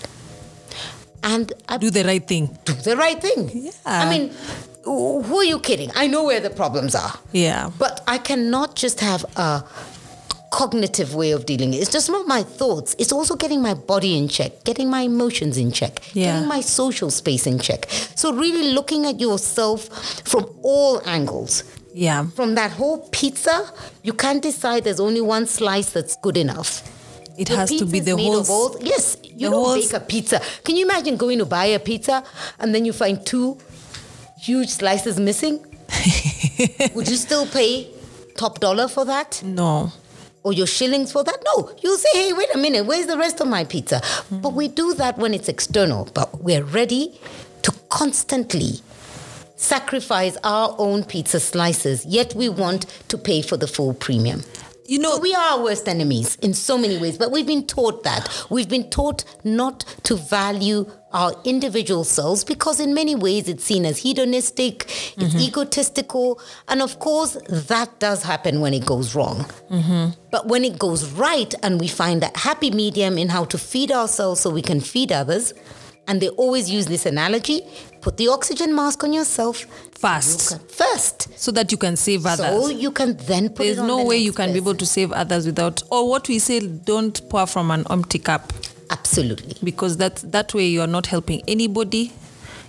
And 1.21 1.53
I 1.67 1.77
Do 1.77 1.91
the 1.91 2.03
right 2.03 2.25
thing. 2.27 2.57
do 2.65 2.73
the 2.73 2.95
right 2.97 3.21
thing. 3.21 3.51
Yeah. 3.53 3.71
I 3.85 4.09
mean, 4.09 4.33
who 4.83 5.21
who 5.21 5.37
are 5.37 5.43
you 5.43 5.59
kidding? 5.59 5.91
I 5.93 6.07
know 6.07 6.23
where 6.23 6.39
the 6.39 6.49
problems 6.49 6.95
are. 6.95 7.13
Yeah. 7.31 7.69
But 7.77 8.01
I 8.07 8.17
cannot 8.17 8.75
just 8.75 9.01
have 9.01 9.23
a 9.35 9.63
cognitive 10.51 11.13
way 11.15 11.31
of 11.31 11.45
dealing. 11.45 11.73
It's 11.73 11.91
just 11.91 12.09
not 12.09 12.27
my 12.27 12.43
thoughts. 12.43 12.95
It's 12.97 13.11
also 13.11 13.35
getting 13.35 13.61
my 13.61 13.73
body 13.73 14.17
in 14.17 14.27
check, 14.27 14.63
getting 14.63 14.89
my 14.89 15.01
emotions 15.01 15.57
in 15.57 15.71
check, 15.71 16.01
Yeah. 16.13 16.33
getting 16.33 16.47
my 16.47 16.61
social 16.61 17.11
space 17.11 17.45
in 17.47 17.59
check. 17.59 17.87
So 18.15 18.33
really 18.33 18.71
looking 18.73 19.05
at 19.05 19.19
yourself 19.19 19.89
from 20.27 20.49
all 20.63 21.01
angles. 21.05 21.63
Yeah. 21.93 22.27
From 22.35 22.55
that 22.55 22.71
whole 22.71 23.07
pizza, 23.11 23.71
you 24.03 24.13
can't 24.13 24.41
decide 24.41 24.83
there's 24.83 24.99
only 24.99 25.21
one 25.21 25.45
slice 25.47 25.89
that's 25.91 26.15
good 26.21 26.37
enough. 26.37 26.83
It 27.37 27.47
The 27.49 27.55
has 27.55 27.69
to 27.69 27.85
be 27.85 27.99
the 27.99 28.17
whole. 28.17 28.45
all- 28.49 28.77
yes, 28.81 29.17
you 29.23 29.49
don't 29.49 29.75
bake 29.75 29.93
a 29.93 29.99
pizza. 29.99 30.41
Can 30.63 30.75
you 30.75 30.85
imagine 30.85 31.15
going 31.15 31.39
to 31.39 31.45
buy 31.45 31.65
a 31.65 31.79
pizza 31.79 32.23
and 32.59 32.75
then 32.75 32.85
you 32.85 32.93
find 32.93 33.25
two 33.25 33.57
huge 34.41 34.69
slices 34.69 35.19
missing? 35.19 35.59
Would 36.95 37.07
you 37.07 37.15
still 37.15 37.45
pay 37.47 37.87
top 38.35 38.59
dollar 38.59 38.87
for 38.87 39.05
that? 39.05 39.41
No. 39.43 39.91
Or 40.43 40.53
your 40.53 40.67
shillings 40.67 41.11
for 41.11 41.23
that. 41.23 41.37
No, 41.45 41.71
you 41.81 41.97
say, 41.97 42.09
hey, 42.13 42.33
wait 42.33 42.49
a 42.53 42.57
minute, 42.57 42.85
where's 42.85 43.07
the 43.07 43.17
rest 43.17 43.41
of 43.41 43.47
my 43.47 43.63
pizza? 43.63 44.01
Hmm. 44.03 44.39
But 44.39 44.53
we 44.53 44.67
do 44.67 44.93
that 44.95 45.17
when 45.17 45.33
it's 45.33 45.49
external, 45.49 46.07
but 46.13 46.41
we're 46.41 46.63
ready 46.63 47.19
to 47.63 47.71
constantly 47.89 48.81
sacrifice 49.55 50.37
our 50.43 50.73
own 50.77 51.03
pizza 51.03 51.39
slices, 51.39 52.05
yet 52.05 52.33
we 52.33 52.47
want 52.47 52.85
to 53.09 53.17
pay 53.17 53.41
for 53.41 53.57
the 53.57 53.67
full 53.67 53.93
premium. 53.93 54.43
You 54.89 54.97
know, 54.97 55.19
we 55.19 55.35
are 55.35 55.51
our 55.51 55.63
worst 55.63 55.87
enemies 55.87 56.35
in 56.37 56.55
so 56.55 56.75
many 56.75 56.97
ways, 56.97 57.15
but 57.15 57.29
we've 57.29 57.45
been 57.45 57.67
taught 57.67 58.01
that. 58.05 58.27
We've 58.49 58.67
been 58.67 58.89
taught 58.89 59.23
not 59.43 59.81
to 60.05 60.15
value 60.15 60.91
our 61.13 61.35
individual 61.43 62.03
selves 62.03 62.43
because, 62.43 62.79
in 62.79 62.95
many 62.95 63.13
ways, 63.13 63.47
it's 63.47 63.63
seen 63.63 63.85
as 63.85 63.99
hedonistic, 63.99 64.85
it's 64.85 65.15
mm-hmm. 65.15 65.37
egotistical, 65.37 66.41
and 66.67 66.81
of 66.81 66.97
course, 66.97 67.37
that 67.49 67.99
does 67.99 68.23
happen 68.23 68.61
when 68.61 68.73
it 68.73 68.83
goes 68.83 69.13
wrong. 69.13 69.45
Mm-hmm. 69.69 70.19
But 70.31 70.47
when 70.47 70.65
it 70.65 70.79
goes 70.79 71.11
right 71.11 71.53
and 71.61 71.79
we 71.79 71.87
find 71.87 72.23
that 72.23 72.35
happy 72.35 72.71
medium 72.71 73.19
in 73.19 73.29
how 73.29 73.45
to 73.45 73.59
feed 73.59 73.91
ourselves 73.91 74.41
so 74.41 74.49
we 74.49 74.63
can 74.63 74.81
feed 74.81 75.11
others, 75.11 75.53
and 76.07 76.19
they 76.19 76.29
always 76.29 76.71
use 76.71 76.87
this 76.87 77.05
analogy 77.05 77.61
put 78.01 78.17
the 78.17 78.27
oxygen 78.29 78.73
mask 78.75 79.03
on 79.03 79.13
yourself 79.13 79.65
First. 79.97 80.51
you 80.51 80.57
can- 80.57 80.67
first. 80.67 81.27
so 81.37 81.51
that 81.51 81.71
you 81.71 81.77
can 81.77 81.95
save 81.97 82.25
others. 82.25 82.63
So 82.63 82.69
you 82.69 82.91
can 82.91 83.17
then 83.27 83.49
put 83.49 83.63
There's 83.65 83.77
it 83.77 83.81
on 83.81 83.87
no 83.87 83.97
the 83.99 84.05
way 84.05 84.17
you 84.17 84.31
can 84.33 84.51
be 84.53 84.57
able 84.57 84.75
to 84.75 84.85
save 84.85 85.11
others 85.11 85.45
without, 85.45 85.83
or 85.89 86.07
what 86.09 86.27
we 86.29 86.39
say, 86.39 86.59
don't 86.59 87.27
pour 87.29 87.45
from 87.47 87.71
an 87.71 87.85
empty 87.89 88.19
cup, 88.19 88.53
Absolutely. 88.89 89.55
because 89.63 89.97
that 89.97 90.17
that 90.31 90.53
way 90.53 90.67
you 90.67 90.81
are 90.81 90.87
not 90.87 91.07
helping 91.07 91.41
anybody. 91.47 92.11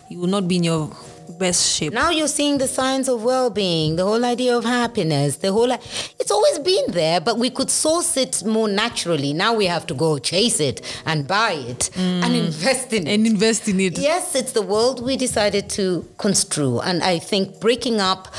You 0.08 0.18
will 0.18 0.26
not 0.28 0.48
be 0.48 0.56
in 0.56 0.64
your 0.64 0.90
best 1.30 1.76
shape. 1.76 1.92
Now 1.92 2.10
you're 2.10 2.28
seeing 2.28 2.58
the 2.58 2.68
signs 2.68 3.08
of 3.08 3.22
well-being, 3.22 3.96
the 3.96 4.04
whole 4.04 4.24
idea 4.24 4.56
of 4.56 4.64
happiness, 4.64 5.36
the 5.36 5.52
whole. 5.52 5.70
It's 5.70 6.30
always 6.30 6.58
been 6.58 6.90
there, 6.92 7.20
but 7.20 7.38
we 7.38 7.50
could 7.50 7.70
source 7.70 8.16
it 8.16 8.44
more 8.44 8.68
naturally. 8.68 9.32
Now 9.32 9.54
we 9.54 9.66
have 9.66 9.86
to 9.86 9.94
go 9.94 10.18
chase 10.18 10.60
it 10.60 10.80
and 11.06 11.26
buy 11.26 11.52
it 11.52 11.90
mm. 11.94 12.22
and 12.24 12.34
invest 12.34 12.92
in 12.92 13.06
it. 13.06 13.14
and 13.14 13.26
invest 13.26 13.68
in 13.68 13.80
it. 13.80 13.98
Yes, 13.98 14.34
it's 14.34 14.52
the 14.52 14.62
world 14.62 15.04
we 15.04 15.16
decided 15.16 15.68
to 15.70 16.08
construe. 16.18 16.80
And 16.80 17.02
I 17.02 17.18
think 17.18 17.60
breaking 17.60 18.00
up 18.00 18.34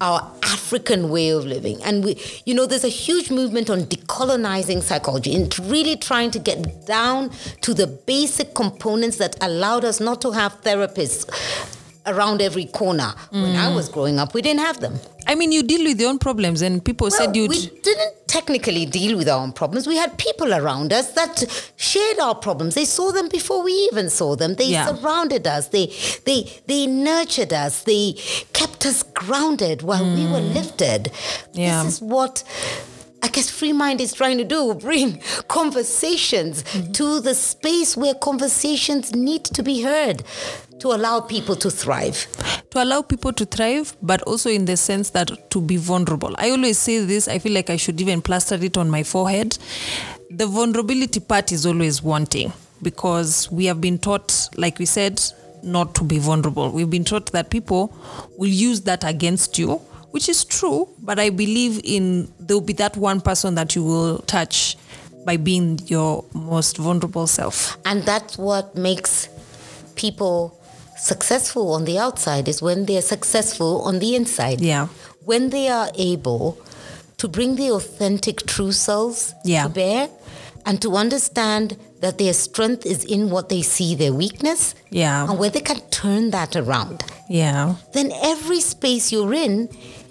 our 0.00 0.30
African 0.42 1.08
way 1.08 1.30
of 1.30 1.44
living. 1.44 1.82
And 1.82 2.04
we, 2.04 2.20
you 2.44 2.54
know, 2.54 2.66
there's 2.66 2.84
a 2.84 2.88
huge 2.88 3.30
movement 3.30 3.70
on 3.70 3.82
decolonizing 3.82 4.82
psychology 4.82 5.34
and 5.34 5.56
really 5.60 5.96
trying 5.96 6.30
to 6.32 6.38
get 6.38 6.86
down 6.86 7.30
to 7.62 7.74
the 7.74 7.86
basic 7.86 8.54
components 8.54 9.16
that 9.18 9.36
allowed 9.40 9.84
us 9.84 10.00
not 10.00 10.20
to 10.22 10.32
have 10.32 10.60
therapists 10.62 11.24
around 12.06 12.42
every 12.42 12.66
corner. 12.66 13.14
When 13.30 13.56
I 13.56 13.70
mm. 13.70 13.74
was 13.74 13.88
growing 13.88 14.18
up, 14.18 14.34
we 14.34 14.42
didn't 14.42 14.60
have 14.60 14.80
them. 14.80 14.98
I 15.26 15.34
mean, 15.34 15.52
you 15.52 15.62
deal 15.62 15.84
with 15.84 15.98
your 15.98 16.10
own 16.10 16.18
problems, 16.18 16.60
and 16.62 16.84
people 16.84 17.08
Well, 17.10 17.18
said 17.18 17.34
you. 17.34 17.48
we 17.48 17.66
didn't 17.82 18.14
technically 18.26 18.84
deal 18.84 19.16
with 19.16 19.28
our 19.28 19.40
own 19.40 19.52
problems. 19.52 19.86
We 19.86 19.96
had 19.96 20.18
people 20.18 20.52
around 20.52 20.92
us 20.92 21.12
that 21.12 21.44
shared 21.76 22.18
our 22.18 22.34
problems. 22.34 22.74
They 22.74 22.84
saw 22.84 23.10
them 23.12 23.28
before 23.28 23.62
we 23.62 23.72
even 23.90 24.10
saw 24.10 24.36
them. 24.36 24.54
They 24.56 24.66
Yeah. 24.66 24.86
surrounded 24.86 25.46
us. 25.46 25.68
They 25.68 25.86
they 26.24 26.50
they 26.66 26.86
nurtured 26.86 27.52
us. 27.52 27.82
They 27.82 28.16
kept 28.52 28.84
us 28.86 29.02
grounded 29.02 29.82
while 29.82 30.04
we 30.04 30.24
were 30.26 30.40
mm. 30.40 30.54
lifted. 30.54 31.10
Yeah. 31.52 31.82
This 31.84 31.94
is 31.94 32.02
what 32.02 32.44
I 33.24 33.28
guess 33.28 33.48
Free 33.48 33.72
Mind 33.72 34.02
is 34.02 34.12
trying 34.12 34.36
to 34.36 34.44
do 34.44 34.74
bring 34.88 35.18
conversations 35.48 36.62
mm-hmm. 36.62 36.92
to 36.92 37.20
the 37.20 37.34
space 37.34 37.96
where 37.96 38.12
conversations 38.12 39.14
need 39.14 39.44
to 39.44 39.62
be 39.62 39.80
heard 39.80 40.22
to 40.80 40.88
allow 40.88 41.20
people 41.20 41.56
to 41.56 41.70
thrive. 41.70 42.26
to 42.70 42.82
allow 42.82 43.02
people 43.02 43.32
to 43.32 43.44
thrive, 43.46 43.96
but 44.02 44.20
also 44.22 44.50
in 44.50 44.64
the 44.64 44.76
sense 44.76 45.10
that 45.10 45.30
to 45.50 45.60
be 45.60 45.76
vulnerable. 45.76 46.34
I 46.38 46.50
always 46.50 46.76
say 46.76 46.98
this, 47.04 47.28
I 47.28 47.38
feel 47.38 47.52
like 47.52 47.70
I 47.70 47.76
should 47.76 48.00
even 48.00 48.20
plaster 48.20 48.56
it 48.56 48.76
on 48.76 48.90
my 48.90 49.04
forehead. 49.04 49.56
The 50.30 50.46
vulnerability 50.46 51.20
part 51.20 51.52
is 51.52 51.66
always 51.66 52.02
wanting 52.02 52.52
because 52.82 53.48
we 53.52 53.66
have 53.66 53.80
been 53.80 53.98
taught, 53.98 54.48
like 54.56 54.80
we 54.80 54.86
said, 54.86 55.22
not 55.62 55.94
to 55.94 56.04
be 56.04 56.18
vulnerable. 56.18 56.70
We've 56.70 56.90
been 56.90 57.04
taught 57.04 57.30
that 57.32 57.48
people 57.48 57.96
will 58.36 58.48
use 58.50 58.80
that 58.82 59.04
against 59.04 59.56
you, 59.56 59.76
which 60.10 60.28
is 60.28 60.44
true, 60.44 60.88
but 61.00 61.20
I 61.20 61.30
believe 61.30 61.80
in 61.84 62.28
there 62.40 62.56
will 62.56 62.66
be 62.66 62.72
that 62.74 62.96
one 62.96 63.20
person 63.20 63.54
that 63.54 63.76
you 63.76 63.84
will 63.84 64.18
touch 64.18 64.76
by 65.24 65.36
being 65.36 65.78
your 65.86 66.24
most 66.34 66.76
vulnerable 66.76 67.28
self. 67.28 67.78
And 67.86 68.02
that's 68.02 68.36
what 68.36 68.74
makes 68.76 69.28
people 69.94 70.60
successful 70.96 71.72
on 71.72 71.84
the 71.84 71.98
outside 71.98 72.48
is 72.48 72.62
when 72.62 72.86
they're 72.86 73.02
successful 73.02 73.82
on 73.82 73.98
the 73.98 74.14
inside. 74.14 74.60
Yeah. 74.60 74.88
When 75.24 75.50
they 75.50 75.68
are 75.68 75.90
able 75.96 76.58
to 77.18 77.28
bring 77.28 77.56
the 77.56 77.70
authentic 77.70 78.46
true 78.46 78.72
selves 78.72 79.34
Yeah. 79.44 79.64
to 79.64 79.68
bear 79.70 80.08
and 80.66 80.80
to 80.82 80.96
understand 80.96 81.76
that 82.00 82.18
their 82.18 82.32
strength 82.34 82.84
is 82.86 83.04
in 83.04 83.30
what 83.30 83.48
they 83.48 83.62
see 83.62 83.94
their 83.94 84.12
weakness 84.12 84.74
Yeah. 84.90 85.28
and 85.28 85.38
where 85.38 85.50
they 85.50 85.60
can 85.60 85.80
turn 85.90 86.30
that 86.30 86.54
around. 86.56 87.04
Yeah. 87.28 87.76
Then 87.92 88.12
every 88.22 88.60
space 88.60 89.10
you're 89.12 89.32
in 89.34 89.68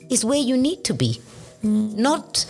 is 0.09 0.23
where 0.25 0.39
you 0.39 0.57
need 0.57 0.83
to 0.85 0.93
be, 0.93 1.21
not 1.61 2.45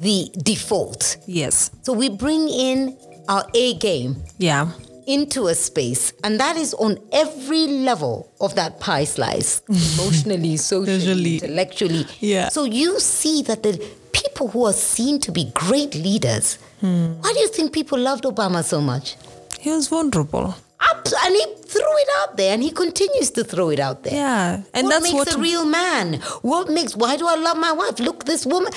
the 0.00 0.30
default. 0.42 1.16
Yes. 1.26 1.70
So 1.82 1.92
we 1.92 2.08
bring 2.08 2.48
in 2.48 2.96
our 3.28 3.44
A 3.54 3.74
game 3.74 4.16
Yeah. 4.38 4.68
Into 5.08 5.46
a 5.48 5.54
space, 5.54 6.12
and 6.22 6.38
that 6.38 6.56
is 6.56 6.74
on 6.74 6.98
every 7.12 7.66
level 7.66 8.30
of 8.40 8.54
that 8.54 8.78
pie 8.78 9.04
slice 9.04 9.62
emotionally, 9.68 10.56
socially, 10.58 11.00
Socially. 11.00 11.34
intellectually. 11.38 12.06
Yeah. 12.20 12.50
So 12.50 12.64
you 12.64 13.00
see 13.00 13.42
that 13.44 13.62
the 13.62 13.82
people 14.12 14.48
who 14.48 14.66
are 14.66 14.72
seen 14.74 15.18
to 15.20 15.32
be 15.32 15.50
great 15.54 15.94
leaders, 15.94 16.58
hmm. 16.80 17.14
why 17.20 17.32
do 17.32 17.40
you 17.40 17.48
think 17.48 17.72
people 17.72 17.98
loved 17.98 18.24
Obama 18.24 18.62
so 18.62 18.80
much? 18.80 19.16
He 19.58 19.70
was 19.70 19.88
vulnerable. 19.88 20.54
Up, 20.80 21.08
and 21.24 21.34
he 21.34 21.44
threw 21.66 21.96
it 22.04 22.08
out 22.20 22.36
there, 22.36 22.52
and 22.54 22.62
he 22.62 22.70
continues 22.70 23.30
to 23.32 23.42
throw 23.42 23.70
it 23.70 23.80
out 23.80 24.04
there. 24.04 24.12
Yeah, 24.14 24.62
and 24.74 24.84
what 24.86 24.90
that's 24.90 25.02
makes 25.04 25.14
what 25.14 25.34
a 25.34 25.38
real 25.38 25.64
man? 25.64 26.20
What 26.42 26.68
makes? 26.68 26.94
Why 26.94 27.16
do 27.16 27.26
I 27.26 27.34
love 27.34 27.56
my 27.56 27.72
wife? 27.72 27.98
Look, 27.98 28.26
this 28.26 28.46
woman. 28.46 28.72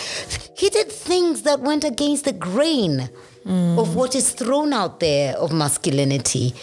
He 0.57 0.69
did 0.69 0.91
things 0.91 1.43
that 1.43 1.59
went 1.59 1.84
against 1.84 2.25
the 2.25 2.34
grain 2.34 3.09
of 3.45 3.95
what 3.95 4.15
is 4.15 4.31
thrown 4.31 4.73
out 4.73 4.99
there 4.99 5.35
of 5.37 5.51
masculinity. 5.51 6.53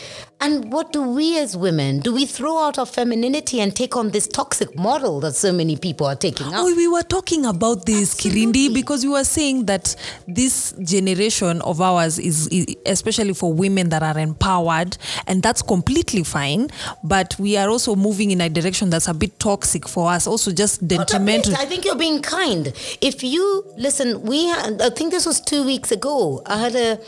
And 0.41 0.73
what 0.73 0.93
do 0.93 1.03
we 1.03 1.37
as 1.39 1.57
women 1.57 1.99
do? 1.99 2.15
We 2.15 2.25
throw 2.25 2.59
out 2.59 2.79
our 2.79 2.87
femininity 2.87 3.61
and 3.61 3.75
take 3.75 3.97
on 3.97 4.11
this 4.11 4.29
toxic 4.29 4.77
model 4.77 5.19
that 5.21 5.35
so 5.35 5.53
many 5.53 5.77
people 5.77 6.07
are 6.07 6.15
taking 6.15 6.47
up. 6.47 6.55
Oh, 6.59 6.75
we 6.77 6.87
were 6.87 7.03
talking 7.03 7.45
about 7.45 7.87
this, 7.87 8.15
Absolutely. 8.15 8.47
Kirindi, 8.69 8.75
because 8.75 9.03
we 9.05 9.11
were 9.11 9.25
saying 9.25 9.67
that 9.67 9.97
this 10.29 10.73
generation 10.85 11.61
of 11.63 11.81
ours 11.81 12.21
is, 12.21 12.47
is, 12.49 12.67
especially 12.87 13.35
for 13.35 13.53
women 13.53 13.89
that 13.89 14.05
are 14.05 14.17
empowered, 14.17 14.97
and 15.27 15.43
that's 15.43 15.61
completely 15.61 16.23
fine. 16.23 16.69
But 17.03 17.37
we 17.41 17.57
are 17.57 17.69
also 17.69 17.97
moving 17.97 18.31
in 18.31 18.41
a 18.41 18.49
direction 18.49 18.91
that's 18.91 19.09
a 19.09 19.15
bit 19.15 19.41
toxic 19.41 19.89
for 19.89 20.09
us, 20.09 20.29
also 20.29 20.53
just 20.53 20.83
Not 20.83 20.87
a 20.87 20.89
bit. 20.89 20.99
detrimental. 21.09 21.55
I 21.57 21.65
think 21.65 21.85
you're 21.85 21.97
being 21.97 22.23
kind. 22.23 22.69
If 23.01 23.25
you 23.25 23.65
listen, 23.77 24.23
we 24.23 24.47
had, 24.47 24.81
I 24.83 24.91
think 24.91 25.11
this 25.11 25.27
was 25.27 25.41
two 25.41 25.65
weeks 25.67 25.91
ago. 25.91 26.43
I 26.47 26.59
had 26.59 26.77
a, 26.77 27.01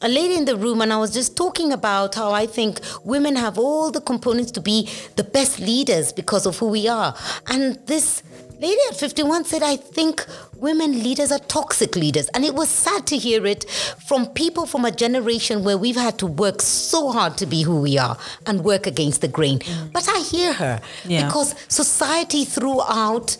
a 0.00 0.08
lady 0.08 0.36
in 0.36 0.46
the 0.46 0.56
room, 0.56 0.80
and 0.80 0.90
I 0.90 0.96
was 0.96 1.12
just 1.12 1.36
talking 1.36 1.70
about 1.70 2.14
how 2.14 2.32
I 2.32 2.46
think 2.46 2.77
women 3.04 3.36
have 3.36 3.58
all 3.58 3.90
the 3.90 4.00
components 4.00 4.50
to 4.52 4.60
be 4.60 4.88
the 5.16 5.24
best 5.24 5.58
leaders 5.60 6.12
because 6.12 6.46
of 6.46 6.58
who 6.58 6.68
we 6.68 6.88
are. 6.88 7.14
And 7.46 7.78
this 7.86 8.22
lady 8.60 8.80
at 8.90 8.96
51 8.96 9.44
said, 9.44 9.62
I 9.62 9.76
think 9.76 10.26
women 10.56 10.92
leaders 11.02 11.30
are 11.30 11.38
toxic 11.38 11.94
leaders. 11.94 12.28
And 12.34 12.44
it 12.44 12.54
was 12.54 12.68
sad 12.68 13.06
to 13.08 13.16
hear 13.16 13.46
it 13.46 13.68
from 14.06 14.26
people 14.26 14.66
from 14.66 14.84
a 14.84 14.90
generation 14.90 15.62
where 15.64 15.78
we've 15.78 15.96
had 15.96 16.18
to 16.18 16.26
work 16.26 16.60
so 16.60 17.10
hard 17.10 17.36
to 17.38 17.46
be 17.46 17.62
who 17.62 17.80
we 17.80 17.98
are 17.98 18.18
and 18.46 18.64
work 18.64 18.86
against 18.86 19.20
the 19.20 19.28
grain. 19.28 19.60
Mm. 19.60 19.92
But 19.92 20.08
I 20.08 20.20
hear 20.20 20.52
her 20.54 20.80
Yeah. 21.06 21.26
because 21.26 21.54
society 21.68 22.44
threw 22.44 22.82
out 22.82 23.36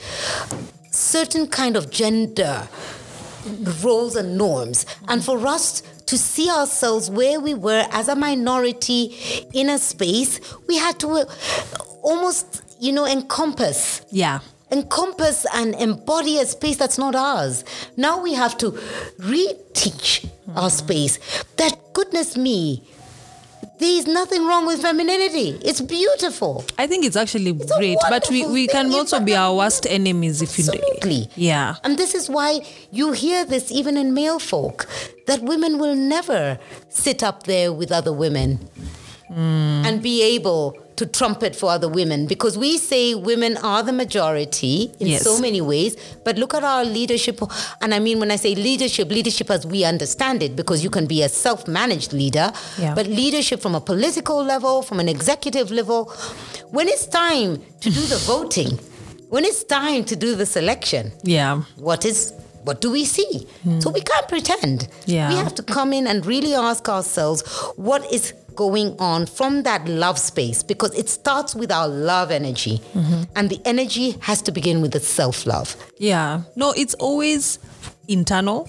certain 0.91 1.47
kind 1.49 1.77
of 1.77 1.91
gender 1.91 2.69
roles 3.83 4.17
and 4.17 4.37
norms 4.37 4.87
and 5.09 5.25
for 5.25 5.47
us 5.47 5.83
to 6.07 6.17
see 6.17 6.49
ourselves 6.51 7.11
where 7.11 7.41
we 7.41 7.55
were 7.55 7.87
as 7.93 8.09
a 8.09 8.15
minority 8.15 9.15
in 9.53 9.69
a 9.69 9.79
space 9.79 10.41
we 10.67 10.77
had 10.77 10.99
to 10.99 11.09
uh, 11.09 11.25
almost 12.03 12.63
you 12.81 12.93
know 12.93 13.07
encompass 13.07 14.03
yeah. 14.11 14.41
encompass 14.71 15.47
and 15.55 15.75
embody 15.77 16.39
a 16.39 16.47
space 16.47 16.77
that's 16.77 16.99
not 16.99 17.15
ours. 17.15 17.65
Now 17.97 18.23
we 18.23 18.35
have 18.35 18.57
to 18.59 18.73
reteach 19.19 20.29
our 20.55 20.71
space 20.71 21.19
that, 21.57 21.79
goodness 21.93 22.37
me, 22.37 22.83
there 23.79 23.91
is 23.99 24.07
nothing 24.07 24.47
wrong 24.47 24.67
with 24.67 24.83
femininity. 24.83 25.59
It's 25.63 25.81
beautiful. 25.81 26.65
I 26.79 26.87
think 26.87 27.05
it's 27.05 27.17
actually 27.17 27.51
a 27.51 27.55
great, 27.55 27.99
but 28.09 28.29
we, 28.31 28.47
we 28.47 28.67
can 28.67 28.93
also 28.93 29.21
be 29.21 29.35
our 29.35 29.55
worst 29.55 29.87
enemies 29.89 30.43
if 30.43 30.59
you 30.59 30.65
do. 30.65 30.71
Absolutely. 30.73 31.31
Yeah. 31.37 31.77
And 31.85 31.97
this 31.97 32.15
is 32.15 32.29
why 32.29 32.61
you 32.91 33.13
hear 33.13 33.45
this 33.45 33.71
even 33.71 33.97
in 33.97 34.15
male 34.15 34.39
folk 34.39 34.87
that 35.27 35.43
women 35.43 35.79
will 35.79 35.95
never 35.95 36.59
sit 36.89 37.23
up 37.23 37.45
there 37.45 37.73
with 37.73 37.93
other 37.93 38.13
women 38.13 38.57
hmm. 39.29 39.83
and 39.85 40.03
be 40.03 40.23
able 40.23 40.77
to 40.99 41.07
trumpet 41.07 41.55
for 41.57 41.71
other 41.71 41.89
women 41.89 42.27
because 42.27 42.59
we 42.59 42.77
say 42.77 43.15
women 43.15 43.57
are 43.59 43.83
the 43.83 43.93
majority 43.93 44.93
in 45.01 45.07
Yes. 45.07 45.23
so 45.23 45.39
many 45.41 45.61
ways. 45.61 45.97
But 46.25 46.37
look 46.39 46.55
at 46.55 46.65
our 46.65 46.85
leadership. 46.85 47.41
And 47.81 47.95
I 47.95 47.99
mean, 48.01 48.19
when 48.21 48.31
I 48.31 48.37
say 48.37 48.55
leadership, 48.55 49.09
leadership 49.19 49.49
as 49.51 49.67
we 49.67 49.85
understand 49.85 50.43
it, 50.43 50.57
because 50.57 50.83
you 50.85 50.91
can 50.91 51.07
be 51.07 51.23
a 51.23 51.29
self 51.29 51.67
managed 51.69 52.13
leader, 52.13 52.53
Yeah. 52.79 52.95
but 52.95 53.07
leadership 53.07 53.61
from 53.61 53.75
a 53.75 53.81
political 53.81 54.39
level, 54.45 54.83
from 54.83 54.99
an 55.01 55.09
executive 55.09 55.71
level, 55.71 56.01
when 56.71 56.89
it's 56.89 57.07
time 57.07 57.63
to 57.81 57.89
do 57.91 58.01
the 58.15 58.17
voting, 58.33 58.79
when 59.31 59.45
it's 59.45 59.63
time 59.65 60.05
to 60.05 60.17
do 60.17 60.35
the 60.35 60.47
selection, 60.47 61.13
Yeah. 61.23 61.63
what 61.77 62.05
is 62.05 62.33
what 62.69 62.83
do 62.83 62.91
we 62.91 63.05
see? 63.07 63.47
So 63.81 63.89
we 63.91 64.03
can't 64.03 64.29
pretend. 64.29 64.89
Yeah. 65.07 65.31
We 65.31 65.37
have 65.37 65.55
to 65.55 65.63
come 65.63 65.95
in 65.99 66.07
and 66.07 66.27
really 66.27 66.55
ask 66.55 66.87
ourselves 66.89 67.41
what 67.77 68.03
is 68.13 68.35
going 68.55 68.95
on 68.99 69.25
from 69.25 69.63
that 69.63 69.89
love 69.89 70.19
space 70.19 70.63
because 70.63 70.93
it 70.95 71.09
starts 71.09 71.55
with 71.55 71.71
our 71.73 71.89
love 71.89 72.31
energy. 72.31 72.83
And 73.37 73.49
the 73.49 73.59
energy 73.65 74.17
has 74.21 74.43
to 74.43 74.53
begin 74.53 74.83
with 74.83 74.93
the 74.93 75.01
self-love. 75.01 75.77
Yeah. 75.97 76.43
No, 76.57 76.73
it's 76.77 76.95
always 76.95 77.59
internal. 78.07 78.69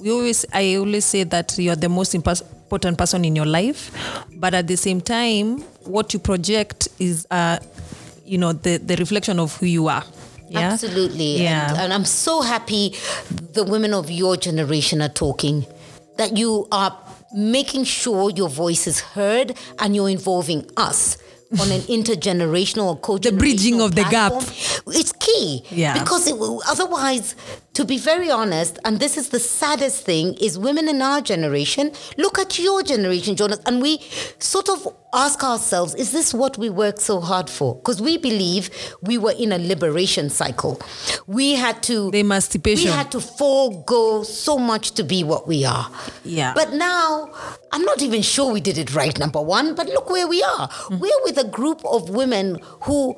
We 0.00 0.12
always, 0.12 0.46
I 0.52 0.76
always 0.76 1.04
say 1.04 1.24
that 1.24 1.58
you're 1.58 1.74
the 1.76 1.88
most 1.88 2.14
important 2.14 2.98
person 2.98 3.24
in 3.24 3.34
your 3.34 3.46
life, 3.46 3.90
but 4.36 4.54
at 4.54 4.66
the 4.68 4.76
same 4.76 5.00
time, 5.00 5.62
what 5.84 6.12
you 6.14 6.20
project 6.20 6.88
is, 6.98 7.26
uh, 7.32 7.58
you 8.24 8.38
know, 8.38 8.52
the 8.52 8.78
the 8.78 8.94
reflection 8.96 9.40
of 9.40 9.56
who 9.56 9.66
you 9.66 9.88
are. 9.88 10.04
Yeah. 10.50 10.72
Absolutely. 10.72 11.42
Yeah. 11.42 11.70
And, 11.70 11.78
and 11.78 11.92
I'm 11.92 12.04
so 12.04 12.42
happy 12.42 12.94
the 13.54 13.64
women 13.64 13.94
of 13.94 14.10
your 14.10 14.36
generation 14.36 15.00
are 15.00 15.08
talking, 15.08 15.64
that 16.18 16.36
you 16.36 16.66
are 16.72 16.96
making 17.32 17.84
sure 17.84 18.30
your 18.30 18.48
voice 18.48 18.86
is 18.86 19.00
heard 19.00 19.56
and 19.78 19.94
you're 19.94 20.10
involving 20.10 20.68
us. 20.76 21.16
on 21.60 21.70
an 21.72 21.80
intergenerational 21.98 22.84
or 22.84 22.96
co-generational 22.98 23.38
bridging 23.38 23.80
of 23.80 23.94
the 23.96 24.04
gap. 24.04 24.32
It's 24.86 25.12
key. 25.12 25.64
Yeah. 25.70 25.94
Because 25.98 26.26
it, 26.28 26.36
will- 26.38 26.62
otherwise, 26.68 27.34
to 27.74 27.84
be 27.84 27.98
very 27.98 28.30
honest, 28.30 28.78
and 28.84 28.98
this 28.98 29.16
is 29.16 29.28
the 29.28 29.38
saddest 29.38 30.04
thing, 30.04 30.34
is 30.34 30.58
women 30.58 30.88
in 30.88 31.00
our 31.02 31.20
generation 31.20 31.92
look 32.18 32.38
at 32.38 32.58
your 32.58 32.82
generation, 32.82 33.36
Jonas, 33.36 33.60
and 33.66 33.80
we 33.80 33.98
sort 34.38 34.68
of 34.68 34.88
ask 35.12 35.42
ourselves, 35.42 35.94
is 35.94 36.12
this 36.12 36.32
what 36.34 36.58
we 36.58 36.68
worked 36.70 37.00
so 37.00 37.20
hard 37.20 37.48
for? 37.48 37.76
Because 37.76 38.00
we 38.02 38.16
believe 38.16 38.70
we 39.02 39.18
were 39.18 39.32
in 39.38 39.52
a 39.52 39.58
liberation 39.58 40.30
cycle. 40.30 40.80
We 41.26 41.52
had 41.54 41.82
to 41.84 42.10
The 42.10 42.20
emancipation. 42.20 42.90
we 42.90 42.96
had 42.96 43.10
to 43.12 43.20
forego 43.20 44.22
so 44.24 44.58
much 44.58 44.92
to 44.92 45.02
be 45.04 45.22
what 45.24 45.46
we 45.48 45.64
are. 45.64 45.90
Yeah. 46.24 46.52
But 46.54 46.72
now, 46.72 47.30
I'm 47.72 47.82
not 47.84 48.02
even 48.02 48.22
sure 48.22 48.52
we 48.52 48.60
did 48.60 48.78
it 48.78 48.94
right, 48.94 49.16
number 49.18 49.40
one, 49.40 49.74
but 49.74 49.86
look 49.88 50.10
where 50.10 50.26
we 50.28 50.42
are. 50.42 50.68
Mm-hmm. 50.68 50.98
We're 50.98 51.22
with 51.24 51.38
a 51.38 51.48
group 51.48 51.84
of 51.84 52.10
women 52.10 52.58
who, 52.82 53.16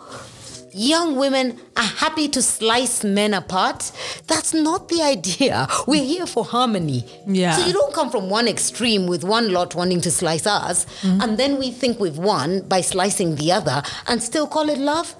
young 0.74 1.16
women, 1.16 1.58
are 1.76 1.82
happy 1.82 2.28
to 2.28 2.42
slice 2.42 3.04
men 3.04 3.34
apart. 3.34 3.92
That's 4.26 4.52
not 4.54 4.88
the 4.88 5.02
idea. 5.02 5.68
We're 5.86 6.04
here 6.04 6.26
for 6.26 6.44
harmony. 6.44 7.04
Yeah. 7.26 7.56
So 7.56 7.66
you 7.66 7.72
don't 7.72 7.92
come 7.94 8.10
from 8.10 8.28
one 8.30 8.48
extreme 8.48 9.06
with 9.06 9.24
one 9.24 9.52
lot 9.52 9.74
wanting 9.74 10.00
to 10.02 10.10
slice 10.10 10.46
us, 10.46 10.84
Mm-hmm. 11.02 11.20
and 11.20 11.38
then 11.38 11.58
we 11.58 11.70
think 11.70 11.98
we've 12.00 12.18
won 12.18 12.62
by 12.68 12.80
slicing 12.80 13.36
the 13.36 13.52
other 13.52 13.82
and 14.08 14.22
still 14.22 14.46
call 14.46 14.68
it 14.68 14.78
love. 14.78 15.14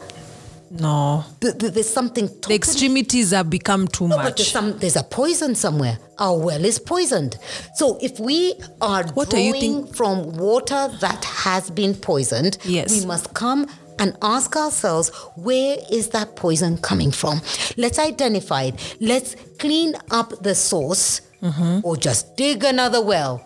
no. 0.70 1.24
Th- 1.40 1.56
th- 1.58 1.72
There's 1.74 1.88
something 1.92 2.28
The 2.48 2.54
extremities 2.54 3.30
have 3.32 3.50
become 3.50 3.88
too 3.88 4.08
no, 4.08 4.16
but 4.16 4.36
there's, 4.36 4.50
some, 4.50 4.78
there's 4.78 4.96
a 4.96 5.02
poison 5.02 5.54
somewhere. 5.54 5.98
Our 6.18 6.38
well 6.38 6.64
is 6.64 6.78
poisoned. 6.78 7.36
So 7.74 7.98
if 8.00 8.18
we 8.20 8.54
are 8.80 9.04
What 9.12 9.34
are 9.34 9.38
you 9.40 9.52
drawing 9.52 9.86
from 9.92 10.32
water 10.38 10.88
that 11.00 11.24
has 11.24 11.70
been 11.70 11.94
poisoned, 11.94 12.56
Yes. 12.64 12.90
we 13.00 13.04
must 13.06 13.34
come 13.34 13.66
and 13.98 14.16
ask 14.22 14.56
ourselves 14.56 15.10
where 15.36 15.76
is 15.90 16.08
that 16.10 16.36
poison 16.36 16.78
coming 16.78 17.10
from? 17.10 17.40
Let's 17.76 17.98
identify 17.98 18.62
it. 18.64 18.96
Let's 19.00 19.36
clean 19.58 19.94
up 20.10 20.42
the 20.42 20.54
source 20.54 21.20
Mm-hmm. 21.42 21.80
or 21.82 21.96
just 21.96 22.36
dig 22.36 22.62
another 22.62 23.04
well 23.04 23.44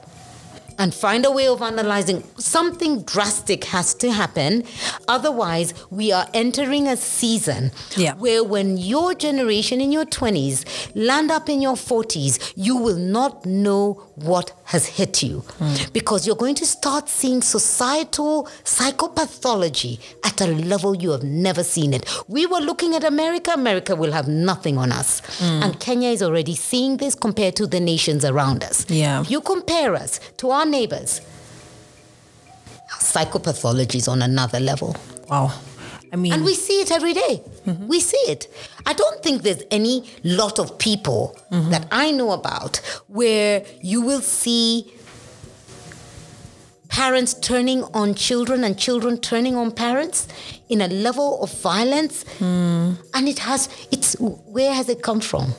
and 0.78 0.94
find 0.94 1.24
a 1.24 1.30
way 1.30 1.46
of 1.48 1.62
analyzing 1.62 2.22
something 2.38 3.02
drastic 3.02 3.64
has 3.64 3.94
to 3.94 4.10
happen. 4.12 4.64
Otherwise 5.08 5.74
we 5.90 6.12
are 6.12 6.26
entering 6.34 6.86
a 6.88 6.96
season 6.96 7.70
Yeah. 7.96 8.14
where 8.14 8.42
when 8.44 8.76
your 8.76 9.14
generation 9.14 9.80
in 9.80 9.92
your 9.92 10.04
20s 10.04 10.64
land 10.94 11.30
up 11.30 11.48
in 11.48 11.60
your 11.62 11.76
40s 11.76 12.52
you 12.56 12.76
will 12.76 12.96
not 12.96 13.44
know 13.46 14.02
what 14.16 14.52
has 14.64 14.86
hit 14.86 15.22
you. 15.22 15.40
Hmm. 15.58 15.74
Because 15.92 16.26
you're 16.26 16.36
going 16.36 16.54
to 16.56 16.66
start 16.66 17.08
seeing 17.08 17.42
societal 17.42 18.48
psychopathology 18.64 19.98
at 20.24 20.40
a 20.40 20.46
level 20.46 20.94
you 20.94 21.10
have 21.10 21.22
never 21.22 21.62
seen 21.62 21.94
it. 21.94 22.04
We 22.28 22.46
were 22.46 22.60
looking 22.60 22.94
at 22.94 23.04
america 23.04 23.52
america 23.52 23.94
will 23.94 24.12
have 24.12 24.28
nothing 24.28 24.78
on 24.78 24.92
us. 24.92 25.20
Hmm. 25.38 25.62
And 25.62 25.80
kenya 25.80 26.10
is 26.10 26.22
already 26.22 26.54
seeing 26.54 26.96
this 26.98 27.14
compared 27.14 27.56
to 27.56 27.66
the 27.66 27.80
nations 27.80 28.24
around 28.24 28.62
us. 28.64 28.86
Yeah. 28.88 29.24
you 29.28 29.40
compare 29.40 29.94
us 29.94 30.20
to 30.38 30.50
our 30.50 30.65
neighbors 30.66 31.20
our 32.92 33.00
psychopathology 33.00 33.96
is 33.96 34.08
on 34.08 34.22
another 34.22 34.60
level 34.60 34.96
Wow. 35.28 35.52
I 36.12 36.16
mean, 36.16 36.32
and 36.32 36.44
we 36.44 36.54
see 36.54 36.80
it 36.80 36.92
every 36.92 37.14
day. 37.14 37.42
Mm-hmm. 37.66 37.88
We 37.88 38.00
see 38.00 38.30
it. 38.30 38.46
I 38.86 38.92
don't 38.92 39.22
think 39.22 39.42
there's 39.42 39.62
any 39.70 40.08
lot 40.22 40.58
of 40.58 40.78
people 40.78 41.36
mm-hmm. 41.50 41.70
that 41.70 41.88
I 41.90 42.12
know 42.12 42.30
about 42.30 42.76
where 43.08 43.64
you 43.82 44.00
will 44.02 44.20
see 44.20 44.92
parents 46.88 47.34
turning 47.34 47.82
on 47.92 48.14
children 48.14 48.62
and 48.62 48.78
children 48.78 49.18
turning 49.18 49.56
on 49.56 49.72
parents 49.72 50.28
in 50.68 50.80
a 50.80 50.88
level 50.88 51.42
of 51.42 51.52
violence. 51.60 52.24
Mm. 52.38 52.96
And 53.12 53.28
it 53.28 53.40
has, 53.40 53.68
it's, 53.90 54.14
where 54.20 54.72
has 54.72 54.88
it 54.88 55.02
come 55.02 55.20
from? 55.20 55.52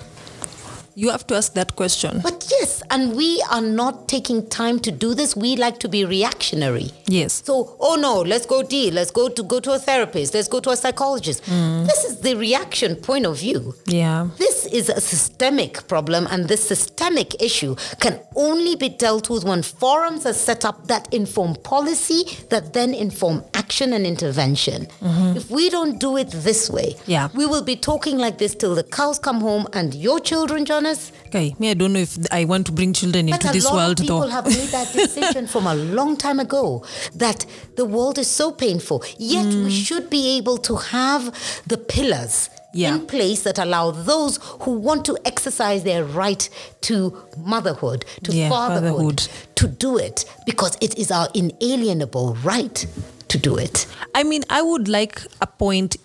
You 0.97 1.11
have 1.11 1.27
to 1.27 1.35
ask 1.35 1.53
that 1.53 1.75
question. 1.75 2.19
But 2.23 2.47
yes, 2.49 2.81
and 2.89 3.15
we 3.15 3.43
are 3.51 3.61
not 3.61 4.07
taking 4.09 4.49
time 4.49 4.79
to 4.79 4.91
do 4.91 5.13
this. 5.13 5.35
We 5.35 5.55
like 5.55 5.77
to 5.81 5.87
be 5.87 6.03
reactionary. 6.05 6.89
Yes. 7.05 7.43
So, 7.45 7.75
oh 7.79 7.95
no, 8.01 8.21
let's 8.21 8.47
go 8.47 8.63
deal. 8.63 8.95
Let's 8.95 9.11
go 9.11 9.29
to 9.29 9.43
go 9.43 9.59
to 9.59 9.73
a 9.73 9.77
therapist. 9.79 10.33
Let's 10.33 10.47
go 10.47 10.59
to 10.59 10.71
a 10.71 10.75
psychologist. 10.75 11.43
Mm. 11.43 11.85
This 11.85 12.03
is 12.03 12.21
the 12.21 12.33
reaction 12.35 12.95
point 12.95 13.27
of 13.27 13.37
view. 13.37 13.75
Yeah. 13.85 14.29
This 14.39 14.65
is 14.65 14.89
a 14.89 14.99
systemic 14.99 15.87
problem, 15.87 16.27
and 16.31 16.47
this 16.47 16.67
systemic 16.67 17.39
issue 17.43 17.75
can 17.99 18.19
only 18.35 18.75
be 18.75 18.89
dealt 18.89 19.29
with 19.29 19.43
when 19.45 19.61
forums 19.61 20.25
are 20.25 20.33
set 20.33 20.65
up 20.65 20.87
that 20.87 21.13
inform 21.13 21.57
policy, 21.57 22.23
that 22.49 22.73
then 22.73 22.95
inform 22.95 23.43
action 23.53 23.93
and 23.93 24.03
intervention. 24.07 24.87
Mm-hmm. 25.01 25.37
If 25.37 25.51
we 25.51 25.69
don't 25.69 25.99
do 25.99 26.17
it 26.17 26.31
this 26.31 26.71
way, 26.71 26.95
Yeah. 27.05 27.29
we 27.35 27.45
will 27.45 27.63
be 27.63 27.75
talking 27.75 28.17
like 28.17 28.39
this 28.39 28.55
till 28.55 28.73
the 28.73 28.83
cows 28.83 29.19
come 29.19 29.41
home, 29.41 29.67
and 29.73 29.93
your 29.93 30.19
children, 30.19 30.65
Jonas, 30.87 31.11
Okay. 31.27 31.55
Me, 31.59 31.69
I 31.71 31.73
don't 31.73 31.91
know 31.93 31.99
if 31.99 32.17
I 32.31 32.45
want 32.45 32.65
to 32.67 32.71
bring 32.71 32.93
children 32.93 33.25
but 33.27 33.35
into 33.35 33.49
a 33.49 33.53
this 33.53 33.65
lot 33.65 33.75
world 33.75 33.99
of 33.99 34.03
people 34.05 34.21
though. 34.21 34.27
have 34.27 34.45
made 34.45 34.69
that 34.69 34.93
decision 34.93 35.45
from 35.47 35.67
a 35.67 35.75
long 35.97 36.15
time 36.15 36.39
ago 36.39 36.85
that 37.15 37.45
the 37.75 37.85
world 37.85 38.17
is 38.17 38.27
so 38.27 38.51
painful. 38.51 39.03
Yet 39.17 39.45
we 39.45 39.69
mm. 39.69 39.85
should 39.85 40.09
be 40.09 40.37
able 40.37 40.57
to 40.59 40.75
have 40.77 41.23
the 41.67 41.77
pillars 41.77 42.49
Yeah. 42.73 42.95
in 42.95 43.05
place 43.07 43.43
that 43.43 43.59
allow 43.59 43.91
those 43.91 44.39
who 44.61 44.71
want 44.71 45.03
to 45.05 45.17
exercise 45.25 45.83
their 45.83 46.03
right 46.05 46.49
to 46.81 47.17
motherhood, 47.37 48.05
to 48.23 48.31
Yeah, 48.31 48.49
fatherhood, 48.49 49.19
fatherhood. 49.19 49.27
to 49.55 49.67
do 49.67 49.97
it 49.97 50.25
because 50.45 50.77
it 50.79 50.97
is 50.97 51.11
our 51.11 51.27
inalienable 51.33 52.35
right 52.43 52.85
to 53.27 53.37
do 53.37 53.57
it. 53.57 53.85
I 54.15 54.23
mean, 54.23 54.43
I 54.49 54.61
would 54.61 54.87
like 54.87 55.21
a 55.41 55.47
point, 55.47 55.97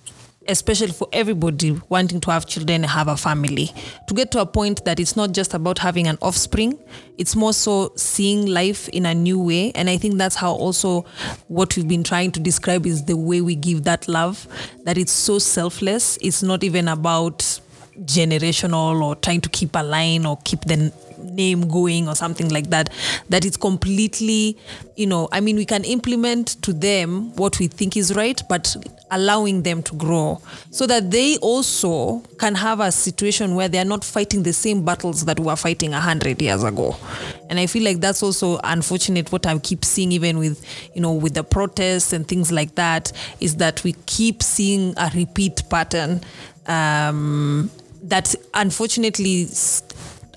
especially 0.48 0.92
for 0.92 1.08
everybody 1.12 1.80
wanting 1.88 2.20
to 2.20 2.30
have 2.30 2.46
children 2.46 2.82
and 2.82 2.90
have 2.90 3.08
a 3.08 3.16
family, 3.16 3.70
to 4.08 4.14
get 4.14 4.30
to 4.32 4.40
a 4.40 4.46
point 4.46 4.84
that 4.84 5.00
it's 5.00 5.16
not 5.16 5.32
just 5.32 5.54
about 5.54 5.78
having 5.78 6.06
an 6.06 6.18
offspring, 6.22 6.78
it's 7.18 7.36
more 7.36 7.52
so 7.52 7.92
seeing 7.96 8.46
life 8.46 8.88
in 8.88 9.06
a 9.06 9.14
new 9.14 9.38
way. 9.38 9.72
And 9.74 9.88
I 9.88 9.96
think 9.96 10.18
that's 10.18 10.36
how 10.36 10.52
also 10.52 11.04
what 11.48 11.76
we've 11.76 11.88
been 11.88 12.04
trying 12.04 12.32
to 12.32 12.40
describe 12.40 12.86
is 12.86 13.04
the 13.04 13.16
way 13.16 13.40
we 13.40 13.54
give 13.54 13.84
that 13.84 14.08
love, 14.08 14.46
that 14.84 14.98
it's 14.98 15.12
so 15.12 15.38
selfless. 15.38 16.18
It's 16.20 16.42
not 16.42 16.64
even 16.64 16.88
about 16.88 17.60
generational 18.04 19.02
or 19.02 19.14
trying 19.16 19.42
to 19.42 19.48
keep 19.50 19.76
a 19.76 19.82
line 19.82 20.24
or 20.24 20.38
keep 20.44 20.62
the 20.62 20.92
name 21.24 21.68
going 21.68 22.08
or 22.08 22.14
something 22.14 22.48
like 22.48 22.70
that 22.70 22.90
that 23.28 23.44
it's 23.44 23.56
completely 23.56 24.56
you 24.96 25.06
know 25.06 25.28
i 25.32 25.40
mean 25.40 25.56
we 25.56 25.64
can 25.64 25.84
implement 25.84 26.60
to 26.62 26.72
them 26.72 27.34
what 27.36 27.58
we 27.58 27.66
think 27.66 27.96
is 27.96 28.14
right 28.14 28.42
but 28.48 28.76
allowing 29.12 29.62
them 29.62 29.82
to 29.82 29.94
grow 29.94 30.40
so 30.70 30.86
that 30.86 31.10
they 31.10 31.36
also 31.38 32.20
can 32.38 32.54
have 32.54 32.80
a 32.80 32.90
situation 32.90 33.54
where 33.54 33.68
they're 33.68 33.84
not 33.84 34.02
fighting 34.02 34.42
the 34.42 34.52
same 34.52 34.84
battles 34.84 35.26
that 35.26 35.38
we 35.38 35.46
were 35.46 35.56
fighting 35.56 35.92
a 35.92 36.00
hundred 36.00 36.40
years 36.40 36.64
ago. 36.64 36.96
And 37.50 37.60
i 37.60 37.66
feel 37.66 37.84
like 37.84 38.00
that's 38.00 38.22
also 38.22 38.58
unfortunate 38.64 39.30
what 39.30 39.46
i 39.46 39.58
keep 39.58 39.84
seeing 39.84 40.12
even 40.12 40.38
with 40.38 40.64
you 40.94 41.02
know 41.02 41.12
with 41.12 41.34
the 41.34 41.44
protests 41.44 42.12
and 42.12 42.26
things 42.26 42.50
like 42.50 42.74
that 42.76 43.12
is 43.40 43.56
that 43.56 43.84
we 43.84 43.92
keep 44.06 44.42
seeing 44.42 44.94
a 44.96 45.10
repeat 45.14 45.62
pattern 45.68 46.22
um, 46.66 47.70
that 48.04 48.34
unfortunately 48.54 49.46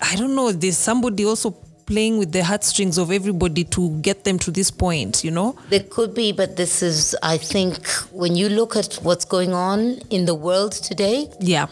I 0.02 0.16
don't 0.16 0.34
know. 0.34 0.52
There's 0.52 0.76
somebody 0.78 1.24
also 1.24 1.50
playing 1.86 2.18
with 2.18 2.32
the 2.32 2.42
heartstrings 2.42 2.98
of 2.98 3.12
everybody 3.12 3.62
to 3.64 3.90
get 4.00 4.24
them 4.24 4.38
to 4.40 4.50
this 4.50 4.70
point, 4.72 5.22
you 5.22 5.30
know? 5.30 5.56
There 5.70 5.84
could 5.88 6.14
be, 6.14 6.32
but 6.32 6.56
this 6.56 6.82
is, 6.82 7.14
I 7.22 7.38
think, 7.38 7.86
when 8.10 8.34
you 8.34 8.48
look 8.48 8.74
at 8.76 8.94
what's 9.02 9.24
going 9.24 9.52
on 9.54 9.98
in 10.10 10.24
the 10.24 10.34
world 10.34 10.72
today, 10.72 11.30
Yeah. 11.40 11.66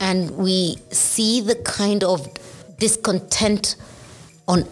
and 0.00 0.30
we 0.38 0.78
see 0.90 1.40
the 1.42 1.54
kind 1.56 2.02
of 2.02 2.26
discontent 2.78 3.76
on 4.48 4.64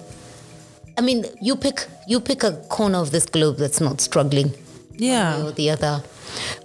I 0.99 1.03
mean, 1.03 1.25
you 1.41 1.57
pick 1.57 1.87
you 2.07 2.21
pick 2.21 2.43
a 2.43 2.53
corner 2.69 2.99
of 2.99 3.11
this 3.11 3.25
globe 3.25 3.57
that's 3.57 3.81
not 3.81 4.01
struggling 4.01 4.53
Yeah. 4.99 5.43
or 5.45 5.53
the 5.53 5.71
other. 5.71 6.03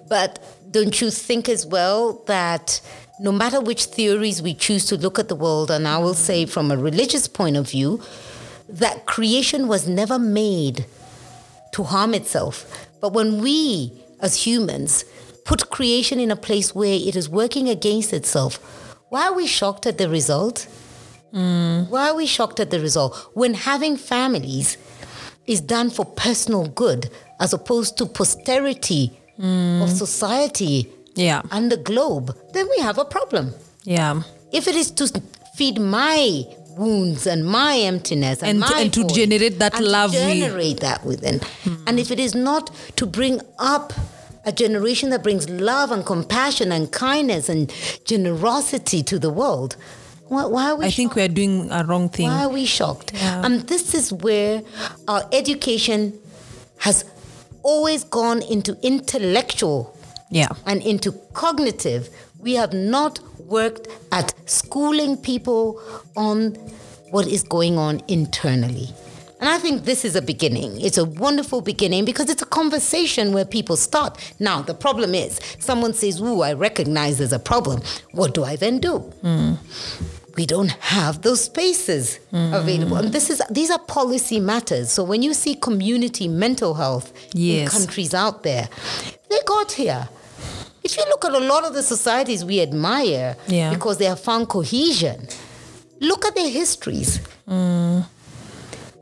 But 0.10 0.40
don't 0.72 1.00
you 1.00 1.10
think 1.10 1.48
as 1.48 1.66
well 1.66 2.22
that 2.28 2.82
no 3.20 3.32
matter 3.32 3.62
which 3.62 3.86
theories 3.86 4.42
we 4.42 4.54
choose 4.54 4.86
to 4.88 4.98
look 4.98 5.18
at 5.18 5.30
the 5.30 5.36
world, 5.36 5.72
and 5.72 5.88
I 5.88 5.98
will 6.00 6.14
say 6.14 6.46
from 6.46 6.72
a 6.72 6.78
religious 6.78 7.28
point 7.28 7.56
of 7.56 7.70
view, 7.70 8.02
that 8.68 9.06
creation 9.06 9.68
was 9.68 9.88
never 9.88 10.20
made 10.20 10.86
to 11.74 11.84
harm 11.84 12.14
itself. 12.14 12.88
But 13.02 13.14
when 13.14 13.42
we 13.42 13.94
as 14.22 14.46
humans 14.46 15.06
put 15.46 15.70
creation 15.70 16.20
in 16.20 16.32
a 16.32 16.36
place 16.36 16.74
where 16.74 16.94
it 16.94 17.16
is 17.16 17.30
working 17.30 17.70
against 17.70 18.14
itself, 18.14 18.58
why 19.10 19.28
are 19.28 19.34
we 19.34 19.48
shocked 19.48 19.86
at 19.86 19.98
the 19.98 20.10
result? 20.10 20.68
Hmm. 21.32 21.84
Why 21.90 22.10
are 22.10 22.16
we 22.16 22.26
shocked 22.26 22.60
at 22.60 22.72
the 22.72 22.80
result? 22.80 23.16
When 23.34 23.54
having 23.54 23.98
families 23.98 24.78
is 25.46 25.62
done 25.62 25.90
for 25.90 26.06
personal 26.06 26.68
good 26.68 27.10
as 27.40 27.54
opposed 27.54 27.98
to 27.98 28.06
posterity 28.06 29.08
hmm. 29.38 29.82
of 29.82 29.90
society 29.90 30.90
Yeah. 31.16 31.42
and 31.52 31.72
the 31.72 31.78
globe, 31.78 32.36
then 32.54 32.68
we 32.76 32.82
have 32.84 32.98
a 32.98 33.06
problem. 33.06 33.54
Yeah. 33.84 34.22
If 34.52 34.68
it 34.68 34.76
is 34.76 34.92
to 34.92 35.22
feed 35.56 35.80
my 35.80 36.44
wounds 36.78 37.26
and 37.26 37.46
my 37.46 37.78
emptiness 37.78 38.42
and, 38.44 38.50
And- 38.50 38.60
my 38.60 38.82
and 38.82 38.94
to 38.94 39.02
void, 39.02 39.14
generate 39.14 39.60
that 39.60 39.76
and 39.76 39.86
to 39.86 39.90
love 39.92 40.12
we- 40.12 40.18
generate 40.42 40.80
that 40.82 41.06
within, 41.06 41.40
and 41.88 42.00
if 42.00 42.12
it 42.12 42.20
is 42.20 42.36
not 42.36 42.70
to 42.98 43.06
bring 43.06 43.40
up 43.60 43.94
a 44.46 44.52
generation 44.52 45.10
that 45.10 45.24
brings 45.24 45.50
love 45.50 45.92
and 45.92 46.06
compassion 46.06 46.72
and 46.72 46.92
kindness 46.92 47.50
and 47.50 47.72
generosity 48.06 49.02
to 49.04 49.18
the 49.18 49.30
world, 49.30 49.76
why, 50.28 50.46
why 50.46 50.72
are 50.72 50.76
we? 50.76 50.86
I 50.86 50.92
think 50.92 51.16
we 51.16 51.22
are 51.22 51.28
doing 51.28 51.72
a 51.72 51.84
wrong 51.86 52.10
thing. 52.10 52.28
Why 52.28 52.44
are 52.46 52.50
we 52.50 52.66
shocked? 52.66 53.14
Yeah. 53.14 53.46
And 53.46 53.62
this 53.68 53.94
is 53.96 54.12
where 54.12 54.62
our 55.08 55.28
education 55.32 56.20
has 56.80 57.06
always 57.64 58.04
gone 58.04 58.42
into 58.44 58.78
intellectual 58.84 59.95
Yeah. 60.36 60.50
and 60.66 60.82
into 60.82 61.12
cognitive. 61.34 62.10
We 62.40 62.56
have 62.56 62.74
not 62.74 63.20
worked 63.40 63.88
at 64.12 64.34
schooling 64.50 65.16
people 65.18 65.82
on 66.18 66.56
what 67.12 67.26
is 67.28 67.44
going 67.44 67.78
on 67.78 68.02
internally. 68.08 68.90
And 69.40 69.50
I 69.50 69.58
think 69.60 69.84
this 69.86 70.04
is 70.06 70.16
a 70.16 70.22
beginning. 70.22 70.80
It's 70.82 70.98
a 70.98 71.06
wonderful 71.06 71.62
beginning 71.62 72.06
because 72.06 72.30
it's 72.30 72.42
a 72.42 72.46
conversation 72.48 73.34
where 73.34 73.46
people 73.46 73.78
start. 73.78 74.18
Now, 74.40 74.62
the 74.62 74.74
problem 74.74 75.14
is 75.14 75.40
someone 75.60 75.94
says, 75.94 76.22
Ooh, 76.22 76.42
I 76.42 76.54
recognize 76.54 77.18
there's 77.18 77.34
a 77.34 77.40
problem. 77.40 77.82
What 78.12 78.34
do 78.34 78.44
I 78.44 78.56
then 78.56 78.80
do? 78.80 79.14
we 80.38 80.46
don't 80.46 80.72
have 80.98 81.22
those 81.22 81.46
spaces 81.46 82.20
available. 82.34 82.98
And 82.98 83.14
this 83.14 83.30
is 83.30 83.42
these 83.50 83.72
are 83.72 83.80
policy 83.80 84.40
matters. 84.40 84.92
So 84.92 85.02
when 85.04 85.22
you 85.22 85.34
see 85.34 85.56
community 85.56 86.28
mental 86.28 86.74
health 86.74 87.14
in 87.34 87.68
countries 87.70 88.14
out 88.14 88.44
there, 88.44 88.68
they 89.30 89.40
got 89.46 89.72
here. 89.74 90.10
If 90.86 90.98
you 90.98 91.04
look 91.10 91.26
at 91.26 91.34
a 91.34 91.40
lot 91.54 91.64
of 91.66 91.74
the 91.74 91.82
societies 91.82 92.46
we 92.46 92.62
admire 92.62 93.36
Yeah. 93.48 93.72
because 93.76 93.98
they 93.98 94.06
have 94.06 94.20
found 94.20 94.48
cohesion, 94.50 95.28
look 96.00 96.26
at 96.26 96.36
their 96.36 96.50
histories. 96.50 97.20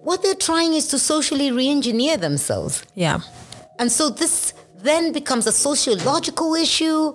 What 0.08 0.22
they're 0.24 0.44
trying 0.50 0.74
is 0.74 0.88
to 0.88 0.98
socially 1.00 1.52
re-engineer 1.52 2.16
themselves. 2.18 2.84
Yeah. 2.96 3.20
And 3.80 3.92
so 3.92 4.10
this 4.10 4.54
then 4.90 5.12
becomes 5.12 5.46
a 5.48 5.52
sociological 5.52 6.56
issue, 6.56 7.14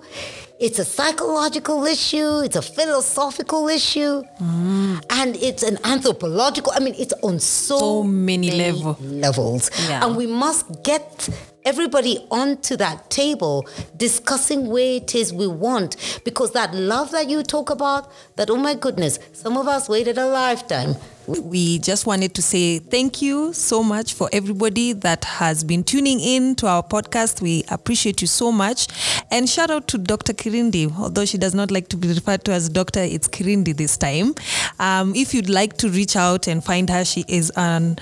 it's 0.59 0.77
a 0.79 0.85
psychological 0.85 1.85
issue, 1.85 2.39
it's 2.41 2.55
a 2.55 2.61
philosophical 2.61 3.69
issue, 3.69 4.23
and 4.39 5.35
it's 5.37 5.63
an 5.63 5.77
anthropological. 5.83 6.71
I 6.75 6.79
mean, 6.79 6.95
it's 6.97 7.13
on 7.23 7.39
so, 7.39 7.77
So 7.79 8.03
many 8.03 8.51
level. 8.51 8.97
levels. 9.01 9.69
Yeah. 9.87 10.05
And 10.05 10.15
we 10.17 10.27
must 10.27 10.83
get 10.83 11.29
everybody 11.65 12.25
onto 12.31 12.75
that 12.77 13.09
table 13.09 13.67
discussing 13.97 14.67
where 14.69 14.95
it 14.95 15.13
is 15.15 15.31
we 15.33 15.45
want 15.47 16.21
because 16.23 16.51
that 16.51 16.73
love 16.73 17.11
that 17.11 17.29
you 17.29 17.43
talk 17.43 17.69
about 17.69 18.09
that 18.37 18.49
oh 18.49 18.55
my 18.55 18.73
goodness 18.73 19.19
some 19.33 19.57
of 19.57 19.67
us 19.67 19.89
waited 19.89 20.17
a 20.17 20.25
lifetime 20.25 20.95
we 21.29 21.77
just 21.79 22.07
wanted 22.07 22.33
to 22.33 22.41
say 22.41 22.79
thank 22.79 23.21
you 23.21 23.53
so 23.53 23.83
much 23.83 24.13
for 24.13 24.29
everybody 24.33 24.93
that 24.93 25.23
has 25.25 25.63
been 25.63 25.83
tuning 25.83 26.19
in 26.19 26.55
to 26.55 26.67
our 26.67 26.81
podcast. 26.81 27.41
We 27.41 27.63
appreciate 27.69 28.21
you 28.21 28.27
so 28.27 28.51
much. 28.51 28.87
And 29.29 29.47
shout 29.47 29.69
out 29.69 29.87
to 29.89 29.97
Dr. 29.99 30.33
Kirindi, 30.33 30.91
although 30.97 31.25
she 31.25 31.37
does 31.37 31.53
not 31.53 31.69
like 31.69 31.87
to 31.89 31.97
be 31.97 32.07
referred 32.07 32.43
to 32.45 32.51
as 32.51 32.67
doctor, 32.69 33.01
it's 33.01 33.27
Kirindi 33.27 33.77
this 33.77 33.97
time. 33.97 34.33
Um, 34.79 35.13
if 35.15 35.33
you'd 35.33 35.49
like 35.49 35.77
to 35.77 35.89
reach 35.89 36.15
out 36.15 36.47
and 36.47 36.63
find 36.63 36.89
her, 36.89 37.05
she 37.05 37.25
is 37.27 37.51
on, 37.51 37.97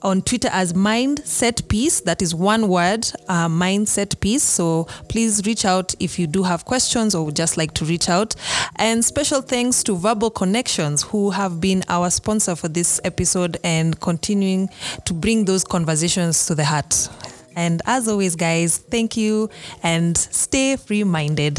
on 0.00 0.22
Twitter 0.22 0.48
as 0.50 0.72
Mindset 0.72 1.68
Peace. 1.68 2.00
That 2.00 2.22
is 2.22 2.34
one 2.34 2.68
word, 2.68 3.06
uh, 3.28 3.48
Mindset 3.48 4.20
Peace. 4.20 4.42
So 4.42 4.84
please 5.08 5.42
reach 5.44 5.66
out 5.66 5.94
if 6.00 6.18
you 6.18 6.26
do 6.26 6.44
have 6.44 6.64
questions 6.64 7.14
or 7.14 7.26
would 7.26 7.36
just 7.36 7.58
like 7.58 7.74
to 7.74 7.84
reach 7.84 8.08
out. 8.08 8.34
And 8.76 9.04
special 9.04 9.42
thanks 9.42 9.82
to 9.84 9.96
Verbal 9.96 10.30
Connections, 10.30 11.02
who 11.02 11.30
have 11.30 11.60
been 11.60 11.84
our 11.88 12.08
sponsor 12.08 12.56
for 12.56 12.69
this 12.74 13.00
episode 13.04 13.58
and 13.64 13.98
continuing 14.00 14.68
to 15.04 15.14
bring 15.14 15.44
those 15.44 15.64
conversations 15.64 16.46
to 16.46 16.54
the 16.54 16.64
heart. 16.64 17.08
And 17.56 17.82
as 17.86 18.08
always, 18.08 18.36
guys, 18.36 18.78
thank 18.78 19.16
you 19.16 19.50
and 19.82 20.16
stay 20.16 20.76
free 20.76 21.04
minded. 21.04 21.58